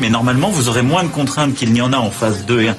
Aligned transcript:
Mais 0.00 0.10
normalement, 0.10 0.48
vous 0.48 0.68
aurez 0.68 0.82
moins 0.82 1.02
de 1.02 1.08
contraintes 1.08 1.54
qu'il 1.54 1.72
n'y 1.72 1.80
en 1.80 1.92
a 1.92 1.96
en 1.96 2.10
phase 2.10 2.46
2 2.46 2.62
et 2.62 2.68
1. 2.68 2.76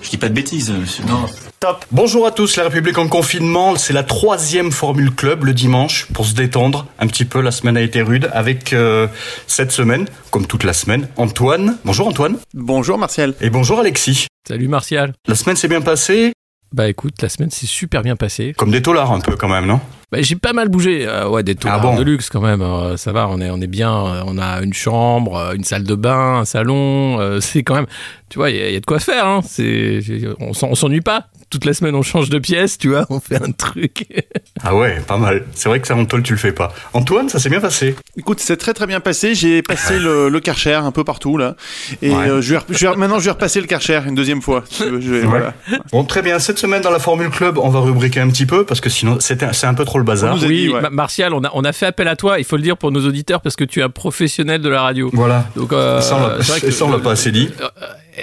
Je 0.00 0.10
dis 0.10 0.16
pas 0.18 0.28
de 0.28 0.34
bêtises, 0.34 0.70
monsieur. 0.70 1.04
Non. 1.04 1.26
Top. 1.58 1.84
Bonjour 1.90 2.26
à 2.26 2.30
tous, 2.30 2.56
la 2.56 2.64
République 2.64 2.98
en 2.98 3.08
confinement, 3.08 3.76
c'est 3.76 3.94
la 3.94 4.02
troisième 4.02 4.70
Formule 4.70 5.10
Club 5.10 5.44
le 5.44 5.54
dimanche 5.54 6.06
pour 6.12 6.26
se 6.26 6.34
détendre 6.34 6.86
un 6.98 7.06
petit 7.06 7.24
peu. 7.24 7.40
La 7.40 7.50
semaine 7.50 7.78
a 7.78 7.80
été 7.80 8.02
rude 8.02 8.30
avec 8.32 8.74
euh, 8.74 9.08
cette 9.46 9.72
semaine, 9.72 10.06
comme 10.30 10.46
toute 10.46 10.64
la 10.64 10.74
semaine, 10.74 11.08
Antoine. 11.16 11.78
Bonjour 11.84 12.06
Antoine. 12.08 12.36
Bonjour 12.52 12.98
Martial. 12.98 13.34
Et 13.40 13.48
bonjour 13.48 13.80
Alexis. 13.80 14.26
Salut 14.46 14.68
Martial. 14.68 15.14
La 15.26 15.34
semaine 15.34 15.56
s'est 15.56 15.66
bien 15.66 15.80
passée? 15.80 16.34
Bah 16.72 16.88
écoute, 16.88 17.22
la 17.22 17.30
semaine 17.30 17.50
s'est 17.50 17.66
super 17.66 18.02
bien 18.02 18.16
passée. 18.16 18.52
Comme 18.56 18.70
des 18.70 18.82
taulards 18.82 19.12
un 19.12 19.20
peu 19.20 19.34
quand 19.34 19.48
même, 19.48 19.66
non? 19.66 19.80
Bah, 20.12 20.18
j'ai 20.22 20.36
pas 20.36 20.52
mal 20.52 20.68
bougé, 20.68 21.06
euh, 21.06 21.28
ouais, 21.28 21.42
des 21.42 21.54
tours 21.56 21.70
Ah 21.72 21.96
de 21.96 22.02
luxe 22.02 22.28
quand 22.30 22.40
même. 22.40 22.62
euh, 22.62 22.96
ça 22.96 23.12
va, 23.12 23.28
on 23.28 23.40
est, 23.40 23.50
on 23.50 23.60
est 23.60 23.66
bien. 23.66 23.92
euh, 24.06 24.22
on 24.26 24.38
a 24.38 24.62
une 24.62 24.72
chambre, 24.74 25.36
euh, 25.36 25.54
une 25.54 25.64
salle 25.64 25.84
de 25.84 25.94
bain, 25.94 26.38
un 26.40 26.44
salon. 26.44 27.18
euh, 27.20 27.40
c'est 27.40 27.62
quand 27.62 27.74
même, 27.74 27.86
tu 28.28 28.38
vois, 28.38 28.50
il 28.50 28.56
y, 28.56 28.72
y 28.72 28.76
a 28.76 28.80
de 28.80 28.86
quoi 28.86 29.00
faire. 29.00 29.26
Hein. 29.26 29.40
C'est, 29.44 30.00
on 30.40 30.74
s'ennuie 30.74 31.00
pas. 31.00 31.26
Toute 31.56 31.64
la 31.64 31.72
semaine, 31.72 31.94
on 31.94 32.02
change 32.02 32.28
de 32.28 32.38
pièce, 32.38 32.76
tu 32.76 32.90
vois, 32.90 33.06
on 33.08 33.18
fait 33.18 33.42
un 33.42 33.50
truc. 33.50 34.06
Ah 34.62 34.74
ouais, 34.74 35.00
pas 35.06 35.16
mal. 35.18 35.44
C'est 35.54 35.68
vrai 35.68 35.80
que 35.80 35.86
ça, 35.86 35.94
Antoine, 35.94 36.22
tu 36.22 36.32
le 36.32 36.38
fais 36.38 36.50
pas. 36.52 36.72
Antoine, 36.92 37.28
ça 37.28 37.38
s'est 37.38 37.48
bien 37.50 37.60
passé. 37.60 37.94
Écoute, 38.16 38.40
c'est 38.40 38.56
très 38.56 38.72
très 38.74 38.86
bien 38.86 39.00
passé. 39.00 39.34
J'ai 39.34 39.62
passé 39.62 39.98
le, 39.98 40.28
le 40.28 40.40
Karcher 40.40 40.72
un 40.74 40.90
peu 40.92 41.04
partout 41.04 41.36
là, 41.38 41.56
et 42.02 42.10
Ouais. 42.10 42.28
euh, 42.28 42.40
je 42.42 42.50
vais, 42.52 42.56
rep- 42.58 42.64
je 42.70 42.86
vais- 42.86 42.96
maintenant 42.96 43.18
je 43.18 43.26
vais 43.26 43.30
repasser 43.30 43.60
le 43.60 43.66
Karcher 43.66 44.00
une 44.06 44.14
deuxième 44.14 44.42
fois. 44.42 44.64
si 44.68 44.82
tu 44.82 44.88
veux, 44.90 45.00
je 45.00 45.10
vais- 45.12 45.20
voilà. 45.22 45.54
Bon, 45.92 46.04
très 46.04 46.20
bien. 46.22 46.38
Cette 46.38 46.58
semaine 46.58 46.82
dans 46.82 46.90
la 46.90 46.98
Formule 46.98 47.28
Club, 47.30 47.58
on 47.58 47.68
va 47.70 47.80
rubriquer 47.80 48.20
un 48.20 48.28
petit 48.28 48.44
peu 48.46 48.64
parce 48.66 48.80
que 48.80 48.90
sinon, 48.90 49.18
c'est 49.20 49.42
un, 49.64 49.74
peu 49.74 49.84
trop 49.84 49.98
le 49.98 50.04
bazar. 50.04 50.36
Oui, 50.42 50.48
dit, 50.64 50.68
ouais. 50.70 50.80
Ma- 50.82 50.90
Martial, 50.90 51.32
on 51.32 51.42
a, 51.44 51.50
on 51.54 51.64
a 51.64 51.72
fait 51.72 51.86
appel 51.86 52.08
à 52.08 52.16
toi. 52.16 52.38
Il 52.38 52.44
faut 52.44 52.56
le 52.56 52.62
dire 52.62 52.76
pour 52.76 52.90
nos 52.92 53.06
auditeurs 53.06 53.40
parce 53.42 53.56
que 53.56 53.64
tu 53.64 53.80
es 53.80 53.82
un 53.82 53.88
professionnel 53.90 54.60
de 54.62 54.68
la 54.68 54.82
radio. 54.82 55.10
Voilà. 55.12 55.46
Donc, 55.56 55.72
euh, 55.72 56.00
ça, 56.00 56.16
on 56.16 56.26
l'a- 56.26 56.42
c'est 56.42 56.52
vrai 56.52 56.60
que 56.60 56.70
ça, 56.70 56.84
on 56.86 56.90
l'a 56.90 56.98
pas 56.98 57.12
assez 57.12 57.30
dit. 57.30 57.50
Euh, 57.60 57.68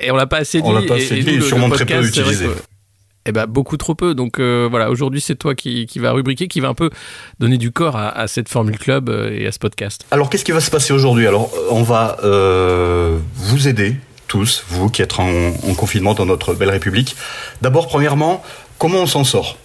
Et 0.03 0.11
on 0.11 0.15
l'a 0.15 0.25
pas 0.27 0.37
assez 0.37 0.59
dit. 0.61 0.67
On 0.67 0.73
l'a 0.73 0.81
pas 0.81 0.95
assez 0.95 1.15
et, 1.17 1.23
dit 1.23 1.29
et 1.29 1.35
le- 1.37 1.41
sûrement 1.41 1.69
très 1.69 1.85
peu 1.85 2.03
utilisé. 2.05 2.45
que- 2.47 2.51
Eh 3.25 3.31
ben 3.31 3.45
beaucoup 3.45 3.77
trop 3.77 3.95
peu. 3.95 4.15
Donc 4.15 4.39
euh, 4.39 4.67
voilà, 4.69 4.89
aujourd'hui 4.89 5.21
c'est 5.21 5.35
toi 5.35 5.55
qui, 5.55 5.85
qui 5.85 5.99
va 5.99 6.11
rubriquer, 6.11 6.47
qui 6.47 6.59
va 6.59 6.67
un 6.69 6.73
peu 6.73 6.89
donner 7.39 7.57
du 7.57 7.71
corps 7.71 7.95
à, 7.95 8.27
cette 8.27 8.49
Formule 8.49 8.77
Club 8.77 9.09
euh, 9.09 9.31
et 9.31 9.47
à 9.47 9.51
ce 9.51 9.59
podcast. 9.59 10.05
Alors, 10.11 10.29
qu'est-ce 10.29 10.45
qui 10.45 10.51
va 10.51 10.59
se 10.59 10.71
passer 10.71 10.93
aujourd'hui? 10.93 11.27
Alors, 11.27 11.49
on 11.69 11.83
va 11.83 12.17
euh, 12.23 13.17
vous 13.35 13.67
aider 13.67 13.95
tous, 14.27 14.65
vous 14.69 14.89
qui 14.89 15.01
êtes 15.01 15.19
en, 15.19 15.29
en 15.29 15.73
confinement 15.75 16.13
dans 16.13 16.25
notre 16.25 16.53
belle 16.53 16.69
République. 16.69 17.15
D'abord, 17.61 17.87
premièrement, 17.87 18.43
comment 18.77 18.99
on 18.99 19.05
s'en 19.05 19.23
sort? 19.23 19.57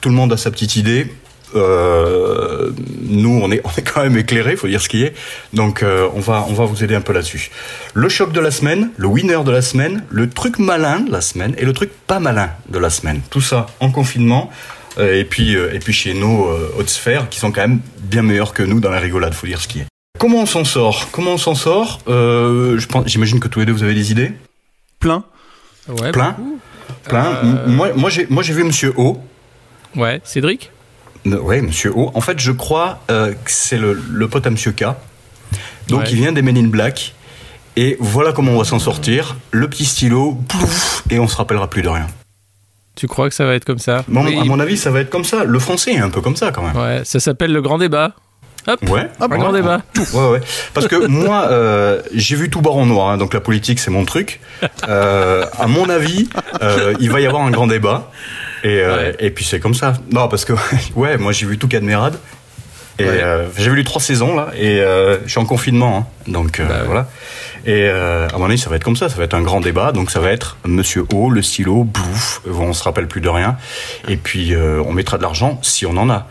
Tout 0.00 0.08
le 0.08 0.14
monde 0.14 0.32
a 0.32 0.36
sa 0.36 0.50
petite 0.50 0.76
idée. 0.76 1.12
Euh, 1.54 2.70
nous, 3.08 3.40
on 3.42 3.50
est, 3.50 3.60
on 3.64 3.70
est 3.76 3.82
quand 3.82 4.02
même 4.02 4.16
éclairés, 4.18 4.56
faut 4.56 4.66
dire 4.68 4.80
ce 4.82 4.88
qui 4.88 5.02
est. 5.04 5.14
Donc, 5.52 5.82
euh, 5.82 6.08
on 6.14 6.20
va, 6.20 6.44
on 6.48 6.52
va 6.52 6.64
vous 6.64 6.82
aider 6.82 6.94
un 6.94 7.00
peu 7.00 7.12
là-dessus. 7.12 7.50
Le 7.94 8.08
choc 8.08 8.32
de 8.32 8.40
la 8.40 8.50
semaine, 8.50 8.90
le 8.96 9.06
winner 9.06 9.42
de 9.44 9.50
la 9.50 9.62
semaine, 9.62 10.04
le 10.10 10.28
truc 10.28 10.58
malin 10.58 11.00
de 11.00 11.12
la 11.12 11.20
semaine 11.20 11.54
et 11.58 11.64
le 11.64 11.72
truc 11.72 11.90
pas 12.06 12.18
malin 12.18 12.50
de 12.68 12.78
la 12.78 12.90
semaine. 12.90 13.20
Tout 13.30 13.40
ça 13.40 13.66
en 13.80 13.90
confinement. 13.90 14.50
Euh, 14.98 15.18
et 15.20 15.24
puis, 15.24 15.56
euh, 15.56 15.72
et 15.74 15.78
puis 15.78 15.92
chez 15.92 16.14
nos 16.14 16.48
euh, 16.48 16.72
hautes 16.78 16.88
sphères, 16.88 17.28
qui 17.28 17.38
sont 17.38 17.52
quand 17.52 17.60
même 17.60 17.80
bien 18.00 18.22
meilleurs 18.22 18.54
que 18.54 18.62
nous 18.62 18.80
dans 18.80 18.90
la 18.90 18.98
rigolade, 18.98 19.34
faut 19.34 19.46
dire 19.46 19.60
ce 19.60 19.68
qui 19.68 19.80
est. 19.80 19.86
Comment 20.18 20.38
on 20.38 20.46
s'en 20.46 20.64
sort? 20.64 21.08
Comment 21.12 21.32
on 21.34 21.38
s'en 21.38 21.54
sort? 21.54 22.00
Euh, 22.08 22.78
je 22.78 22.86
pense- 22.86 23.06
J'imagine 23.06 23.38
que 23.38 23.48
tous 23.48 23.60
les 23.60 23.66
deux 23.66 23.72
vous 23.72 23.82
avez 23.82 23.94
des 23.94 24.10
idées? 24.10 24.32
Plein. 24.98 25.22
Ouais, 25.88 26.10
Plein 26.12 26.30
beaucoup. 26.30 26.58
Plein. 27.04 27.26
Euh, 27.44 27.66
Moi, 27.68 27.90
moi, 27.94 28.08
j'ai, 28.10 28.26
moi, 28.30 28.42
j'ai 28.42 28.54
vu 28.54 28.64
Monsieur 28.64 28.94
O. 28.96 29.18
Ouais, 29.94 30.20
Cédric? 30.24 30.70
Ouais, 31.34 31.60
Monsieur 31.62 31.92
O. 31.96 32.10
En 32.14 32.20
fait, 32.20 32.38
je 32.38 32.52
crois 32.52 33.00
euh, 33.10 33.32
que 33.32 33.50
c'est 33.50 33.78
le, 33.78 33.92
le 34.10 34.28
pote 34.28 34.46
à 34.46 34.50
Monsieur 34.50 34.72
K. 34.72 34.84
Donc, 35.88 36.00
Ouais. 36.02 36.06
il 36.10 36.16
vient 36.16 36.32
des 36.32 36.42
Men 36.42 36.56
in 36.56 36.68
Black. 36.68 37.14
Et 37.76 37.96
voilà 38.00 38.32
comment 38.32 38.52
on 38.52 38.58
va 38.58 38.64
s'en 38.64 38.78
sortir. 38.78 39.36
Le 39.50 39.68
petit 39.68 39.84
stylo, 39.84 40.38
plouf, 40.48 41.02
et 41.10 41.18
on 41.18 41.28
se 41.28 41.36
rappellera 41.36 41.68
plus 41.68 41.82
de 41.82 41.88
rien. 41.88 42.06
Tu 42.94 43.06
crois 43.06 43.28
que 43.28 43.34
ça 43.34 43.44
va 43.44 43.54
être 43.54 43.66
comme 43.66 43.78
ça? 43.78 44.02
Bon, 44.08 44.24
Oui. 44.24 44.38
à 44.40 44.44
mon 44.44 44.58
avis, 44.58 44.78
ça 44.78 44.90
va 44.90 45.00
être 45.00 45.10
comme 45.10 45.24
ça. 45.24 45.44
Le 45.44 45.58
français 45.58 45.92
est 45.92 45.98
un 45.98 46.08
peu 46.08 46.22
comme 46.22 46.36
ça 46.36 46.50
quand 46.50 46.62
même. 46.62 46.74
Ouais, 46.76 47.02
ça 47.04 47.20
s'appelle 47.20 47.52
le 47.52 47.60
grand 47.60 47.76
débat. 47.76 48.12
Hop, 48.68 48.80
Ouais. 48.88 49.08
un 49.20 49.28
grand 49.28 49.52
débat. 49.52 49.82
Ouais, 50.14 50.28
ouais. 50.30 50.40
Parce 50.74 50.88
que 50.88 51.06
moi, 51.06 51.48
euh, 51.50 52.00
j'ai 52.14 52.34
vu 52.34 52.48
tout 52.50 52.62
barre 52.62 52.76
en 52.76 52.86
noir, 52.86 53.10
hein, 53.10 53.18
donc 53.18 53.34
la 53.34 53.40
politique, 53.40 53.78
c'est 53.78 53.90
mon 53.90 54.04
truc. 54.06 54.40
Euh, 54.88 55.44
à 55.58 55.66
mon 55.66 55.88
avis, 55.90 56.28
euh, 56.62 56.94
il 56.98 57.10
va 57.10 57.20
y 57.20 57.26
avoir 57.26 57.42
un 57.42 57.50
grand 57.50 57.66
débat. 57.66 58.10
Et, 58.66 58.80
euh, 58.80 58.96
Ouais. 58.96 59.16
et 59.20 59.30
puis 59.30 59.44
c'est 59.44 59.60
comme 59.60 59.74
ça. 59.74 59.94
Non, 60.10 60.28
parce 60.28 60.44
que, 60.44 60.52
ouais, 60.96 61.16
moi 61.18 61.32
j'ai 61.32 61.46
vu 61.46 61.58
tout 61.58 61.68
Cadmerade. 61.68 62.18
Et 62.98 63.04
Ouais. 63.04 63.10
euh, 63.22 63.46
j'ai 63.58 63.68
vu 63.70 63.76
les 63.76 63.84
trois 63.84 64.00
saisons, 64.00 64.34
là. 64.34 64.48
Et 64.58 64.80
euh, 64.80 65.18
je 65.24 65.30
suis 65.30 65.38
en 65.38 65.44
confinement, 65.44 65.98
hein, 65.98 66.30
donc 66.32 66.60
Bah 66.66 66.82
voilà. 66.86 67.08
Et 67.66 67.88
à 67.88 68.28
mon 68.38 68.46
avis, 68.46 68.58
ça 68.58 68.70
va 68.70 68.76
être 68.76 68.84
comme 68.84 68.96
ça. 68.96 69.08
Ça 69.08 69.16
va 69.16 69.24
être 69.24 69.34
un 69.34 69.42
grand 69.42 69.60
débat. 69.60 69.92
Donc 69.92 70.10
ça 70.10 70.20
va 70.20 70.30
être 70.30 70.56
Monsieur 70.64 71.04
O, 71.12 71.30
le 71.30 71.42
stylo, 71.42 71.84
bouf. 71.84 72.40
On 72.48 72.72
se 72.72 72.82
rappelle 72.84 73.06
plus 73.08 73.20
de 73.20 73.28
rien. 73.28 73.56
Et 74.08 74.16
puis 74.16 74.54
on 74.56 74.92
mettra 74.92 75.16
de 75.18 75.22
l'argent 75.22 75.58
si 75.62 75.84
on 75.84 75.96
en 75.96 76.08
a. 76.08 76.26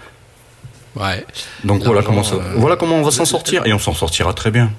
Ouais. 0.95 1.25
Donc 1.65 1.83
voilà 1.83 2.01
comment, 2.03 2.23
ça, 2.23 2.35
voilà 2.55 2.77
comment 2.77 2.95
on 2.95 3.03
va 3.03 3.11
s'en 3.11 3.25
sortir. 3.25 3.63
Et 3.65 3.73
on 3.73 3.79
s'en 3.79 3.93
sortira 3.93 4.33
très 4.33 4.49
bien. 4.49 4.71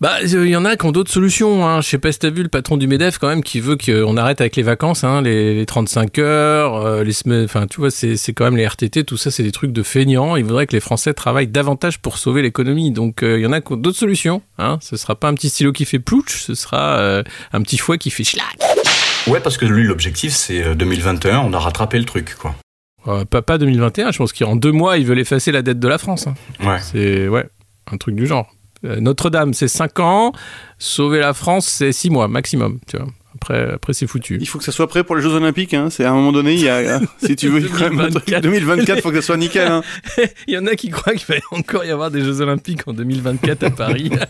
Bah, 0.00 0.18
il 0.22 0.30
y 0.48 0.54
en 0.54 0.64
a 0.64 0.76
qui 0.76 0.86
ont 0.86 0.92
d'autres 0.92 1.10
solutions. 1.10 1.66
Hein. 1.66 1.80
Je 1.80 1.88
sais 1.88 1.98
pas 1.98 2.12
si 2.12 2.20
t'as 2.20 2.30
vu 2.30 2.44
le 2.44 2.48
patron 2.48 2.76
du 2.76 2.86
Medef 2.86 3.18
quand 3.18 3.26
même 3.26 3.42
qui 3.42 3.58
veut 3.58 3.76
qu'on 3.76 4.16
arrête 4.16 4.40
avec 4.40 4.54
les 4.54 4.62
vacances, 4.62 5.02
hein, 5.02 5.22
les, 5.22 5.54
les 5.54 5.66
35 5.66 6.18
heures, 6.20 6.76
euh, 6.76 7.02
les 7.02 7.12
semaines. 7.12 7.44
Enfin, 7.44 7.66
tu 7.66 7.80
vois, 7.80 7.90
c'est 7.90 8.16
c'est 8.16 8.32
quand 8.32 8.44
même 8.44 8.56
les 8.56 8.64
RTT, 8.64 9.02
tout 9.02 9.16
ça, 9.16 9.32
c'est 9.32 9.42
des 9.42 9.50
trucs 9.50 9.72
de 9.72 9.82
feignants. 9.82 10.36
Il 10.36 10.44
voudrait 10.44 10.68
que 10.68 10.76
les 10.76 10.80
Français 10.80 11.14
travaillent 11.14 11.48
davantage 11.48 11.98
pour 11.98 12.16
sauver 12.18 12.42
l'économie. 12.42 12.92
Donc, 12.92 13.24
euh, 13.24 13.38
il 13.38 13.42
y 13.42 13.46
en 13.46 13.52
a 13.52 13.60
qui 13.60 13.72
ont 13.72 13.76
d'autres 13.76 13.98
solutions. 13.98 14.40
Hein. 14.58 14.78
Ce 14.80 14.96
sera 14.96 15.16
pas 15.16 15.26
un 15.26 15.34
petit 15.34 15.48
stylo 15.48 15.72
qui 15.72 15.84
fait 15.84 15.98
plouch, 15.98 16.42
ce 16.42 16.54
sera 16.54 16.98
euh, 16.98 17.24
un 17.52 17.60
petit 17.62 17.78
fouet 17.78 17.98
qui 17.98 18.10
fait 18.10 18.22
schlac. 18.24 18.56
Ouais, 19.26 19.40
parce 19.40 19.56
que 19.56 19.66
lui, 19.66 19.82
l'objectif, 19.82 20.32
c'est 20.32 20.62
euh, 20.64 20.74
2021, 20.76 21.40
on 21.40 21.52
a 21.52 21.58
rattrapé 21.58 21.98
le 21.98 22.04
truc, 22.04 22.36
quoi. 22.38 22.54
Euh, 23.08 23.24
pas, 23.24 23.42
pas 23.42 23.58
2021, 23.58 24.12
je 24.12 24.18
pense 24.18 24.32
qu'en 24.32 24.54
deux 24.54 24.70
mois, 24.72 24.96
ils 24.98 25.04
veulent 25.06 25.18
effacer 25.18 25.50
la 25.50 25.62
dette 25.62 25.80
de 25.80 25.88
la 25.88 25.98
France. 25.98 26.28
hein. 26.28 26.34
Ouais. 26.64 26.78
C'est 26.80 27.26
ouais, 27.26 27.48
un 27.90 27.96
truc 27.96 28.14
du 28.14 28.26
genre. 28.28 28.48
Euh, 28.84 29.00
Notre-Dame, 29.00 29.54
c'est 29.54 29.68
5 29.68 29.98
ans. 30.00 30.32
Sauver 30.78 31.18
la 31.20 31.34
France, 31.34 31.66
c'est 31.66 31.92
6 31.92 32.10
mois 32.10 32.28
maximum. 32.28 32.78
Tu 32.88 32.96
vois. 32.96 33.06
Après, 33.34 33.72
après 33.74 33.92
c'est 33.92 34.06
foutu. 34.08 34.38
Il 34.40 34.48
faut 34.48 34.58
que 34.58 34.64
ça 34.64 34.72
soit 34.72 34.88
prêt 34.88 35.04
pour 35.04 35.14
les 35.14 35.22
Jeux 35.22 35.32
Olympiques. 35.34 35.74
Hein. 35.74 35.88
C'est 35.90 36.04
à 36.04 36.10
un 36.10 36.14
moment 36.14 36.32
donné, 36.32 36.54
il 36.54 36.60
y 36.60 36.68
a, 36.68 36.98
si 37.24 37.36
tu 37.36 37.48
veux, 37.48 37.60
quand 37.68 37.90
même 37.90 38.00
un 38.00 38.10
truc- 38.10 38.24
2024. 38.26 38.42
2024, 38.42 39.00
faut 39.02 39.10
que 39.10 39.20
ça 39.20 39.26
soit 39.26 39.36
nickel. 39.36 39.68
Hein. 39.68 39.82
Il 40.48 40.54
y 40.54 40.58
en 40.58 40.66
a 40.66 40.74
qui 40.74 40.90
croient 40.90 41.14
qu'il 41.14 41.26
va 41.34 41.40
encore 41.52 41.84
y 41.84 41.90
avoir 41.90 42.10
des 42.10 42.22
Jeux 42.22 42.40
Olympiques 42.40 42.86
en 42.88 42.92
2024 42.94 43.62
à 43.64 43.70
Paris. 43.70 44.10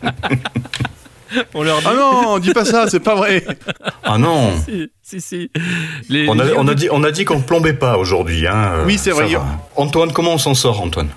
On 1.54 1.62
leur 1.62 1.78
dit. 1.80 1.86
Ah 1.86 1.94
non, 1.94 2.38
dis 2.38 2.52
pas 2.54 2.64
ça, 2.64 2.88
c'est 2.88 3.00
pas 3.00 3.14
vrai. 3.14 3.44
Ah 4.02 4.16
non 4.16 4.50
Si, 4.64 4.90
si, 5.02 5.20
si. 5.20 5.50
Les- 6.08 6.26
on 6.28 6.38
a, 6.38 6.44
les- 6.44 6.52
on 6.56 6.66
a 6.66 6.74
dit, 6.74 6.88
on 6.90 7.04
a 7.04 7.10
dit 7.10 7.26
qu'on 7.26 7.40
plombait 7.42 7.74
pas 7.74 7.98
aujourd'hui. 7.98 8.46
Hein. 8.46 8.72
euh, 8.76 8.84
Oui, 8.86 8.96
c'est 8.98 9.10
vrai. 9.10 9.26
va. 9.26 9.44
Antoine, 9.76 10.12
comment 10.12 10.32
on 10.34 10.38
s'en 10.38 10.54
sort, 10.54 10.80
Antoine? 10.80 11.08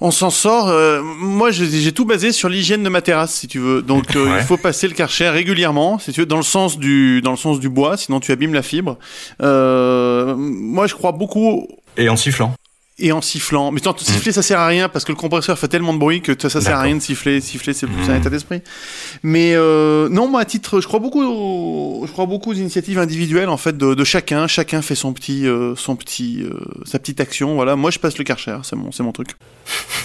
On 0.00 0.10
s'en 0.10 0.30
sort. 0.30 0.68
euh, 0.68 1.00
moi, 1.02 1.50
j'ai 1.50 1.66
j'ai 1.66 1.92
tout 1.92 2.04
basé 2.04 2.32
sur 2.32 2.48
l'hygiène 2.48 2.82
de 2.82 2.88
ma 2.88 3.00
terrasse, 3.00 3.32
si 3.34 3.46
tu 3.48 3.58
veux. 3.60 3.80
Donc, 3.80 4.16
euh, 4.16 4.24
Ouais. 4.26 4.38
il 4.40 4.44
faut 4.44 4.56
passer 4.56 4.88
le 4.88 4.94
Karcher 4.94 5.28
régulièrement, 5.30 5.98
si 5.98 6.12
tu 6.12 6.20
veux, 6.20 6.26
dans 6.26 6.36
le 6.36 6.42
sens 6.42 6.78
du 6.78 7.20
dans 7.22 7.30
le 7.30 7.36
sens 7.36 7.60
du 7.60 7.68
bois, 7.68 7.96
sinon 7.96 8.20
tu 8.20 8.32
abîmes 8.32 8.54
la 8.54 8.62
fibre. 8.62 8.98
Euh, 9.42 10.34
moi, 10.36 10.86
je 10.86 10.94
crois 10.94 11.12
beaucoup 11.12 11.68
Et 11.96 12.08
en 12.08 12.16
sifflant 12.16 12.54
et 12.98 13.10
en 13.12 13.20
sifflant. 13.20 13.72
Mais 13.72 13.80
tant, 13.80 13.96
siffler, 13.98 14.30
ça 14.32 14.42
sert 14.42 14.60
à 14.60 14.66
rien 14.68 14.88
parce 14.88 15.04
que 15.04 15.10
le 15.12 15.16
compresseur 15.16 15.58
fait 15.58 15.66
tellement 15.68 15.92
de 15.94 15.98
bruit 15.98 16.20
que 16.22 16.32
ça, 16.40 16.48
ça 16.48 16.60
sert 16.60 16.76
à 16.78 16.82
rien 16.82 16.94
de 16.96 17.00
siffler. 17.02 17.40
Siffler, 17.40 17.72
c'est 17.74 17.86
plus 17.88 18.04
un 18.08 18.14
Mhm. 18.14 18.20
état 18.20 18.30
d'esprit. 18.30 18.62
Mais 19.24 19.54
euh, 19.56 20.08
non, 20.08 20.28
moi, 20.28 20.40
à 20.40 20.44
titre, 20.44 20.80
je 20.80 20.86
crois 20.86 21.00
beaucoup, 21.00 21.22
aux- 21.24 22.06
je 22.06 22.12
crois 22.12 22.26
beaucoup 22.26 22.50
aux 22.52 22.54
initiatives 22.54 22.98
individuelles 22.98 23.48
en 23.48 23.56
fait 23.56 23.76
de, 23.76 23.94
de 23.94 24.04
chacun. 24.04 24.46
Chacun 24.46 24.80
fait 24.80 24.94
son 24.94 25.12
petit, 25.12 25.46
euh, 25.46 25.74
son 25.76 25.96
petit, 25.96 26.42
euh, 26.44 26.58
sa 26.84 26.98
petite 27.00 27.20
action. 27.20 27.54
Voilà. 27.56 27.74
Moi, 27.74 27.90
je 27.90 27.98
passe 27.98 28.16
le 28.16 28.22
Karcher. 28.24 28.58
C'est 28.62 28.76
mon, 28.76 28.92
c'est 28.92 29.02
mon 29.02 29.12
truc. 29.12 29.30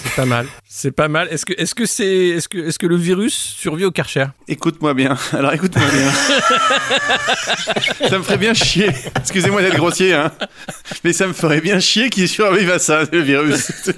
C'est 0.02 0.16
pas 0.16 0.24
mal. 0.26 0.46
C'est 0.68 0.90
pas 0.90 1.08
mal. 1.08 1.28
Est-ce 1.30 1.44
que, 1.46 1.52
est-ce 1.56 1.74
que 1.76 1.86
c'est, 1.86 2.06
est-ce 2.28 2.48
que, 2.48 2.58
est-ce 2.58 2.78
que 2.78 2.86
le 2.86 2.96
virus 2.96 3.34
survit 3.34 3.84
au 3.84 3.90
Karcher? 3.92 4.26
Écoute-moi 4.48 4.94
bien. 4.94 5.16
Alors, 5.32 5.52
écoute-moi 5.52 5.86
bien. 5.86 6.10
ça 8.08 8.18
me 8.18 8.22
ferait 8.24 8.38
bien 8.38 8.54
chier. 8.54 8.90
Excusez-moi 9.20 9.62
d'être 9.62 9.76
grossier, 9.76 10.14
hein. 10.14 10.32
Mais 11.04 11.12
ça 11.12 11.26
me 11.28 11.32
ferait 11.34 11.60
bien 11.60 11.78
chier 11.78 12.10
qu'il 12.10 12.28
survive 12.28 12.70
à 12.70 12.78
ça, 12.80 13.02
le 13.10 13.20
virus. 13.20 13.70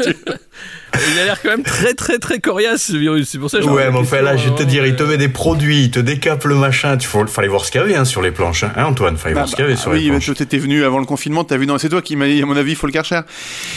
Il 0.94 1.18
a 1.18 1.24
l'air 1.24 1.40
quand 1.42 1.48
même 1.48 1.62
très 1.62 1.94
très 1.94 2.18
très 2.18 2.38
coriace 2.38 2.82
ce 2.82 2.96
virus, 2.96 3.28
c'est 3.30 3.38
pour 3.38 3.50
ça 3.50 3.58
que 3.58 3.64
je 3.64 3.68
Ouais, 3.68 3.90
mais 3.90 3.98
enfin 3.98 4.20
là, 4.20 4.36
je 4.36 4.50
vais 4.50 4.54
te 4.54 4.62
dire, 4.62 4.84
il 4.86 4.94
te 4.94 5.02
euh, 5.02 5.06
met 5.06 5.16
des 5.16 5.30
produits, 5.30 5.84
il 5.84 5.90
te 5.90 6.00
décape 6.00 6.44
le 6.44 6.54
machin. 6.54 6.98
Tu 6.98 7.08
faut, 7.08 7.26
fallait 7.26 7.48
voir 7.48 7.64
ce 7.64 7.70
qu'il 7.70 7.80
y 7.80 7.84
avait 7.84 7.94
hein, 7.94 8.04
sur 8.04 8.20
les 8.20 8.30
planches, 8.30 8.64
hein, 8.64 8.84
Antoine. 8.84 9.16
Fallait 9.16 9.34
voir 9.34 9.48
ce 9.48 9.56
qu'il 9.56 9.64
y 9.64 9.68
avait 9.68 9.76
sur 9.76 9.90
oui, 9.90 9.98
les 9.98 10.04
mais 10.04 10.10
planches. 10.10 10.26
toi, 10.26 10.34
t'étais 10.34 10.58
venu 10.58 10.84
avant 10.84 10.98
le 10.98 11.06
confinement, 11.06 11.44
t'as 11.44 11.56
vu, 11.56 11.66
non, 11.66 11.78
c'est 11.78 11.88
toi 11.88 12.02
qui 12.02 12.16
m'a 12.16 12.26
dit, 12.26 12.42
à 12.42 12.46
mon 12.46 12.56
avis, 12.56 12.72
il 12.72 12.76
faut 12.76 12.86
le 12.86 12.92
Karcher. 12.92 13.20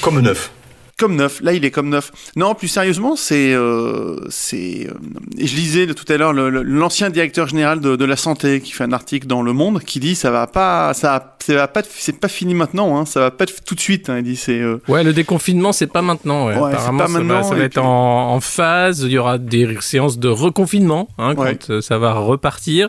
Comme 0.01 0.19
neuf. 0.19 0.51
Comme 0.97 1.17
neuf. 1.17 1.41
Là, 1.41 1.51
il 1.51 1.65
est 1.65 1.71
comme 1.71 1.89
neuf. 1.89 2.13
Non, 2.37 2.55
plus 2.55 2.69
sérieusement, 2.69 3.17
c'est, 3.17 3.53
euh, 3.53 4.15
c'est. 4.29 4.87
euh, 4.89 4.93
je 5.37 5.53
lisais 5.55 5.87
tout 5.87 6.05
à 6.11 6.15
l'heure 6.15 6.31
l'ancien 6.31 7.09
directeur 7.09 7.49
général 7.49 7.81
de, 7.81 7.97
de 7.97 8.05
la 8.05 8.15
santé 8.15 8.61
qui 8.61 8.71
fait 8.71 8.85
un 8.85 8.93
article 8.93 9.27
dans 9.27 9.41
Le 9.41 9.51
Monde 9.51 9.81
qui 9.81 9.99
dit 9.99 10.15
ça 10.15 10.31
va 10.31 10.47
pas, 10.47 10.93
ça, 10.93 11.35
ça 11.45 11.53
va 11.53 11.67
pas, 11.67 11.81
c'est 11.89 12.17
pas 12.17 12.29
fini 12.29 12.53
maintenant, 12.53 12.97
hein, 12.97 13.05
ça 13.05 13.19
va 13.19 13.31
pas 13.31 13.43
être 13.43 13.61
tout 13.65 13.75
de 13.75 13.79
suite. 13.81 14.09
Hein, 14.09 14.19
il 14.19 14.23
dit 14.23 14.37
c'est. 14.37 14.57
euh, 14.61 14.79
Ouais, 14.87 15.03
le 15.03 15.11
déconfinement, 15.11 15.73
c'est 15.73 15.87
pas 15.87 16.01
maintenant. 16.01 16.47
Ouais. 16.47 16.53
Ouais, 16.57 16.71
c'est 16.71 16.77
Apparemment, 16.77 16.97
pas 16.99 17.07
ça 17.07 17.13
va- 17.13 17.19
maintenant, 17.19 17.43
ça 17.49 17.55
va, 17.55 17.63
être 17.65 17.71
puis- 17.73 17.81
en, 17.81 18.33
en 18.33 18.39
phase. 18.39 19.01
Il 19.01 19.11
y 19.11 19.17
aura 19.17 19.37
des 19.37 19.75
séances 19.81 20.17
de 20.17 20.29
reconfinement 20.29 21.09
hein, 21.17 21.35
quand 21.35 21.41
Ouais. 21.43 21.81
ça 21.81 21.97
va 21.97 22.13
repartir. 22.13 22.87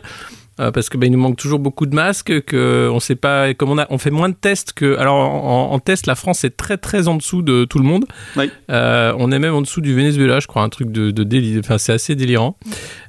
Euh, 0.59 0.71
parce 0.71 0.89
que 0.89 0.97
bah, 0.97 1.05
il 1.05 1.11
nous 1.11 1.19
manque 1.19 1.37
toujours 1.37 1.59
beaucoup 1.59 1.85
de 1.85 1.93
masques, 1.93 2.41
que 2.45 2.89
on 2.91 2.99
sait 2.99 3.15
pas 3.15 3.53
comme 3.53 3.69
on 3.69 3.77
a, 3.77 3.85
on 3.91 3.97
fait 3.99 4.09
moins 4.11 4.29
de 4.29 4.35
tests 4.35 4.73
que. 4.73 4.97
Alors 4.97 5.15
en, 5.15 5.71
en 5.71 5.79
test, 5.79 6.07
la 6.07 6.15
France 6.15 6.43
est 6.43 6.57
très 6.57 6.77
très 6.77 7.07
en 7.07 7.15
dessous 7.15 7.41
de 7.43 7.65
tout 7.65 7.77
le 7.77 7.85
monde. 7.85 8.05
Oui. 8.35 8.49
Euh, 8.71 9.13
on 9.19 9.31
est 9.31 9.39
même 9.39 9.53
en 9.53 9.61
dessous 9.61 9.81
du 9.81 9.93
Venezuela, 9.93 10.39
je 10.39 10.47
crois, 10.47 10.63
un 10.63 10.69
truc 10.69 10.91
de, 10.91 11.11
de 11.11 11.23
déli- 11.23 11.59
Enfin, 11.59 11.77
c'est 11.77 11.93
assez 11.93 12.15
délirant. 12.15 12.57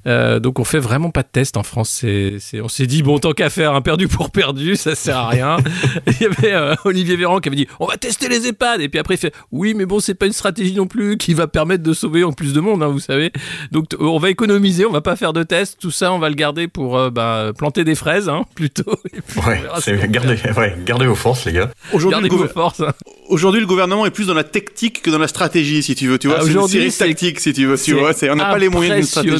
Euh, 0.09 0.41
donc 0.41 0.59
on 0.59 0.65
fait 0.65 0.79
vraiment 0.79 1.11
pas 1.11 1.23
de 1.23 1.29
tests 1.31 1.57
en 1.57 1.63
France. 1.63 2.03
On 2.05 2.69
s'est 2.69 2.87
dit 2.87 3.03
bon 3.03 3.19
tant 3.19 3.33
qu'à 3.33 3.51
faire 3.51 3.75
un 3.75 3.81
perdu 3.83 4.09
pour 4.09 4.31
perdu, 4.31 4.75
ça 4.85 4.95
sert 4.95 5.17
à 5.19 5.29
rien. 5.29 5.59
il 6.07 6.15
y 6.23 6.25
avait 6.27 6.53
euh, 6.53 6.75
Olivier 6.85 7.15
Véran 7.17 7.39
qui 7.41 7.49
avait 7.49 7.57
dit 7.57 7.69
on 7.79 7.87
va 7.87 7.97
tester 7.97 8.29
les 8.29 8.47
EHPAD 8.49 8.81
et 8.81 8.89
puis 8.89 8.99
après 8.99 9.15
il 9.15 9.19
fait 9.19 9.33
oui 9.53 9.75
mais 9.75 9.85
bon 9.87 10.01
c'est 10.01 10.15
pas 10.15 10.27
une 10.27 10.33
stratégie 10.33 10.75
non 10.75 10.87
plus 10.87 11.17
qui 11.19 11.35
va 11.35 11.47
permettre 11.47 11.83
de 11.83 11.93
sauver 11.93 12.25
en 12.25 12.33
plus 12.33 12.53
de 12.55 12.61
monde, 12.61 12.83
hein, 12.83 12.89
vous 12.89 13.01
savez. 13.01 13.33
Donc 13.71 13.87
on 14.01 14.19
va 14.19 14.31
économiser, 14.31 14.87
on 14.87 14.93
va 14.93 15.01
pas 15.03 15.15
faire 15.17 15.33
de 15.33 15.43
tests, 15.43 15.79
tout 15.81 15.91
ça 15.91 16.13
on 16.13 16.19
va 16.19 16.29
le 16.31 16.35
garder 16.35 16.69
pour 16.69 16.97
euh, 16.97 17.11
bah, 17.11 17.53
planter 17.57 17.85
des 17.85 17.95
fraises 17.95 18.29
hein, 18.29 18.45
plutôt. 18.55 18.85
Ouais, 19.47 19.63
gardez, 20.09 20.37
ouais, 20.57 20.77
gardez 20.85 21.07
vos 21.07 21.15
forces, 21.15 21.45
les 21.45 21.53
gars. 21.53 21.71
Aujourd'hui, 21.93 22.21
le, 22.23 22.29
Gardez 22.29 22.29
vos 22.29 22.37
gouver- 22.45 22.53
forces. 22.53 22.81
hein. 22.81 22.93
aujourd'hui, 23.29 23.61
le 23.61 23.67
gouvernement 23.67 24.05
est 24.07 24.11
plus 24.11 24.27
dans 24.27 24.35
la 24.35 24.45
tactique 24.45 25.03
que 25.03 25.11
dans 25.11 25.19
la 25.19 25.29
stratégie, 25.29 25.83
si 25.83 25.95
tu 25.95 26.09
veux. 26.09 26.19
Tu 26.19 26.27
vois, 26.29 26.39
Ah, 26.39 26.43
c'est 26.43 26.47
une 26.51 26.53
aujourd'hui, 26.57 26.79
série 26.79 26.91
c'est- 26.91 27.07
tactique, 27.07 27.41
si 27.41 27.53
tu 27.53 27.67
veux. 27.67 27.77
Tu 27.79 27.93
vois, 27.95 28.13
on 28.31 28.37
n'a 28.37 28.47
pas 28.47 28.59
les 28.59 28.69
moyens 28.69 28.97
d'une 28.97 29.05
stratégie. 29.07 29.35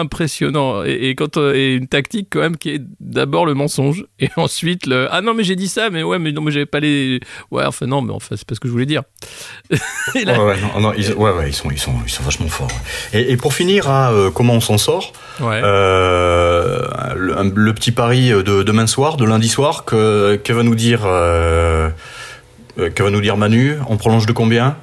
Impressionnant. 0.00 0.84
Et, 0.84 1.08
et 1.10 1.14
quand 1.14 1.36
euh, 1.36 1.54
et 1.54 1.74
une 1.74 1.86
tactique 1.88 2.28
quand 2.30 2.40
même 2.40 2.56
qui 2.56 2.70
est 2.70 2.82
d'abord 3.00 3.46
le 3.46 3.54
mensonge 3.54 4.04
et 4.20 4.28
ensuite 4.36 4.86
le 4.86 5.08
ah 5.10 5.20
non 5.22 5.32
mais 5.34 5.44
j'ai 5.44 5.56
dit 5.56 5.68
ça 5.68 5.90
mais 5.90 6.02
ouais 6.02 6.18
mais 6.18 6.32
non 6.32 6.42
mais 6.42 6.50
j'avais 6.52 6.66
pas 6.66 6.80
les 6.80 7.20
ouais 7.50 7.64
enfin 7.64 7.86
non 7.86 8.02
mais 8.02 8.12
enfin 8.12 8.34
c'est 8.36 8.46
pas 8.46 8.54
ce 8.54 8.60
que 8.60 8.68
je 8.68 8.72
voulais 8.72 8.86
dire. 8.86 9.02
Là- 10.24 10.38
Ouais, 10.38 10.44
ouais, 10.44 10.56
non, 10.74 10.80
non, 10.80 10.92
ils, 10.96 11.12
ouais, 11.14 11.30
ouais, 11.32 11.48
ils 11.48 11.54
sont, 11.54 11.70
ils 11.70 11.78
sont, 11.78 11.94
ils 12.04 12.10
sont 12.10 12.22
vachement 12.22 12.48
forts. 12.48 12.68
Et, 13.12 13.32
et 13.32 13.36
pour 13.36 13.54
finir, 13.54 13.88
à, 13.88 14.12
euh, 14.12 14.30
comment 14.30 14.54
on 14.54 14.60
s'en 14.60 14.78
sort? 14.78 15.12
Euh, 15.40 16.82
le, 17.14 17.72
petit 17.74 17.92
pari 17.92 18.30
de 18.30 18.62
demain 18.62 18.86
soir, 18.86 19.16
de 19.16 19.24
lundi 19.24 19.48
soir, 19.48 19.84
que, 19.84 20.36
que 20.36 20.52
va 20.52 20.62
nous 20.62 20.74
dire, 20.74 21.00
euh, 21.04 21.90
que 22.76 23.02
va 23.02 23.10
nous 23.10 23.20
dire 23.20 23.36
Manu? 23.36 23.74
On 23.88 23.96
prolonge 23.96 24.26
de 24.26 24.32
combien? 24.32 24.76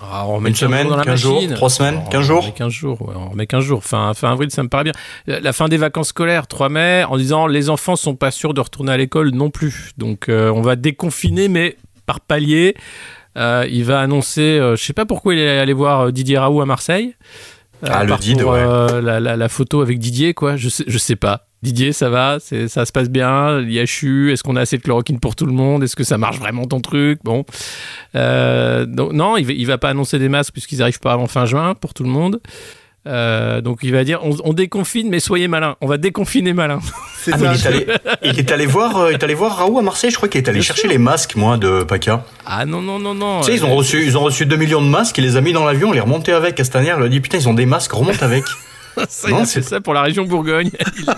Ah, 0.00 0.24
on 0.28 0.36
remet 0.36 0.50
Une 0.50 0.54
15 0.54 0.60
semaine, 0.68 0.88
dans 0.88 0.96
la 0.96 1.04
15 1.04 1.20
jours, 1.20 1.34
machine. 1.34 1.54
3 1.54 1.70
semaines, 1.70 2.00
On 2.06 2.08
15 2.10 2.22
jours 2.24 2.42
remet 2.42 2.52
15 2.52 2.72
jours, 2.72 3.02
ouais, 3.02 3.14
on 3.16 3.28
remet 3.30 3.46
15 3.46 3.64
jours. 3.64 3.84
Fin, 3.84 4.14
fin 4.14 4.30
avril, 4.32 4.50
ça 4.50 4.62
me 4.62 4.68
paraît 4.68 4.84
bien. 4.84 4.92
La 5.26 5.52
fin 5.52 5.68
des 5.68 5.76
vacances 5.76 6.08
scolaires, 6.08 6.46
3 6.46 6.68
mai, 6.68 7.04
en 7.08 7.16
disant 7.16 7.46
les 7.46 7.68
enfants 7.68 7.96
sont 7.96 8.14
pas 8.14 8.30
sûrs 8.30 8.54
de 8.54 8.60
retourner 8.60 8.92
à 8.92 8.96
l'école 8.96 9.30
non 9.30 9.50
plus. 9.50 9.90
Donc 9.98 10.28
euh, 10.28 10.50
on 10.50 10.60
va 10.62 10.76
déconfiner, 10.76 11.48
mais 11.48 11.76
par 12.06 12.20
palier. 12.20 12.74
Euh, 13.36 13.66
il 13.70 13.84
va 13.84 14.00
annoncer, 14.00 14.40
euh, 14.58 14.74
je 14.74 14.82
sais 14.84 14.92
pas 14.92 15.04
pourquoi 15.04 15.34
il 15.34 15.40
est 15.40 15.58
allé 15.58 15.72
voir 15.72 16.00
euh, 16.00 16.10
Didier 16.12 16.38
Raoult 16.38 16.60
à 16.60 16.66
Marseille. 16.66 17.14
Ah, 17.84 18.02
le 18.02 18.16
pour, 18.42 18.50
ouais. 18.52 19.02
la, 19.02 19.20
la- 19.20 19.36
la 19.36 19.48
photo 19.48 19.80
avec 19.82 19.98
Didier, 20.00 20.34
quoi. 20.34 20.56
Je 20.56 20.68
sais, 20.68 20.82
je 20.88 20.98
sais 20.98 21.14
pas. 21.14 21.47
Didier, 21.62 21.92
ça 21.92 22.08
va, 22.08 22.38
c'est, 22.40 22.68
ça 22.68 22.84
se 22.86 22.92
passe 22.92 23.10
bien? 23.10 23.60
L'IHU, 23.60 24.32
est-ce 24.32 24.42
qu'on 24.44 24.54
a 24.56 24.60
assez 24.60 24.76
de 24.78 24.82
chloroquine 24.82 25.18
pour 25.18 25.34
tout 25.34 25.46
le 25.46 25.52
monde? 25.52 25.82
Est-ce 25.82 25.96
que 25.96 26.04
ça 26.04 26.16
marche 26.16 26.38
vraiment 26.38 26.66
ton 26.66 26.80
truc? 26.80 27.18
Bon, 27.24 27.44
euh, 28.14 28.86
donc, 28.86 29.12
non, 29.12 29.36
il 29.36 29.44
va, 29.46 29.52
il 29.52 29.66
va 29.66 29.76
pas 29.78 29.88
annoncer 29.90 30.18
des 30.18 30.28
masques 30.28 30.52
puisqu'ils 30.52 30.82
arrivent 30.82 31.00
pas 31.00 31.12
avant 31.12 31.26
fin 31.26 31.46
juin 31.46 31.74
pour 31.74 31.94
tout 31.94 32.04
le 32.04 32.10
monde. 32.10 32.40
Euh, 33.06 33.62
donc 33.62 33.78
il 33.84 33.92
va 33.92 34.04
dire 34.04 34.20
on, 34.22 34.36
on 34.44 34.52
déconfine, 34.52 35.08
mais 35.08 35.18
soyez 35.18 35.48
malins. 35.48 35.76
On 35.80 35.86
va 35.86 35.96
déconfiner 35.96 36.52
malin. 36.52 36.78
C'est 37.22 37.32
Ah, 37.32 37.38
ça. 37.38 37.54
il, 37.54 37.56
est 37.56 37.66
allé, 37.66 37.86
il 38.22 38.38
est 38.38 38.52
allé 38.52 38.66
voir, 38.66 38.96
euh, 38.98 39.10
il 39.10 39.14
est 39.14 39.24
allé 39.24 39.34
voir 39.34 39.56
Raoult 39.56 39.78
à 39.78 39.82
Marseille. 39.82 40.10
Je 40.10 40.16
crois 40.16 40.28
qu'il 40.28 40.40
est 40.42 40.48
allé 40.48 40.58
Bien 40.58 40.66
chercher 40.66 40.82
sûr. 40.82 40.90
les 40.90 40.98
masques, 40.98 41.34
moi, 41.34 41.56
de 41.56 41.84
PACA. 41.84 42.24
Ah 42.44 42.66
non 42.66 42.82
non 42.82 42.98
non 42.98 43.14
non. 43.14 43.40
Tu 43.40 43.46
sais, 43.46 43.54
ils 43.56 43.64
ont 43.64 43.74
reçu, 43.74 44.04
ils 44.04 44.18
ont 44.18 44.22
reçu 44.22 44.44
2 44.46 44.56
millions 44.56 44.82
de 44.82 44.88
masques. 44.88 45.16
Il 45.18 45.24
les 45.24 45.36
a 45.36 45.40
mis 45.40 45.52
dans 45.52 45.64
l'avion. 45.64 45.94
Il 45.94 45.96
est 45.96 46.00
remonté 46.02 46.32
avec. 46.32 46.54
Castaner 46.56 46.92
il 46.98 47.02
a 47.02 47.08
dit 47.08 47.20
putain, 47.20 47.38
ils 47.38 47.48
ont 47.48 47.54
des 47.54 47.66
masques. 47.66 47.92
Remonte 47.92 48.22
avec. 48.22 48.44
ça, 49.08 49.28
non, 49.30 49.38
il 49.38 49.42
a 49.42 49.46
fait 49.46 49.62
c'est- 49.62 49.62
ça 49.62 49.80
pour 49.80 49.94
la 49.94 50.02
région 50.02 50.24
Bourgogne. 50.24 50.70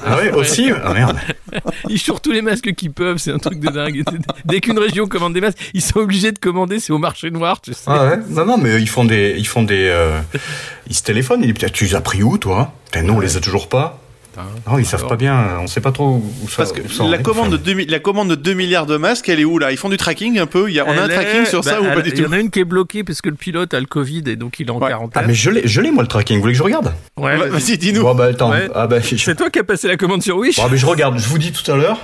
Ah 0.04 0.16
ouais, 0.18 0.30
aussi. 0.32 0.70
Ah 0.84 0.92
merde. 0.92 1.16
Ils 1.88 1.98
chourent 2.00 2.20
tous 2.20 2.32
les 2.32 2.42
masques 2.42 2.72
qu'ils 2.74 2.92
peuvent. 2.92 3.18
C'est 3.18 3.32
un 3.32 3.38
truc 3.38 3.58
de 3.60 3.68
dingue. 3.70 4.04
Dès 4.44 4.60
qu'une 4.60 4.78
région 4.78 5.06
commande 5.06 5.34
des 5.34 5.40
masques, 5.40 5.58
ils 5.74 5.82
sont 5.82 5.98
obligés 5.98 6.32
de 6.32 6.38
commander. 6.38 6.78
C'est 6.80 6.92
au 6.92 6.98
marché 6.98 7.30
noir, 7.30 7.60
tu 7.60 7.72
sais. 7.72 7.80
Ah 7.86 8.04
ouais. 8.06 8.18
Non, 8.28 8.44
non, 8.44 8.58
mais 8.58 8.80
ils 8.80 8.88
font 8.88 9.04
des, 9.04 9.34
ils 9.36 9.46
font 9.46 9.62
des, 9.62 9.88
euh, 9.88 10.20
ils 10.86 10.94
se 10.94 11.02
téléphonent. 11.02 11.40
Ils 11.42 11.46
disent 11.46 11.54
putain, 11.54 11.68
tu 11.68 11.84
les 11.84 11.94
as 11.94 12.00
pris 12.00 12.22
où, 12.22 12.38
toi? 12.38 12.72
Putain, 12.86 13.02
nous, 13.02 13.14
on 13.14 13.20
les 13.20 13.36
a 13.36 13.40
toujours 13.40 13.68
pas. 13.68 13.98
Non, 14.68 14.78
ils 14.78 14.86
savent 14.86 15.06
pas 15.06 15.16
bien. 15.16 15.58
On 15.60 15.66
sait 15.66 15.80
pas 15.80 15.92
trop 15.92 16.22
où 16.42 16.48
ça. 16.48 16.56
Parce 16.58 16.72
que 16.72 16.80
où 16.82 16.88
ça 16.90 17.04
en 17.04 17.08
la 17.08 17.18
est. 17.18 17.22
commande, 17.22 17.50
de 17.50 17.54
Enfin, 17.56 17.64
2, 17.64 17.72
mi- 17.74 17.86
la 17.86 17.98
commande 17.98 18.28
de 18.30 18.34
2 18.34 18.54
milliards 18.54 18.86
de 18.86 18.96
masques, 18.96 19.28
elle 19.28 19.40
est 19.40 19.44
où 19.44 19.58
là? 19.58 19.70
Ils 19.72 19.76
font 19.76 19.88
du 19.88 19.96
tracking 19.96 20.38
un 20.38 20.46
peu? 20.46 20.68
Il 20.68 20.74
y 20.74 20.80
a, 20.80 20.86
On 20.86 20.90
a 20.96 21.02
un 21.02 21.08
tracking 21.08 21.42
est- 21.42 21.46
sur 21.46 21.62
ça 21.64 21.80
bah, 21.80 21.90
ou 21.90 21.94
pas 21.94 22.02
du 22.02 22.10
Il 22.10 22.18
y 22.18 22.22
tout? 22.22 22.28
en 22.28 22.32
a 22.32 22.38
une 22.38 22.50
qui 22.50 22.60
est 22.60 22.64
bloquée 22.64 23.04
parce 23.04 23.20
que 23.22 23.28
le 23.28 23.34
pilote 23.36 23.72
a 23.74 23.80
le 23.80 23.86
Covid 23.86 24.22
et 24.26 24.36
donc 24.36 24.58
il 24.60 24.66
est 24.68 24.70
en 24.70 24.78
Ouais. 24.78 24.88
quarantaine. 24.88 25.22
Ah 25.24 25.26
mais 25.26 25.34
je 25.34 25.50
l'ai, 25.50 25.62
je 25.66 25.80
l'ai 25.80 25.90
moi 25.90 26.02
le 26.02 26.08
tracking. 26.08 26.36
Vous 26.36 26.42
voulez 26.42 26.52
que 26.54 26.58
je 26.58 26.62
regarde? 26.62 26.92
Ouais, 27.16 27.36
Va- 27.36 27.46
vas-y. 27.46 27.78
Dis-nous. 27.78 28.02
Bon 28.02 28.14
bah 28.14 28.26
attends. 28.26 28.50
Ouais. 28.50 28.68
Ah 28.74 28.86
bah, 28.86 29.00
je- 29.00 29.16
C'est 29.16 29.34
toi 29.34 29.50
qui 29.50 29.58
as 29.58 29.64
passé 29.64 29.88
la 29.88 29.96
commande 29.96 30.22
sur 30.22 30.36
Wish. 30.36 30.56
Bon, 30.56 30.68
mais 30.70 30.76
je 30.78 30.86
regarde. 30.86 31.18
Je 31.18 31.28
vous 31.28 31.38
dis 31.38 31.52
tout 31.52 31.70
à 31.70 31.76
l'heure. 31.76 31.98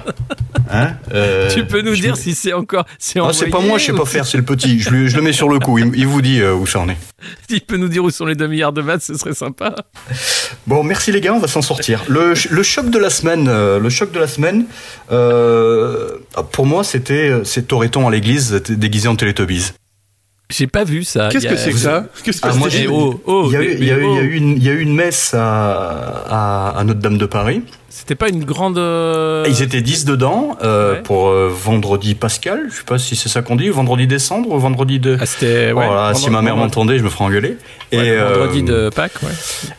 Hein 0.73 0.95
euh, 1.15 1.49
tu 1.53 1.65
peux 1.65 1.81
nous 1.83 1.95
dire 1.95 2.17
si 2.17 2.35
c'est 2.35 2.53
encore. 2.53 2.87
C'est 2.99 3.21
Ah, 3.21 3.31
c'est 3.33 3.47
pas 3.47 3.61
moi, 3.61 3.79
je 3.79 3.85
sais 3.87 3.93
pas 3.93 4.05
faire, 4.05 4.27
c'est 4.27 4.37
le 4.39 4.45
petit. 4.45 4.81
Je, 4.81 4.91
lui- 4.91 5.09
je 5.09 5.17
le 5.17 5.23
mets 5.23 5.33
sur 5.33 5.49
le 5.49 5.59
coup. 5.59 5.79
Il, 5.79 5.93
il 5.95 6.07
vous 6.07 6.23
dit 6.23 6.41
euh, 6.41 6.55
où 6.55 6.67
ça 6.67 6.81
en 6.81 6.89
est. 6.89 6.97
Il 7.49 7.61
peut 7.61 7.77
nous 7.77 7.89
dire 7.89 8.05
où 8.05 8.11
sont 8.11 8.27
les 8.27 8.35
2 8.35 8.47
milliards 8.47 8.73
de 8.73 8.83
maths, 8.83 9.03
ce 9.03 9.15
serait 9.15 9.33
sympa. 9.35 9.75
Bon, 10.67 10.83
merci 10.83 11.13
les 11.13 11.21
gars, 11.21 11.33
on 11.35 11.39
va 11.39 11.49
s'en 11.49 11.63
sortir. 11.63 12.03
Le, 12.09 12.26
le 12.51 12.63
choc 12.63 12.91
de 12.91 12.99
la 12.99 13.11
semaine, 13.11 13.49
euh, 13.49 13.79
le 13.79 13.89
choc 13.89 14.13
de 14.13 14.19
la 14.19 14.27
semaine. 14.27 14.67
euh, 15.13 16.19
pour 16.53 16.67
moi, 16.67 16.85
c'était 16.85 17.33
c'est 17.45 17.69
Toreton 17.69 18.07
à 18.09 18.11
l'église 18.11 18.53
déguisé 18.69 19.09
en 19.09 19.17
Teletubbies. 19.17 19.73
J'ai 20.49 20.69
pas 20.69 20.85
vu 20.85 21.03
ça. 21.03 21.29
Qu'est-ce 21.33 21.47
que 21.49 21.57
c'est 21.57 21.73
que 21.73 21.77
ça 21.79 22.07
Qu'est-ce 22.23 22.41
que 22.41 22.47
Ah, 22.49 22.53
c'est 22.53 22.59
moi, 22.59 22.69
j'ai- 22.69 22.87
oh, 22.87 23.21
oh, 23.27 23.47
il 23.49 23.53
y 23.85 23.91
a 23.91 23.97
eu, 23.99 24.05
oh. 24.05 24.21
une, 24.23 24.95
messe 24.95 25.35
à, 25.35 26.23
à, 26.29 26.79
à 26.79 26.85
Notre-Dame 26.85 27.19
de 27.19 27.27
Paris. 27.27 27.63
C'était 27.89 28.15
pas 28.15 28.29
une 28.29 28.45
grande. 28.45 28.79
euh, 28.79 29.45
Ils 29.49 29.63
étaient 29.63 29.81
10 29.81 30.05
dedans 30.05 30.57
euh, 30.63 30.93
Ouais. 30.95 31.03
pour 31.03 31.29
euh, 31.29 31.49
vendredi 31.53 32.15
pascal. 32.15 32.67
Je 32.71 32.77
sais 32.77 32.85
pas 32.85 32.99
si 32.99 33.17
c'est 33.17 33.29
ça 33.29 33.43
qu'on 33.43 33.57
dit, 33.57 33.71
vendredi 33.71 34.07
décembre 34.07 34.53
ou 34.53 34.59
vendredi 34.59 35.01
de. 35.01 35.17
Ah, 35.21 35.27
c'était. 35.27 35.73
Ouais, 35.73 35.87
voilà, 35.87 36.15
si 36.15 36.31
ma 36.31 36.43
mère 36.43 36.57
m'entendait, 36.57 36.99
je 36.99 37.03
me 37.03 37.09
ferais 37.09 37.25
engueuler. 37.25 37.57
ouais, 37.93 37.99
et 38.07 38.11
le 38.17 38.23
vendredi 38.23 38.65
euh, 38.69 38.85
de 38.91 38.95
Pâques, 38.95 39.21
ouais. 39.25 39.31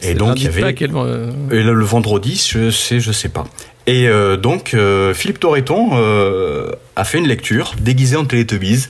et 0.01 0.15
donc, 0.15 0.33
il 0.37 0.41
y 0.41 0.45
de 0.45 0.49
avait- 0.49 0.61
Pâques 0.61 0.81
et 0.81 0.87
le- 0.87 0.97
euh, 0.97 1.31
Et 1.51 1.63
le, 1.63 1.73
le 1.75 1.85
vendredi, 1.85 2.43
je 2.51 2.71
sais, 2.71 2.99
je 2.99 3.11
sais 3.13 3.29
pas. 3.29 3.45
Et 3.85 4.09
euh, 4.09 4.35
donc, 4.35 4.73
euh, 4.73 5.13
Philippe 5.13 5.39
Torreton 5.39 5.91
euh, 5.93 6.71
a 6.97 7.05
fait 7.05 7.19
une 7.19 7.27
lecture 7.27 7.71
déguisé 7.79 8.17
en 8.17 8.25
Teletubbies. 8.25 8.87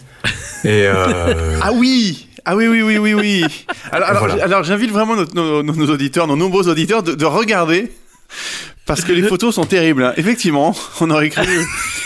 Et 0.64 0.86
euh, 0.88 1.60
Ah 1.62 1.72
oui 1.74 2.24
ah 2.50 2.56
oui, 2.56 2.66
oui, 2.70 2.82
oui, 2.82 2.98
oui, 2.98 3.14
oui. 3.14 3.44
Alors, 3.92 4.08
alors, 4.10 4.26
Voilà. 4.28 4.44
alors, 4.46 4.64
j'invite 4.64 4.90
vraiment 4.90 5.18
nos, 5.18 5.26
nos- 5.34 5.64
nos- 5.64 5.74
nos 5.76 5.90
auditeurs, 5.94 6.28
nos 6.28 6.38
nombreux 6.38 6.70
auditeurs, 6.70 7.04
de, 7.04 7.14
de 7.14 7.26
regarder. 7.26 7.92
Parce 8.86 9.02
que 9.04 9.12
les 9.12 9.24
photos 9.24 9.54
sont 9.56 9.66
terribles. 9.66 10.02
hein. 10.02 10.14
Effectivement, 10.16 10.74
on 11.02 11.10
aurait 11.10 11.30
cru. 11.30 11.46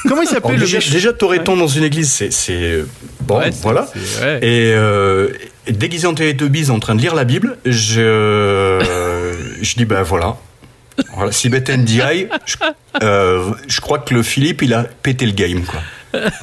Comment 0.08 0.24
il 0.24 0.28
s'appelle 0.28 0.56
le 0.60 0.66
déjà, 0.66 1.14
Torreton 1.14 1.56
dans 1.56 1.68
une 1.68 1.84
église, 1.84 2.10
c'est 2.12 2.32
c'est- 2.34 2.84
bon, 3.20 3.38
ouais, 3.38 3.52
voilà. 3.62 3.88
ouais. 4.24 4.40
Et, 4.42 4.74
euh, 4.74 5.28
et 5.68 5.74
déguisé 5.74 6.08
en 6.08 6.16
Teletubbies, 6.16 6.72
en 6.72 6.80
train 6.80 6.96
de 6.96 7.02
lire 7.02 7.14
la 7.14 7.24
Bible, 7.24 7.58
je 7.66 8.80
je 9.62 9.76
dis 9.76 9.86
ben 9.86 10.02
voilà. 10.02 10.38
Voilà, 11.16 11.32
si 11.32 11.50
bête 11.50 11.70
NDI, 11.70 12.28
je, 12.48 12.56
euh, 13.04 13.52
je 13.68 13.80
crois 13.80 14.00
que 14.00 14.14
le 14.16 14.24
Philippe, 14.24 14.64
il 14.64 14.74
a 14.74 14.84
pété 15.04 15.28
le 15.28 15.34
game, 15.34 15.62
quoi. 15.66 15.82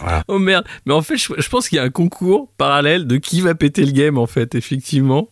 Voilà. 0.00 0.22
Oh 0.28 0.38
merde. 0.38 0.64
Mais 0.86 0.94
en 0.94 1.02
fait, 1.02 1.16
je, 1.16 1.32
je 1.36 1.48
pense 1.48 1.68
qu'il 1.68 1.76
y 1.76 1.78
a 1.80 1.84
un 1.84 1.90
concours 1.90 2.48
parallèle 2.58 3.06
de 3.06 3.16
qui 3.16 3.40
va 3.40 3.54
péter 3.54 3.84
le 3.84 3.92
game, 3.92 4.18
en 4.18 4.26
fait, 4.26 4.54
effectivement. 4.54 5.28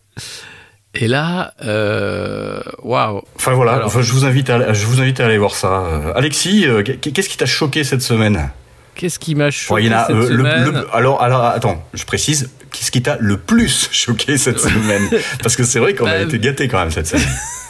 Et 0.94 1.08
là, 1.08 1.52
euh, 1.62 2.60
waouh. 2.82 3.20
Enfin 3.36 3.52
voilà, 3.52 3.72
Alors. 3.74 3.86
enfin, 3.88 4.00
je 4.02 4.12
vous 4.12 4.24
invite 4.24 4.48
à, 4.48 4.72
je 4.72 4.86
vous 4.86 5.00
invite 5.00 5.20
à 5.20 5.26
aller 5.26 5.36
voir 5.38 5.54
ça. 5.54 5.68
Euh, 5.86 6.12
Alexis, 6.14 6.66
euh, 6.66 6.82
qu'est-ce 6.82 7.28
qui 7.28 7.36
t'a 7.36 7.44
choqué 7.46 7.84
cette 7.84 8.00
semaine? 8.02 8.50
Qu'est-ce 8.94 9.18
qui 9.18 9.34
m'a 9.34 9.50
choqué 9.50 9.92
a, 9.92 10.06
cette 10.06 10.16
euh, 10.16 10.20
le- 10.30 10.36
semaine? 10.38 10.70
le- 10.70 10.86
alors, 10.96 11.20
alors, 11.20 11.44
attends, 11.44 11.84
je 11.92 12.04
précise, 12.06 12.48
qu'est-ce 12.72 12.90
qui 12.90 13.02
t'a 13.02 13.18
le 13.20 13.36
plus 13.36 13.88
choqué 13.92 14.38
cette 14.38 14.58
semaine? 14.58 15.02
Parce 15.42 15.54
que 15.54 15.64
c'est 15.64 15.80
vrai 15.80 15.94
qu'on 15.94 16.06
a 16.06 16.12
Bah, 16.12 16.20
été 16.22 16.38
gâtés 16.38 16.66
quand 16.66 16.78
même 16.78 16.90
cette 16.90 17.06
semaine. 17.08 17.26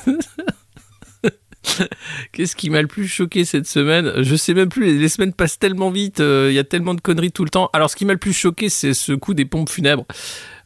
Qu'est-ce 2.33 2.57
qui 2.57 2.71
m'a 2.71 2.83
le 2.83 2.89
plus 2.89 3.09
choqué 3.09 3.45
cette 3.45 3.67
semaine? 3.67 4.13
Je 4.23 4.37
sais 4.37 4.55
même 4.55 4.69
plus, 4.69 4.99
les, 4.99 5.09
semaines 5.09 5.33
passent 5.33 5.59
tellement 5.59 5.91
vite, 5.91 6.21
il 6.21 6.53
y 6.53 6.59
a 6.59 6.65
tellement 6.65 6.95
de 6.95 7.01
conneries 7.01 7.33
tout 7.33 7.45
le 7.45 7.51
temps. 7.51 7.71
Alors 7.73 7.91
ce 7.91 7.97
qui 7.97 8.05
m'a 8.05 8.13
le 8.13 8.19
plus 8.19 8.33
choqué, 8.33 8.69
c'est 8.69 8.95
ce 8.95 9.13
coup 9.13 9.35
des 9.35 9.45
pompes 9.45 9.71
funèbres 9.71 10.05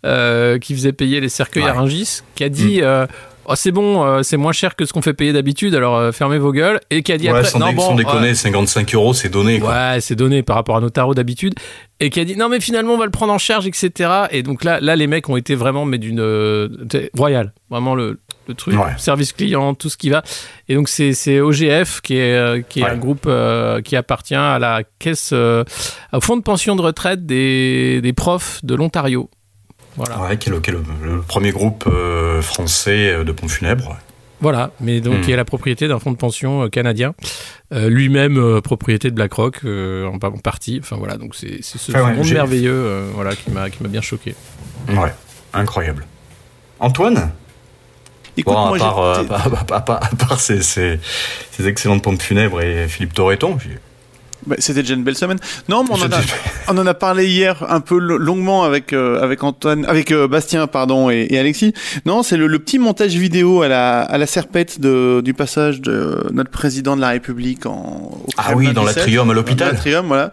qui 0.03 0.75
faisait 0.75 0.93
payer 0.93 1.21
les 1.21 1.29
cercueils 1.29 1.65
à 1.65 1.73
Rungis, 1.73 2.21
qui 2.35 2.45
a 2.45 2.49
dit... 2.49 2.83
Mm. 2.83 3.07
Oh, 3.47 3.55
c'est 3.57 3.73
bon, 3.73 4.23
c'est 4.23 4.37
moins 4.37 4.53
cher 4.53 4.77
que 4.77 4.85
ce 4.85 4.93
qu'on 4.93 5.03
fait 5.03 5.15
payer 5.15 5.33
d'habitude, 5.33 5.75
alors 5.75 6.15
fermez 6.15 6.39
vos 6.39 6.53
gueules. 6.53 6.79
Et 6.89 7.03
qui 7.03 7.11
a 7.11 7.19
dit 7.19 7.25
ouais, 7.25 7.39
après, 7.39 7.51
sans, 7.51 7.59
non, 7.59 7.73
bon, 7.73 7.97
déconner, 7.97 8.35
55 8.35 8.95
euros, 8.95 9.13
c'est 9.13 9.29
donné. 9.29 9.59
Quoi. 9.59 9.71
Ouais, 9.71 10.01
c'est 10.01 10.15
donné 10.15 10.45
par 10.45 10.55
rapport 10.55 10.77
à 10.77 10.81
nos 10.81 10.91
tarots 10.91 11.15
d'habitude. 11.15 11.55
Et 11.99 12.11
qui 12.11 12.21
a 12.21 12.25
dit 12.25 12.37
non, 12.37 12.49
mais 12.49 12.61
finalement, 12.61 12.95
on 12.95 12.99
va 12.99 13.07
le 13.07 13.11
prendre 13.11 13.33
en 13.33 13.39
charge, 13.39 13.67
etc. 13.67 14.11
Et 14.31 14.45
donc 14.45 14.63
là, 14.63 14.79
là 14.81 14.95
les 14.95 15.09
mecs 15.09 15.29
ont 15.29 15.37
été 15.37 15.57
vraiment, 15.57 15.85
mais 15.85 15.99
d'une. 15.99 16.21
Euh, 16.21 16.69
royal. 17.17 17.53
Vraiment 17.71 17.97
le, 17.97 18.21
le 18.51 18.57
truc. 18.57 18.77
Service 18.99 19.33
client, 19.33 19.75
tout 19.75 19.89
ce 19.89 19.97
qui 19.97 20.11
va. 20.11 20.23
Et 20.69 20.75
donc, 20.75 20.89
c'est 20.89 21.41
OGF, 21.41 22.01
qui 22.01 22.17
est, 22.17 22.35
euh, 22.35 22.63
qui 22.63 22.81
est 22.81 22.87
un 22.87 22.97
groupe 22.97 23.25
euh, 23.27 23.81
qui 23.81 23.97
appartient 23.97 24.35
à 24.35 24.59
la 24.59 24.83
caisse. 24.99 25.33
au 25.33 26.21
fonds 26.21 26.37
de 26.37 26.43
pension 26.43 26.77
de 26.77 26.83
retraite 26.83 27.27
des, 27.27 28.01
des 28.03 28.13
profs 28.13 28.65
de 28.65 28.75
l'Ontario. 28.75 29.31
Voilà. 29.97 30.21
Ouais, 30.21 30.37
qui 30.37 30.49
est, 30.49 30.53
le, 30.53 30.83
le, 31.03 31.21
premier 31.21 31.51
groupe 31.51 31.85
euh, 31.87 32.41
français 32.43 33.13
euh, 33.13 33.25
de 33.25 33.33
pompes 33.33 33.51
funèbres. 33.51 33.99
Voilà, 34.41 34.71
mais 34.81 35.03
donc 35.03 35.21
qui 35.21 35.33
est 35.33 35.37
la 35.37 35.45
propriété 35.45 35.87
d'un 35.87 35.99
fonds 35.99 36.13
de 36.13 36.17
pension 36.17 36.63
euh, 36.63 36.69
canadien, 36.69 37.15
lui-même 37.71 38.63
propriété 38.63 39.11
de 39.11 39.15
BlackRock 39.15 39.61
en, 39.65 40.15
en, 40.15 40.39
partie. 40.39 40.79
Enfin 40.83 40.97
voilà, 40.97 41.19
donc 41.19 41.35
c'est 41.35 41.63
ce 41.63 41.93
ah 41.95 42.11
monde 42.11 42.27
merveilleux 42.27 43.11
voilà, 43.15 43.37
qui 43.37 43.51
m'a 43.51 43.69
bien 43.89 44.01
choqué. 44.01 44.35
Ouais, 44.89 45.13
incroyable. 45.53 46.07
Antoine? 46.79 47.33
Écoute, 48.37 48.55
bon, 48.55 48.75
à, 48.75 48.79
part, 48.79 48.99
à, 48.99 49.81
part, 49.81 50.03
à, 50.03 50.17
part, 50.17 50.41
ces, 50.41 50.63
ces, 50.63 51.01
ces, 51.51 51.67
excellentes 51.67 52.03
pompes 52.03 52.23
funèbres 52.23 52.61
et 52.63 52.89
Philippe 52.89 53.15
Torreton, 53.15 53.59
bah, 54.47 54.57
C'était 54.59 54.83
déjà 54.83 54.95
une 54.95 55.05
belle 55.05 55.17
semaine. 55.17 55.39
Non, 55.69 55.85
mais 55.85 55.91
on 55.93 56.03
en, 56.03 56.13
a, 56.13 56.21
on 56.69 56.79
en 56.79 56.87
a 56.87 56.95
parlé 56.95 57.27
hier 57.27 57.65
un 57.69 57.81
peu 57.81 57.99
longuement 57.99 58.65
avec 58.65 58.93
euh, 58.93 59.23
avec 59.23 59.43
Antoine, 59.43 59.85
avec 59.87 60.11
euh, 60.13 60.29
Bastien, 60.29 60.67
pardon, 60.67 61.11
et, 61.11 61.27
et 61.31 61.39
Alexis. 61.39 61.73
Non, 62.07 62.23
c'est 62.23 62.37
le, 62.37 62.47
le, 62.47 62.59
petit 62.59 62.79
montage 62.79 63.15
vidéo 63.15 63.63
à 63.63 63.69
la 63.69 64.01
à 64.01 64.19
la 64.19 64.27
serpette 64.27 64.81
de, 64.81 65.21
du 65.25 65.35
passage 65.35 65.81
de 65.81 66.27
notre 66.33 66.51
président 66.51 66.97
de 66.97 67.01
la 67.01 67.11
République 67.11 67.67
en. 67.67 68.11
Au 68.11 68.27
ah 68.37 68.55
oui, 68.55 68.73
dans 68.73 68.85
l'atrium 68.85 69.31
à 69.31 69.35
l'hôpital. 69.35 69.73
L'atrium, 69.73 70.07
voilà, 70.07 70.33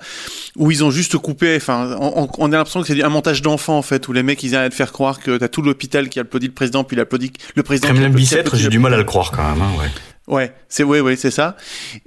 où 0.56 0.72
ils 0.72 0.84
ont 0.84 0.92
juste 0.92 1.18
coupé. 1.18 1.56
Enfin, 1.58 1.96
on, 2.00 2.28
on, 2.38 2.52
a 2.52 2.58
l'impression 2.58 2.82
que 2.82 2.88
c'est 2.88 3.04
un 3.04 3.10
montage 3.10 3.42
d'enfant 3.42 3.78
en 3.78 3.82
fait, 3.82 4.08
où 4.08 4.14
les 4.14 4.24
mecs 4.24 4.42
ils 4.44 4.56
arrêtent 4.56 4.72
de 4.72 4.78
faire 4.78 4.92
croire 4.92 5.20
que 5.20 5.38
t'as 5.38 5.48
tout 5.48 5.62
l'hôpital 5.62 6.10
qui 6.10 6.20
applaudit 6.20 6.48
le 6.48 6.54
président, 6.54 6.84
puis 6.84 6.96
il 6.98 7.00
applaudit 7.00 7.32
le 7.56 7.64
président. 7.64 7.90
Kremlin 7.90 8.10
Bicêtre, 8.10 8.56
j'ai 8.56 8.70
du 8.70 8.80
mal 8.80 8.94
à 8.94 8.98
le 8.98 9.04
croire 9.04 9.32
quand 9.32 9.44
même. 9.44 9.62
Hein, 9.62 9.80
ouais. 9.80 9.90
Ouais, 10.28 10.54
c'est 10.68 10.84
ouais, 10.84 11.00
ouais, 11.00 11.16
c'est 11.16 11.32
ça. 11.32 11.56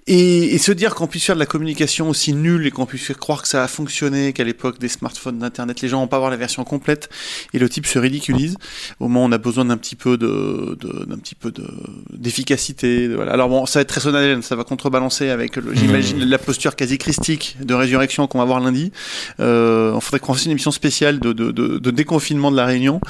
Et, 0.06 0.54
et, 0.54 0.58
se 0.58 0.72
dire 0.72 0.94
qu'on 0.94 1.06
puisse 1.06 1.24
faire 1.24 1.36
de 1.36 1.40
la 1.40 1.46
communication 1.46 2.10
aussi 2.10 2.34
nulle 2.34 2.66
et 2.66 2.70
qu'on 2.70 2.84
puisse 2.84 3.04
faire 3.06 3.18
croire 3.18 3.40
que 3.40 3.48
ça 3.48 3.64
a 3.64 3.68
fonctionné, 3.68 4.34
qu'à 4.34 4.44
l'époque 4.44 4.78
des 4.78 4.88
smartphones, 4.88 5.38
d'internet, 5.38 5.80
les 5.80 5.88
gens 5.88 6.00
vont 6.00 6.06
pas 6.06 6.18
voir 6.18 6.30
la 6.30 6.36
version 6.36 6.62
complète 6.64 7.08
et 7.54 7.58
le 7.58 7.66
type 7.70 7.86
se 7.86 7.98
ridiculise. 7.98 8.56
Au 8.98 9.06
où 9.06 9.16
on 9.16 9.32
a 9.32 9.38
besoin 9.38 9.64
d'un 9.64 9.78
petit 9.78 9.96
peu 9.96 10.18
de, 10.18 10.76
d'un 11.06 11.16
petit 11.16 11.34
peu 11.34 11.50
de 11.50 11.66
d'efficacité. 12.12 13.08
Voilà. 13.08 13.32
Alors 13.32 13.48
bon, 13.48 13.64
ça 13.64 13.78
va 13.78 13.82
être 13.82 13.88
très 13.88 14.02
solennel, 14.02 14.42
ça 14.42 14.54
va 14.54 14.64
contrebalancer 14.64 15.30
avec, 15.30 15.58
j'imagine, 15.72 16.18
mmh. 16.18 16.28
la 16.28 16.38
posture 16.38 16.76
quasi 16.76 16.98
christique 16.98 17.56
de 17.60 17.72
résurrection 17.72 18.26
qu'on 18.26 18.38
va 18.38 18.44
voir 18.44 18.60
lundi. 18.60 18.92
Euh, 19.40 19.92
on 19.92 20.00
faudrait 20.00 20.20
qu'on 20.20 20.34
fasse 20.34 20.44
une 20.44 20.50
émission 20.50 20.72
spéciale 20.72 21.20
de, 21.20 21.32
de, 21.32 21.52
de, 21.52 21.78
de 21.78 21.90
déconfinement 21.90 22.50
de 22.50 22.56
la 22.56 22.66
Réunion, 22.66 23.00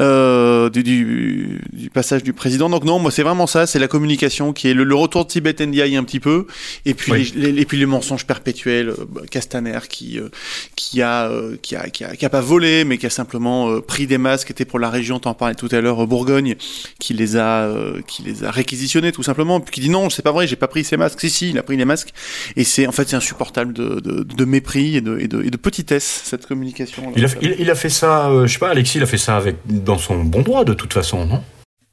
euh, 0.00 0.70
du, 0.70 0.82
du, 0.82 1.60
du 1.72 1.88
passage 1.88 2.24
du 2.24 2.32
président. 2.32 2.68
Donc 2.68 2.84
non, 2.84 2.98
moi 2.98 3.12
c'est 3.12 3.22
vraiment 3.22 3.46
ça, 3.46 3.68
c'est 3.68 3.78
la 3.78 3.88
communication 3.88 4.52
qui 4.56 4.68
est 4.68 4.74
le, 4.74 4.94
retour 4.94 5.24
de 5.24 5.30
Tibet 5.30 5.54
NDI 5.60 5.96
un 5.96 6.02
petit 6.02 6.18
peu, 6.18 6.46
et 6.84 6.94
puis 6.94 7.32
les, 7.36 7.60
et 7.60 7.64
puis 7.64 7.78
les 7.78 7.86
mensonges 7.86 8.26
perpétuels, 8.26 8.88
euh, 8.88 9.04
bah, 9.08 9.20
Castaner 9.30 9.78
qui 9.88 10.18
euh, 10.18 10.28
qui 10.74 11.02
a, 11.02 11.28
euh, 11.28 11.56
qui 11.62 11.76
a 11.76 11.88
qui 11.90 12.04
a 12.04 12.16
qui 12.16 12.24
a 12.24 12.30
pas 12.30 12.40
volé, 12.40 12.84
mais 12.84 12.98
qui 12.98 13.06
a 13.06 13.10
simplement 13.10 13.80
pris 13.80 14.06
des 14.06 14.18
masques, 14.18 14.50
était 14.50 14.64
pour 14.64 14.78
la 14.78 14.90
région, 14.90 15.20
t'en 15.20 15.34
parlais 15.34 15.54
tout 15.54 15.68
à 15.70 15.80
l'heure, 15.80 16.04
Bourgogne, 16.06 16.56
qui 16.98 17.14
les 17.14 17.36
a 17.36 17.70
qui 18.06 18.22
les 18.22 18.42
a 18.42 18.50
réquisitionnés 18.50 19.12
tout 19.12 19.22
simplement, 19.22 19.60
puis 19.60 19.74
qui 19.74 19.80
dit 19.80 19.90
non, 19.90 20.10
c'est 20.10 20.22
pas 20.22 20.32
vrai, 20.32 20.46
j'ai 20.46 20.56
pas 20.56 20.68
pris 20.68 20.82
ces 20.82 20.96
masques. 20.96 21.20
Si 21.20 21.30
si, 21.30 21.50
il 21.50 21.58
a 21.58 21.62
pris 21.62 21.76
les 21.76 21.84
masques, 21.84 22.12
et 22.56 22.64
c'est 22.64 22.86
en 22.86 22.92
fait 22.92 23.08
c'est 23.08 23.16
insupportable 23.16 23.72
de, 23.72 24.00
de, 24.00 24.22
de, 24.22 24.44
mépris 24.44 24.96
et 24.96 25.00
de, 25.02 25.18
et 25.18 25.28
de, 25.28 25.42
et 25.42 25.50
de 25.50 25.56
petitesse 25.56 26.22
cette 26.24 26.46
communication. 26.46 27.12
Il 27.14 27.24
a, 27.26 27.28
il, 27.42 27.56
il 27.58 27.70
a 27.70 27.74
fait 27.74 27.90
ça, 27.90 28.30
je 28.46 28.52
sais 28.52 28.58
pas, 28.58 28.70
Alexis, 28.70 28.98
il 28.98 29.02
a 29.02 29.06
fait 29.06 29.18
ça 29.18 29.36
avec 29.36 29.56
dans 29.66 29.98
son 29.98 30.24
bon 30.24 30.42
droit 30.42 30.64
de 30.64 30.72
toute 30.72 30.92
façon, 30.92 31.26
non? 31.26 31.42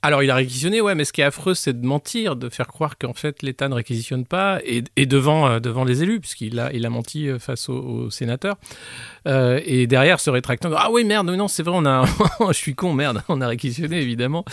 Alors, 0.05 0.21
il 0.21 0.29
a 0.29 0.35
réquisitionné, 0.35 0.81
ouais, 0.81 0.95
mais 0.95 1.05
ce 1.05 1.13
qui 1.13 1.21
est 1.21 1.23
affreux, 1.23 1.53
c'est 1.53 1.79
de 1.79 1.87
mentir, 1.87 2.35
de 2.35 2.49
faire 2.49 2.67
croire 2.67 2.97
qu'en 2.97 3.13
fait 3.13 3.41
l'État 3.41 3.69
ne 3.69 3.73
réquisitionne 3.73 4.25
pas, 4.25 4.59
et, 4.65 5.05
devant, 5.05 5.47
euh, 5.47 5.59
devant 5.61 5.85
les 5.85 6.03
élus, 6.03 6.19
puisqu'il 6.19 6.59
a, 6.59 6.73
il 6.73 6.85
a 6.85 6.89
menti 6.89 7.29
euh, 7.29 7.39
face 7.39 7.69
aux, 7.69 8.09
sénateurs. 8.09 8.57
Euh, 9.27 9.59
et 9.65 9.87
derrière, 9.87 10.19
se 10.19 10.29
rétractant, 10.29 10.69
ah 10.75 10.89
oui, 10.91 11.03
merde, 11.03 11.29
non, 11.29 11.47
c'est 11.47 11.63
vrai, 11.63 11.75
on 11.75 11.85
a, 11.85 12.05
je 12.47 12.53
suis 12.53 12.75
con, 12.75 12.93
merde, 12.93 13.23
on 13.29 13.41
a 13.41 13.47
réquisitionné, 13.47 14.01
évidemment. 14.01 14.45